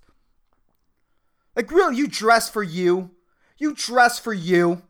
Like, 1.57 1.73
really, 1.73 1.97
you 1.97 2.07
dress 2.07 2.49
for 2.49 2.63
you. 2.63 3.11
You 3.57 3.75
dress 3.75 4.21
for 4.21 4.33
you. 4.33 4.83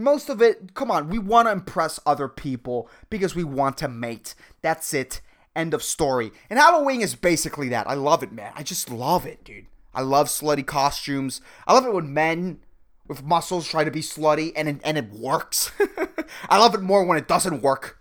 Most 0.00 0.28
of 0.28 0.40
it, 0.40 0.74
come 0.74 0.92
on, 0.92 1.08
we 1.08 1.18
want 1.18 1.48
to 1.48 1.52
impress 1.52 1.98
other 2.06 2.28
people 2.28 2.88
because 3.10 3.34
we 3.34 3.42
want 3.42 3.76
to 3.78 3.88
mate. 3.88 4.36
That's 4.62 4.94
it. 4.94 5.20
End 5.56 5.74
of 5.74 5.82
story. 5.82 6.30
And 6.48 6.56
Halloween 6.56 7.00
is 7.00 7.16
basically 7.16 7.68
that. 7.70 7.90
I 7.90 7.94
love 7.94 8.22
it, 8.22 8.30
man. 8.30 8.52
I 8.54 8.62
just 8.62 8.90
love 8.90 9.26
it, 9.26 9.42
dude. 9.42 9.66
I 9.92 10.02
love 10.02 10.28
slutty 10.28 10.64
costumes. 10.64 11.40
I 11.66 11.74
love 11.74 11.84
it 11.84 11.92
when 11.92 12.14
men 12.14 12.60
with 13.08 13.24
muscles 13.24 13.66
try 13.66 13.82
to 13.82 13.90
be 13.90 14.00
slutty 14.00 14.52
and 14.54 14.68
it, 14.68 14.80
and 14.84 14.96
it 14.96 15.10
works. 15.10 15.72
I 16.48 16.58
love 16.58 16.76
it 16.76 16.82
more 16.82 17.04
when 17.04 17.18
it 17.18 17.26
doesn't 17.26 17.60
work. 17.60 17.98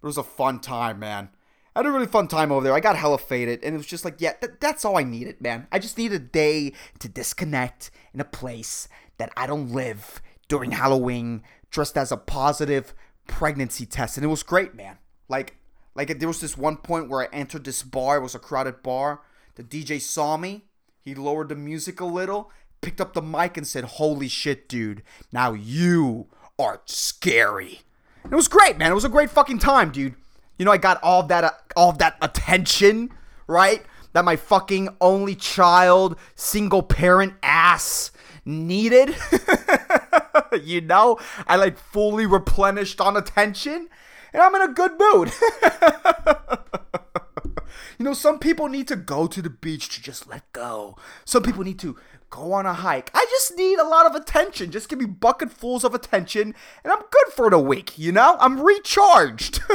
But 0.00 0.06
it 0.06 0.08
was 0.08 0.16
a 0.16 0.22
fun 0.22 0.60
time, 0.60 0.98
man. 0.98 1.28
I 1.76 1.80
had 1.80 1.86
a 1.86 1.90
really 1.90 2.06
fun 2.06 2.28
time 2.28 2.50
over 2.50 2.64
there. 2.64 2.72
I 2.72 2.80
got 2.80 2.96
hella 2.96 3.18
faded, 3.18 3.62
and 3.62 3.74
it 3.74 3.78
was 3.78 3.86
just 3.86 4.04
like, 4.06 4.20
yeah, 4.20 4.32
th- 4.32 4.54
that's 4.58 4.86
all 4.86 4.96
I 4.96 5.02
needed, 5.02 5.40
man. 5.40 5.66
I 5.70 5.78
just 5.78 5.98
need 5.98 6.12
a 6.12 6.18
day 6.18 6.72
to 6.98 7.08
disconnect 7.08 7.90
in 8.14 8.20
a 8.20 8.24
place 8.24 8.88
that 9.18 9.32
I 9.36 9.46
don't 9.46 9.70
live 9.70 10.22
during 10.50 10.72
Halloween, 10.72 11.42
dressed 11.70 11.96
as 11.96 12.10
a 12.10 12.16
positive 12.16 12.92
pregnancy 13.28 13.86
test, 13.86 14.18
and 14.18 14.24
it 14.24 14.28
was 14.28 14.42
great, 14.42 14.74
man. 14.74 14.98
Like, 15.28 15.56
like 15.94 16.18
there 16.18 16.28
was 16.28 16.40
this 16.40 16.58
one 16.58 16.76
point 16.76 17.08
where 17.08 17.22
I 17.22 17.28
entered 17.32 17.64
this 17.64 17.84
bar. 17.84 18.18
It 18.18 18.22
was 18.22 18.34
a 18.34 18.40
crowded 18.40 18.82
bar. 18.82 19.22
The 19.54 19.62
DJ 19.62 20.00
saw 20.00 20.36
me. 20.36 20.64
He 21.00 21.14
lowered 21.14 21.48
the 21.48 21.54
music 21.54 22.00
a 22.00 22.04
little, 22.04 22.50
picked 22.80 23.00
up 23.00 23.14
the 23.14 23.22
mic, 23.22 23.56
and 23.56 23.66
said, 23.66 23.84
"Holy 23.84 24.28
shit, 24.28 24.68
dude! 24.68 25.02
Now 25.32 25.52
you 25.52 26.26
are 26.58 26.82
scary." 26.84 27.82
It 28.24 28.34
was 28.34 28.48
great, 28.48 28.76
man. 28.76 28.90
It 28.90 28.94
was 28.94 29.04
a 29.04 29.08
great 29.08 29.30
fucking 29.30 29.60
time, 29.60 29.92
dude. 29.92 30.14
You 30.58 30.64
know, 30.64 30.72
I 30.72 30.78
got 30.78 31.02
all 31.02 31.22
that, 31.22 31.44
uh, 31.44 31.52
all 31.76 31.90
of 31.90 31.98
that 31.98 32.18
attention, 32.20 33.10
right? 33.46 33.82
That 34.12 34.24
my 34.24 34.36
fucking 34.36 34.96
only 35.00 35.36
child, 35.36 36.18
single 36.34 36.82
parent 36.82 37.34
ass 37.42 38.10
needed. 38.44 39.14
you 40.62 40.80
know, 40.80 41.18
I 41.46 41.56
like 41.56 41.78
fully 41.78 42.26
replenished 42.26 43.00
on 43.00 43.16
attention 43.16 43.88
and 44.32 44.42
I'm 44.42 44.54
in 44.54 44.62
a 44.62 44.72
good 44.72 44.92
mood. 44.98 45.32
you 47.98 48.04
know, 48.04 48.14
some 48.14 48.38
people 48.38 48.68
need 48.68 48.88
to 48.88 48.96
go 48.96 49.26
to 49.26 49.42
the 49.42 49.50
beach 49.50 49.88
to 49.90 50.02
just 50.02 50.28
let 50.28 50.50
go. 50.52 50.96
Some 51.24 51.42
people 51.42 51.64
need 51.64 51.78
to 51.80 51.96
go 52.30 52.52
on 52.52 52.66
a 52.66 52.74
hike. 52.74 53.10
I 53.12 53.26
just 53.30 53.56
need 53.56 53.78
a 53.78 53.86
lot 53.86 54.06
of 54.06 54.14
attention. 54.14 54.70
Just 54.70 54.88
give 54.88 54.98
me 54.98 55.06
bucketfuls 55.06 55.84
of 55.84 55.94
attention 55.94 56.54
and 56.84 56.92
I'm 56.92 57.00
good 57.00 57.32
for 57.34 57.50
the 57.50 57.58
week, 57.58 57.98
you 57.98 58.12
know? 58.12 58.36
I'm 58.40 58.60
recharged. 58.60 59.60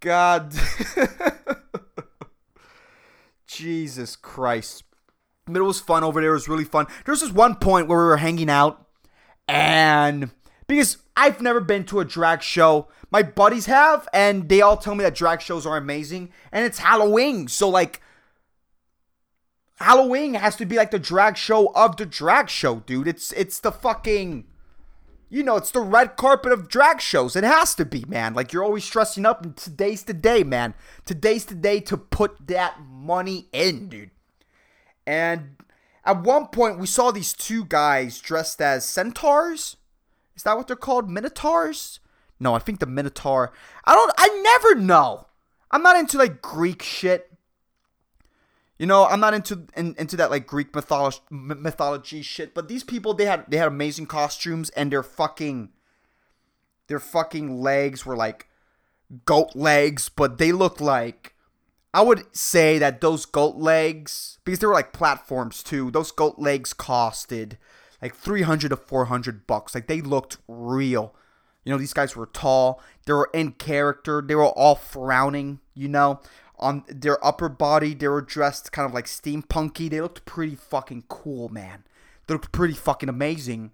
God. 0.00 0.54
Jesus 3.46 4.16
Christ. 4.16 4.84
But 5.52 5.60
it 5.60 5.64
was 5.64 5.80
fun 5.80 6.04
over 6.04 6.20
there. 6.20 6.30
It 6.30 6.34
was 6.34 6.48
really 6.48 6.64
fun. 6.64 6.86
There 7.04 7.12
was 7.12 7.20
this 7.20 7.32
one 7.32 7.56
point 7.56 7.88
where 7.88 7.98
we 7.98 8.04
were 8.04 8.16
hanging 8.16 8.50
out, 8.50 8.86
and 9.48 10.30
because 10.66 10.98
I've 11.16 11.40
never 11.40 11.60
been 11.60 11.84
to 11.86 12.00
a 12.00 12.04
drag 12.04 12.42
show, 12.42 12.88
my 13.10 13.22
buddies 13.22 13.66
have, 13.66 14.08
and 14.12 14.48
they 14.48 14.60
all 14.60 14.76
tell 14.76 14.94
me 14.94 15.04
that 15.04 15.14
drag 15.14 15.40
shows 15.40 15.66
are 15.66 15.76
amazing, 15.76 16.30
and 16.52 16.64
it's 16.64 16.78
Halloween. 16.78 17.48
So, 17.48 17.68
like, 17.68 18.00
Halloween 19.76 20.34
has 20.34 20.56
to 20.56 20.66
be 20.66 20.76
like 20.76 20.90
the 20.90 20.98
drag 20.98 21.36
show 21.36 21.72
of 21.74 21.96
the 21.96 22.06
drag 22.06 22.50
show, 22.50 22.80
dude. 22.80 23.08
It's 23.08 23.32
it's 23.32 23.58
the 23.58 23.72
fucking 23.72 24.44
you 25.30 25.44
know, 25.44 25.56
it's 25.56 25.70
the 25.70 25.80
red 25.80 26.16
carpet 26.16 26.52
of 26.52 26.68
drag 26.68 27.00
shows. 27.00 27.36
It 27.36 27.44
has 27.44 27.74
to 27.76 27.84
be, 27.84 28.04
man. 28.06 28.34
Like 28.34 28.52
you're 28.52 28.64
always 28.64 28.84
stressing 28.84 29.24
up 29.24 29.44
and 29.44 29.56
today's 29.56 30.02
the 30.02 30.12
day, 30.12 30.42
man. 30.42 30.74
Today's 31.06 31.44
the 31.44 31.54
day 31.54 31.80
to 31.80 31.96
put 31.96 32.48
that 32.48 32.80
money 32.80 33.48
in, 33.52 33.88
dude. 33.88 34.10
And 35.10 35.56
at 36.04 36.22
one 36.22 36.46
point, 36.46 36.78
we 36.78 36.86
saw 36.86 37.10
these 37.10 37.32
two 37.32 37.64
guys 37.64 38.20
dressed 38.20 38.62
as 38.62 38.84
centaurs. 38.88 39.76
Is 40.36 40.44
that 40.44 40.56
what 40.56 40.68
they're 40.68 40.76
called? 40.76 41.10
Minotaurs? 41.10 41.98
No, 42.38 42.54
I 42.54 42.60
think 42.60 42.78
the 42.78 42.86
Minotaur. 42.86 43.52
I 43.84 43.96
don't. 43.96 44.12
I 44.16 44.28
never 44.40 44.76
know. 44.76 45.26
I'm 45.72 45.82
not 45.82 45.96
into 45.96 46.16
like 46.16 46.40
Greek 46.40 46.80
shit. 46.80 47.32
You 48.78 48.86
know, 48.86 49.04
I'm 49.04 49.18
not 49.18 49.34
into 49.34 49.66
in, 49.76 49.96
into 49.98 50.16
that 50.16 50.30
like 50.30 50.46
Greek 50.46 50.76
mythology 50.76 51.18
mythology 51.28 52.22
shit. 52.22 52.54
But 52.54 52.68
these 52.68 52.84
people, 52.84 53.12
they 53.12 53.24
had 53.26 53.46
they 53.48 53.56
had 53.56 53.66
amazing 53.66 54.06
costumes, 54.06 54.70
and 54.70 54.92
their 54.92 55.02
fucking 55.02 55.70
their 56.86 57.00
fucking 57.00 57.60
legs 57.60 58.06
were 58.06 58.16
like 58.16 58.46
goat 59.24 59.56
legs, 59.56 60.08
but 60.08 60.38
they 60.38 60.52
looked 60.52 60.80
like 60.80 61.34
I 61.92 62.02
would 62.02 62.24
say 62.36 62.78
that 62.78 63.00
those 63.00 63.26
goat 63.26 63.56
legs, 63.56 64.38
because 64.44 64.60
they 64.60 64.66
were 64.66 64.74
like 64.74 64.92
platforms 64.92 65.62
too, 65.62 65.90
those 65.90 66.12
goat 66.12 66.38
legs 66.38 66.72
costed 66.72 67.56
like 68.00 68.14
300 68.14 68.68
to 68.68 68.76
400 68.76 69.46
bucks. 69.46 69.74
Like 69.74 69.86
they 69.86 70.00
looked 70.00 70.38
real. 70.48 71.14
You 71.64 71.72
know, 71.72 71.78
these 71.78 71.92
guys 71.92 72.16
were 72.16 72.26
tall, 72.26 72.80
they 73.06 73.12
were 73.12 73.30
in 73.34 73.52
character, 73.52 74.22
they 74.26 74.34
were 74.34 74.46
all 74.46 74.74
frowning, 74.74 75.60
you 75.74 75.88
know. 75.88 76.20
On 76.58 76.84
their 76.88 77.24
upper 77.24 77.48
body, 77.48 77.94
they 77.94 78.08
were 78.08 78.20
dressed 78.20 78.70
kind 78.70 78.86
of 78.86 78.92
like 78.92 79.06
steampunky. 79.06 79.88
They 79.88 80.00
looked 80.00 80.26
pretty 80.26 80.54
fucking 80.56 81.04
cool, 81.08 81.48
man. 81.48 81.84
They 82.26 82.34
looked 82.34 82.52
pretty 82.52 82.74
fucking 82.74 83.08
amazing. 83.08 83.72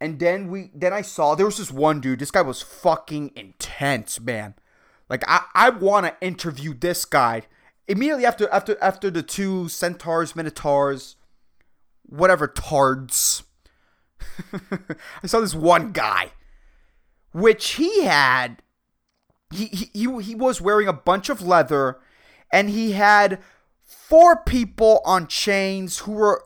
And 0.00 0.20
then 0.20 0.50
we 0.50 0.70
then 0.72 0.92
I 0.92 1.02
saw 1.02 1.34
there 1.34 1.46
was 1.46 1.58
this 1.58 1.72
one 1.72 2.00
dude. 2.00 2.20
This 2.20 2.30
guy 2.30 2.42
was 2.42 2.62
fucking 2.62 3.32
intense, 3.34 4.20
man. 4.20 4.54
Like 5.08 5.24
I, 5.26 5.44
I 5.54 5.70
want 5.70 6.06
to 6.06 6.26
interview 6.26 6.74
this 6.74 7.04
guy 7.04 7.42
immediately 7.86 8.26
after 8.26 8.48
after 8.50 8.76
after 8.80 9.10
the 9.10 9.22
two 9.22 9.68
centaurs, 9.68 10.36
minotaurs, 10.36 11.16
whatever 12.04 12.46
tards. 12.46 13.42
I 15.22 15.26
saw 15.26 15.40
this 15.40 15.54
one 15.54 15.92
guy, 15.92 16.32
which 17.32 17.72
he 17.72 18.04
had. 18.04 18.62
He, 19.50 19.66
he 19.66 19.90
he 19.94 20.22
he 20.22 20.34
was 20.34 20.60
wearing 20.60 20.88
a 20.88 20.92
bunch 20.92 21.30
of 21.30 21.40
leather, 21.40 21.98
and 22.52 22.68
he 22.68 22.92
had 22.92 23.40
four 23.82 24.36
people 24.36 25.00
on 25.06 25.26
chains 25.26 26.00
who 26.00 26.12
were 26.12 26.44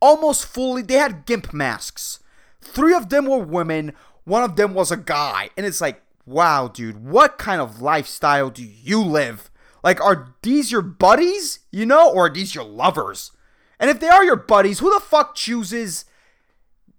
almost 0.00 0.44
fully. 0.44 0.82
They 0.82 0.94
had 0.94 1.24
gimp 1.24 1.54
masks. 1.54 2.20
Three 2.60 2.94
of 2.94 3.08
them 3.08 3.26
were 3.26 3.38
women. 3.38 3.94
One 4.24 4.42
of 4.42 4.56
them 4.56 4.74
was 4.74 4.90
a 4.90 4.96
guy, 4.96 5.50
and 5.56 5.64
it's 5.64 5.80
like 5.80 6.02
wow, 6.26 6.68
dude, 6.68 7.04
what 7.04 7.38
kind 7.38 7.60
of 7.60 7.82
lifestyle 7.82 8.50
do 8.50 8.62
you 8.62 9.02
live? 9.02 9.50
Like, 9.82 10.00
are 10.00 10.34
these 10.42 10.72
your 10.72 10.82
buddies, 10.82 11.60
you 11.70 11.84
know, 11.84 12.10
or 12.10 12.26
are 12.26 12.30
these 12.30 12.54
your 12.54 12.64
lovers? 12.64 13.32
And 13.78 13.90
if 13.90 14.00
they 14.00 14.08
are 14.08 14.24
your 14.24 14.36
buddies, 14.36 14.78
who 14.78 14.92
the 14.92 15.00
fuck 15.00 15.34
chooses 15.34 16.06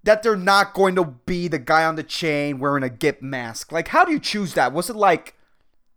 that 0.04 0.22
they're 0.22 0.36
not 0.36 0.74
going 0.74 0.96
to 0.96 1.06
be 1.26 1.48
the 1.48 1.58
guy 1.58 1.84
on 1.84 1.96
the 1.96 2.04
chain 2.04 2.60
wearing 2.60 2.84
a 2.84 2.90
gimp 2.90 3.22
mask? 3.22 3.72
Like, 3.72 3.88
how 3.88 4.06
do 4.06 4.12
you 4.12 4.20
choose 4.20 4.54
that? 4.54 4.74
Was 4.74 4.90
it 4.90 4.96
like, 4.96 5.36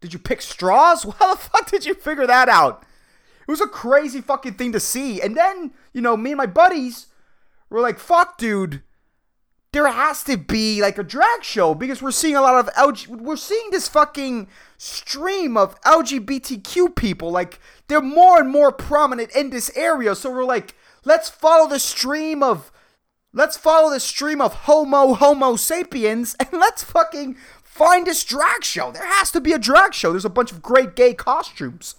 did 0.01 0.13
you 0.13 0.19
pick 0.19 0.41
straws? 0.41 1.03
How 1.19 1.35
the 1.35 1.41
fuck 1.41 1.71
did 1.71 1.85
you 1.85 1.93
figure 1.93 2.27
that 2.27 2.49
out? 2.49 2.85
It 3.47 3.51
was 3.51 3.61
a 3.61 3.67
crazy 3.67 4.21
fucking 4.21 4.55
thing 4.55 4.73
to 4.73 4.81
see. 4.81 5.21
And 5.21 5.37
then, 5.37 5.73
you 5.93 6.01
know, 6.01 6.17
me 6.17 6.31
and 6.31 6.39
my 6.39 6.47
buddies 6.47 7.09
were 7.69 7.81
like, 7.81 7.99
fuck, 7.99 8.39
dude 8.39 8.83
there 9.73 9.91
has 9.91 10.23
to 10.25 10.37
be 10.37 10.81
like 10.81 10.97
a 10.99 11.03
drag 11.03 11.45
show 11.45 11.75
because 11.75 12.01
we're 12.01 12.11
seeing 12.11 12.37
a 12.37 12.41
lot 12.41 12.55
of 12.55 12.73
LG, 12.75 13.09
we're 13.09 13.37
seeing 13.37 13.71
this 13.71 13.89
fucking 13.89 14.49
stream 14.79 15.57
of 15.57 15.79
LGBTQ 15.83 16.97
people. 16.97 17.31
Like 17.31 17.61
they're 17.89 18.01
more 18.01 18.41
and 18.41 18.51
more 18.51 18.73
prominent 18.73 19.31
in 19.35 19.51
this 19.51 19.71
area. 19.77 20.15
So 20.15 20.31
we're 20.31 20.45
like 20.45 20.75
let's 21.05 21.29
follow 21.29 21.69
the 21.69 21.79
stream 21.79 22.43
of 22.43 22.73
let's 23.33 23.59
follow 23.59 23.91
the 23.91 24.01
stream 24.01 24.41
of 24.41 24.55
homo 24.55 25.13
homo 25.15 25.57
sapiens 25.57 26.35
and 26.41 26.49
let's 26.53 26.83
fucking 26.83 27.37
find 27.63 28.07
this 28.07 28.25
drag 28.25 28.65
show. 28.65 28.91
There 28.91 29.07
has 29.07 29.31
to 29.33 29.41
be 29.41 29.53
a 29.53 29.59
drag 29.59 29.93
show. 29.93 30.13
There's 30.13 30.25
a 30.25 30.31
bunch 30.31 30.51
of 30.51 30.63
great 30.63 30.97
gay 30.97 31.13
costumes. 31.13 31.97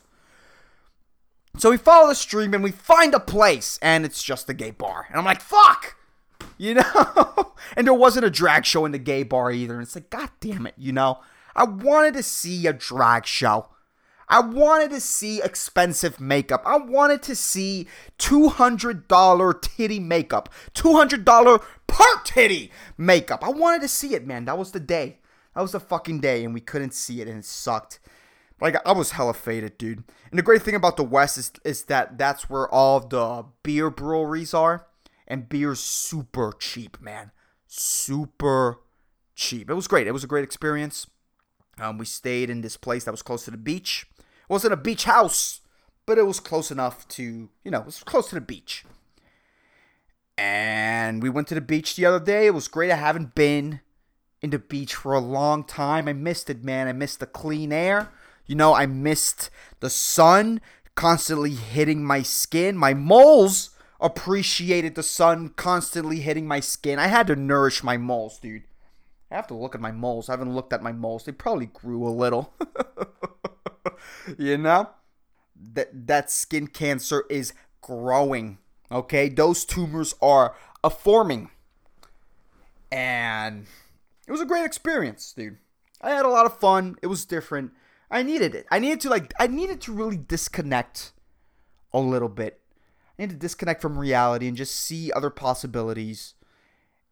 So 1.58 1.70
we 1.70 1.78
follow 1.78 2.08
the 2.08 2.16
stream 2.16 2.54
and 2.56 2.64
we 2.64 2.72
find 2.72 3.14
a 3.14 3.20
place 3.20 3.78
and 3.82 4.06
it's 4.06 4.24
just 4.24 4.50
a 4.50 4.56
gay 4.56 4.72
bar. 4.72 5.06
And 5.10 5.20
I'm 5.20 5.26
like 5.26 5.42
fuck 5.42 5.98
you 6.60 6.76
know? 6.76 7.54
and 7.76 7.88
there 7.88 7.94
wasn't 7.96 8.26
a 8.26 8.30
drag 8.30 8.66
show 8.66 8.86
in 8.86 8.92
the 8.92 9.00
gay 9.00 9.24
bar 9.24 9.52
either. 9.52 9.74
And 9.74 9.82
it's 9.82 9.96
like, 9.96 10.12
God 10.12 10.30
damn 10.40 10.68
it, 10.68 10.76
you 10.78 10.92
know? 10.92 11.20
I 11.56 11.64
wanted 11.64 12.14
to 12.14 12.24
see 12.24 12.68
a 12.68 12.74
drag 12.74 13.26
show. 13.26 13.70
I 14.28 14.42
wanted 14.42 14.92
to 14.92 15.00
see 15.00 15.42
expensive 15.42 16.20
makeup. 16.20 16.62
I 16.64 16.78
wanted 16.78 17.24
to 17.24 17.36
see 17.36 17.88
$200 18.20 19.62
titty 19.62 20.00
makeup. 20.00 20.50
$200 20.76 21.64
per 21.88 22.22
titty 22.24 22.72
makeup. 22.96 23.44
I 23.44 23.50
wanted 23.50 23.82
to 23.82 23.88
see 23.88 24.14
it, 24.14 24.28
man. 24.28 24.46
That 24.46 24.60
was 24.60 24.72
the 24.72 24.80
day. 24.80 25.18
That 25.56 25.62
was 25.62 25.72
the 25.72 25.80
fucking 25.80 26.20
day, 26.20 26.46
and 26.46 26.54
we 26.54 26.62
couldn't 26.62 26.94
see 26.94 27.22
it, 27.22 27.28
and 27.28 27.40
it 27.40 27.46
sucked. 27.46 28.00
Like, 28.62 28.76
I 28.86 28.92
was 28.92 29.12
hella 29.12 29.34
faded, 29.34 29.80
dude. 29.80 30.04
And 30.30 30.38
the 30.38 30.44
great 30.44 30.62
thing 30.62 30.76
about 30.76 30.96
the 30.96 31.04
West 31.04 31.38
is, 31.38 31.52
is 31.66 31.86
that 31.86 32.20
that's 32.20 32.50
where 32.50 32.70
all 32.70 33.00
the 33.00 33.46
beer 33.64 33.90
breweries 33.90 34.54
are 34.54 34.86
and 35.30 35.48
beer's 35.48 35.80
super 35.80 36.52
cheap, 36.58 37.00
man. 37.00 37.32
Super 37.68 38.80
cheap. 39.36 39.70
It 39.70 39.76
was 39.76 39.88
great. 39.88 40.08
It 40.08 40.12
was 40.12 40.24
a 40.24 40.28
great 40.28 40.44
experience. 40.44 41.08
Um, 41.80 41.98
we 41.98 42.06
stayed 42.06 42.50
in 42.50 42.62
this 42.62 42.76
place 42.76 43.04
that 43.06 43.12
was 43.12 43.22
close 43.22 43.46
to 43.46 43.52
the 43.52 43.58
beach. 43.58 44.08
It 44.18 44.50
wasn't 44.50 44.74
a 44.74 44.78
beach 44.78 45.06
house, 45.06 45.62
but 46.06 46.18
it 46.18 46.26
was 46.26 46.40
close 46.40 46.72
enough 46.72 47.08
to, 47.10 47.50
you 47.64 47.72
know, 47.72 47.80
it 47.80 47.86
was 47.86 48.04
close 48.04 48.30
to 48.30 48.36
the 48.36 48.42
beach. 48.42 48.84
And 50.38 51.22
we 51.22 51.30
went 51.30 51.48
to 51.50 51.56
the 51.56 51.62
beach 51.62 51.96
the 51.96 52.06
other 52.06 52.20
day. 52.20 52.48
It 52.48 52.54
was 52.54 52.68
great. 52.68 52.92
I 52.92 52.96
haven't 52.96 53.36
been 53.36 53.82
in 54.42 54.50
the 54.50 54.60
beach 54.60 54.96
for 54.96 55.14
a 55.14 55.20
long 55.20 55.64
time. 55.64 56.08
I 56.08 56.14
missed 56.14 56.50
it, 56.50 56.64
man. 56.64 56.88
I 56.88 56.94
missed 56.94 57.20
the 57.20 57.26
clean 57.26 57.72
air. 57.72 58.10
You 58.46 58.56
know, 58.56 58.74
I 58.74 58.86
missed 58.88 59.50
the 59.80 59.90
sun 59.90 60.62
constantly 60.96 61.52
hitting 61.52 62.04
my 62.04 62.24
skin. 62.24 62.78
My 62.78 62.94
moles 62.94 63.72
appreciated 64.00 64.96
the 64.96 65.04
sun 65.04 65.50
constantly 65.50 66.20
hitting 66.20 66.48
my 66.48 66.60
skin. 66.60 67.00
I 67.00 67.08
had 67.08 67.28
to 67.28 67.36
nourish 67.36 67.84
my 67.84 67.98
moles, 67.98 68.40
dude. 68.40 68.64
I 69.32 69.36
have 69.36 69.48
to 69.48 69.54
look 69.54 69.76
at 69.76 69.82
my 69.82 69.92
moles. 69.92 70.30
I 70.30 70.34
haven't 70.34 70.56
looked 70.56 70.74
at 70.74 70.82
my 70.82 70.92
moles. 70.92 71.26
They 71.26 71.32
probably 71.32 71.68
grew 71.68 72.08
a 72.08 72.10
little. 72.10 72.54
you 74.38 74.58
know? 74.58 74.90
That 75.74 76.08
that 76.08 76.32
skin 76.32 76.68
cancer 76.68 77.26
is 77.30 77.54
growing. 77.82 78.60
Okay? 78.92 79.30
Those 79.30 79.66
tumors 79.66 80.16
are 80.22 80.56
a 80.84 80.90
forming. 80.90 81.50
And 82.92 83.68
it 84.28 84.32
was 84.32 84.42
a 84.42 84.46
great 84.46 84.66
experience, 84.66 85.34
dude. 85.34 85.58
I 86.02 86.12
had 86.12 86.26
a 86.26 86.30
lot 86.30 86.46
of 86.46 86.58
fun. 86.58 86.96
It 87.02 87.08
was 87.08 87.26
different. 87.26 87.72
I 88.10 88.24
needed 88.24 88.56
it. 88.56 88.66
I 88.72 88.80
needed 88.80 89.02
to 89.02 89.10
like 89.10 89.34
I 89.40 89.48
needed 89.48 89.82
to 89.82 89.92
really 89.92 90.18
disconnect 90.18 91.12
a 91.94 92.00
little 92.00 92.30
bit 92.30 92.60
I 93.20 93.24
need 93.24 93.32
to 93.32 93.36
disconnect 93.36 93.82
from 93.82 94.00
reality 94.00 94.48
and 94.48 94.56
just 94.56 94.76
see 94.76 95.12
other 95.12 95.30
possibilities. 95.30 96.36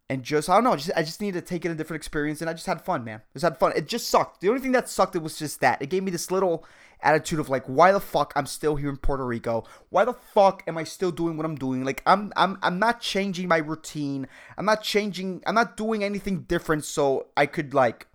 And 0.09 0.23
just 0.23 0.49
I 0.49 0.55
don't 0.55 0.63
know, 0.63 0.77
just, 0.77 0.91
I 0.95 1.03
just 1.03 1.19
need 1.19 1.33
to 1.33 1.41
take 1.41 1.65
in 1.65 1.71
a 1.71 1.75
different 1.75 1.99
experience, 1.99 2.39
and 2.39 2.49
I 2.49 2.53
just 2.53 2.65
had 2.65 2.81
fun, 2.81 3.03
man. 3.03 3.21
Just 3.33 3.43
had 3.43 3.57
fun. 3.57 3.73
It 3.75 3.89
just 3.89 4.07
sucked. 4.07 4.39
The 4.39 4.47
only 4.47 4.61
thing 4.61 4.71
that 4.71 4.87
sucked 4.87 5.17
it 5.17 5.21
was 5.21 5.37
just 5.37 5.59
that 5.59 5.81
it 5.81 5.89
gave 5.89 6.03
me 6.03 6.11
this 6.11 6.31
little 6.31 6.63
attitude 7.01 7.39
of 7.39 7.49
like, 7.49 7.65
why 7.65 7.91
the 7.91 7.99
fuck 7.99 8.31
I'm 8.37 8.45
still 8.45 8.77
here 8.77 8.87
in 8.87 8.95
Puerto 8.95 9.25
Rico? 9.25 9.65
Why 9.89 10.05
the 10.05 10.13
fuck 10.13 10.63
am 10.65 10.77
I 10.77 10.85
still 10.85 11.11
doing 11.11 11.35
what 11.35 11.45
I'm 11.45 11.55
doing? 11.55 11.83
Like 11.83 12.03
I'm 12.05 12.31
I'm 12.37 12.57
I'm 12.63 12.79
not 12.79 13.01
changing 13.01 13.49
my 13.49 13.57
routine. 13.57 14.29
I'm 14.57 14.65
not 14.65 14.81
changing. 14.81 15.43
I'm 15.45 15.55
not 15.55 15.75
doing 15.75 16.05
anything 16.05 16.43
different 16.43 16.85
so 16.85 17.27
I 17.35 17.47
could 17.47 17.73
like 17.73 18.07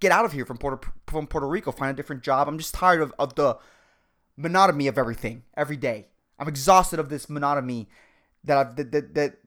get 0.00 0.12
out 0.12 0.26
of 0.26 0.32
here 0.32 0.44
from 0.44 0.58
Puerto 0.58 0.92
from 1.06 1.26
Puerto 1.26 1.48
Rico, 1.48 1.72
find 1.72 1.90
a 1.90 1.96
different 1.96 2.22
job. 2.22 2.48
I'm 2.48 2.58
just 2.58 2.74
tired 2.74 3.00
of, 3.00 3.14
of 3.18 3.34
the 3.34 3.56
monotony 4.36 4.88
of 4.88 4.98
everything 4.98 5.44
every 5.56 5.78
day. 5.78 6.08
I'm 6.38 6.48
exhausted 6.48 6.98
of 6.98 7.08
this 7.08 7.28
monotony 7.28 7.88
that 8.44 8.58
I've 8.58 8.76
that, 8.76 8.92
that, 8.92 9.14
that 9.14 9.38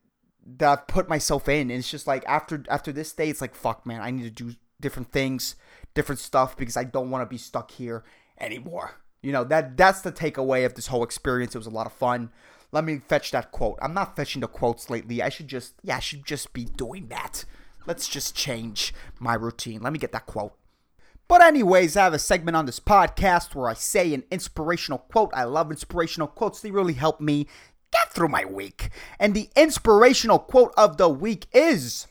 that 0.57 0.69
I've 0.69 0.87
put 0.87 1.09
myself 1.09 1.47
in. 1.47 1.69
And 1.69 1.79
it's 1.79 1.91
just 1.91 2.07
like 2.07 2.23
after 2.27 2.63
after 2.69 2.91
this 2.91 3.13
day, 3.13 3.29
it's 3.29 3.41
like 3.41 3.55
fuck, 3.55 3.85
man. 3.85 4.01
I 4.01 4.11
need 4.11 4.23
to 4.23 4.29
do 4.43 4.55
different 4.81 5.11
things, 5.11 5.55
different 5.93 6.19
stuff 6.19 6.57
because 6.57 6.77
I 6.77 6.83
don't 6.83 7.11
want 7.11 7.21
to 7.21 7.29
be 7.29 7.37
stuck 7.37 7.71
here 7.71 8.03
anymore. 8.39 8.95
You 9.21 9.31
know 9.31 9.43
that 9.45 9.75
that's 9.77 10.01
the 10.01 10.11
takeaway 10.11 10.65
of 10.65 10.75
this 10.75 10.87
whole 10.87 11.03
experience. 11.03 11.55
It 11.55 11.59
was 11.59 11.67
a 11.67 11.71
lot 11.71 11.87
of 11.87 11.93
fun. 11.93 12.31
Let 12.71 12.83
me 12.83 13.01
fetch 13.07 13.31
that 13.31 13.51
quote. 13.51 13.79
I'm 13.81 13.93
not 13.93 14.15
fetching 14.15 14.41
the 14.41 14.47
quotes 14.47 14.89
lately. 14.89 15.21
I 15.21 15.29
should 15.29 15.47
just 15.47 15.73
yeah, 15.83 15.97
I 15.97 15.99
should 15.99 16.25
just 16.25 16.53
be 16.53 16.65
doing 16.65 17.07
that. 17.07 17.45
Let's 17.85 18.07
just 18.07 18.35
change 18.35 18.93
my 19.19 19.33
routine. 19.33 19.81
Let 19.81 19.93
me 19.93 19.99
get 19.99 20.11
that 20.11 20.25
quote. 20.25 20.53
But, 21.29 21.43
anyways, 21.43 21.95
I 21.95 22.05
have 22.05 22.15
a 22.15 22.19
segment 22.19 22.57
on 22.57 22.65
this 22.65 22.79
podcast 22.79 23.53
where 23.53 23.69
I 23.69 23.75
say 23.75 24.15
an 24.15 24.23
inspirational 24.31 24.97
quote. 24.97 25.29
I 25.31 25.43
love 25.43 25.69
inspirational 25.69 26.27
quotes, 26.27 26.59
they 26.59 26.71
really 26.71 26.95
help 26.95 27.21
me 27.21 27.47
get 27.93 28.11
through 28.11 28.29
my 28.29 28.45
week. 28.45 28.89
And 29.19 29.35
the 29.35 29.49
inspirational 29.55 30.39
quote 30.39 30.73
of 30.75 30.97
the 30.97 31.07
week 31.07 31.45
is 31.53 32.07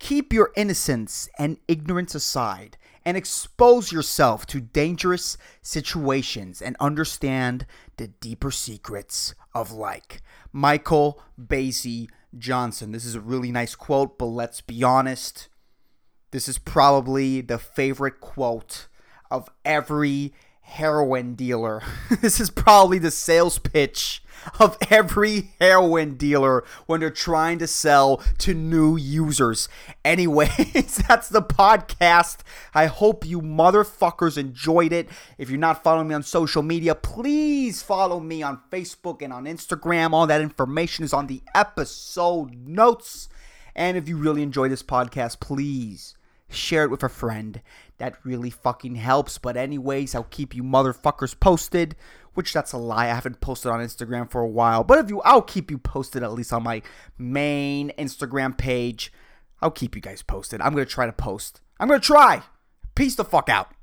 Keep 0.00 0.32
your 0.32 0.50
innocence 0.56 1.28
and 1.38 1.58
ignorance 1.68 2.16
aside 2.16 2.76
and 3.04 3.16
expose 3.16 3.92
yourself 3.92 4.46
to 4.46 4.60
dangerous 4.60 5.38
situations 5.62 6.60
and 6.60 6.76
understand 6.80 7.66
the 7.98 8.08
deeper 8.08 8.50
secrets 8.50 9.32
of 9.54 9.70
like 9.70 10.22
Michael 10.52 11.22
Bassey 11.40 12.08
Johnson. 12.36 12.90
This 12.90 13.04
is 13.04 13.14
a 13.14 13.20
really 13.20 13.52
nice 13.52 13.76
quote, 13.76 14.18
but 14.18 14.26
let's 14.26 14.60
be 14.60 14.82
honest 14.82 15.48
this 16.36 16.50
is 16.50 16.58
probably 16.58 17.40
the 17.40 17.56
favorite 17.56 18.20
quote 18.20 18.88
of 19.30 19.48
every 19.64 20.34
heroin 20.60 21.34
dealer. 21.34 21.82
this 22.20 22.38
is 22.38 22.50
probably 22.50 22.98
the 22.98 23.10
sales 23.10 23.58
pitch 23.58 24.22
of 24.60 24.76
every 24.90 25.52
heroin 25.58 26.18
dealer 26.18 26.62
when 26.84 27.00
they're 27.00 27.08
trying 27.08 27.58
to 27.58 27.66
sell 27.66 28.18
to 28.36 28.52
new 28.52 28.98
users. 28.98 29.70
Anyways, 30.04 30.96
that's 31.08 31.30
the 31.30 31.40
podcast. 31.40 32.40
I 32.74 32.84
hope 32.84 33.24
you 33.24 33.40
motherfuckers 33.40 34.36
enjoyed 34.36 34.92
it. 34.92 35.08
If 35.38 35.48
you're 35.48 35.58
not 35.58 35.82
following 35.82 36.08
me 36.08 36.16
on 36.16 36.22
social 36.22 36.62
media, 36.62 36.94
please 36.94 37.82
follow 37.82 38.20
me 38.20 38.42
on 38.42 38.60
Facebook 38.70 39.22
and 39.22 39.32
on 39.32 39.46
Instagram. 39.46 40.12
All 40.12 40.26
that 40.26 40.42
information 40.42 41.02
is 41.02 41.14
on 41.14 41.28
the 41.28 41.40
episode 41.54 42.54
notes. 42.68 43.30
And 43.74 43.96
if 43.96 44.06
you 44.06 44.18
really 44.18 44.42
enjoy 44.42 44.68
this 44.68 44.82
podcast, 44.82 45.40
please 45.40 46.15
share 46.48 46.84
it 46.84 46.90
with 46.90 47.02
a 47.02 47.08
friend. 47.08 47.60
That 47.98 48.16
really 48.24 48.50
fucking 48.50 48.96
helps. 48.96 49.38
But, 49.38 49.56
anyways, 49.56 50.14
I'll 50.14 50.24
keep 50.24 50.54
you 50.54 50.62
motherfuckers 50.62 51.38
posted. 51.38 51.96
Which 52.34 52.52
that's 52.52 52.72
a 52.72 52.78
lie. 52.78 53.04
I 53.04 53.14
haven't 53.14 53.40
posted 53.40 53.72
on 53.72 53.80
Instagram 53.80 54.30
for 54.30 54.42
a 54.42 54.48
while. 54.48 54.84
But 54.84 54.98
if 54.98 55.08
you, 55.08 55.22
I'll 55.22 55.40
keep 55.40 55.70
you 55.70 55.78
posted 55.78 56.22
at 56.22 56.32
least 56.32 56.52
on 56.52 56.62
my 56.62 56.82
main 57.16 57.92
Instagram 57.98 58.58
page. 58.58 59.10
I'll 59.62 59.70
keep 59.70 59.94
you 59.94 60.02
guys 60.02 60.22
posted. 60.22 60.60
I'm 60.60 60.74
gonna 60.74 60.84
try 60.84 61.06
to 61.06 61.12
post. 61.12 61.62
I'm 61.80 61.88
gonna 61.88 61.98
try. 62.00 62.42
Peace 62.94 63.14
the 63.14 63.24
fuck 63.24 63.48
out. 63.48 63.75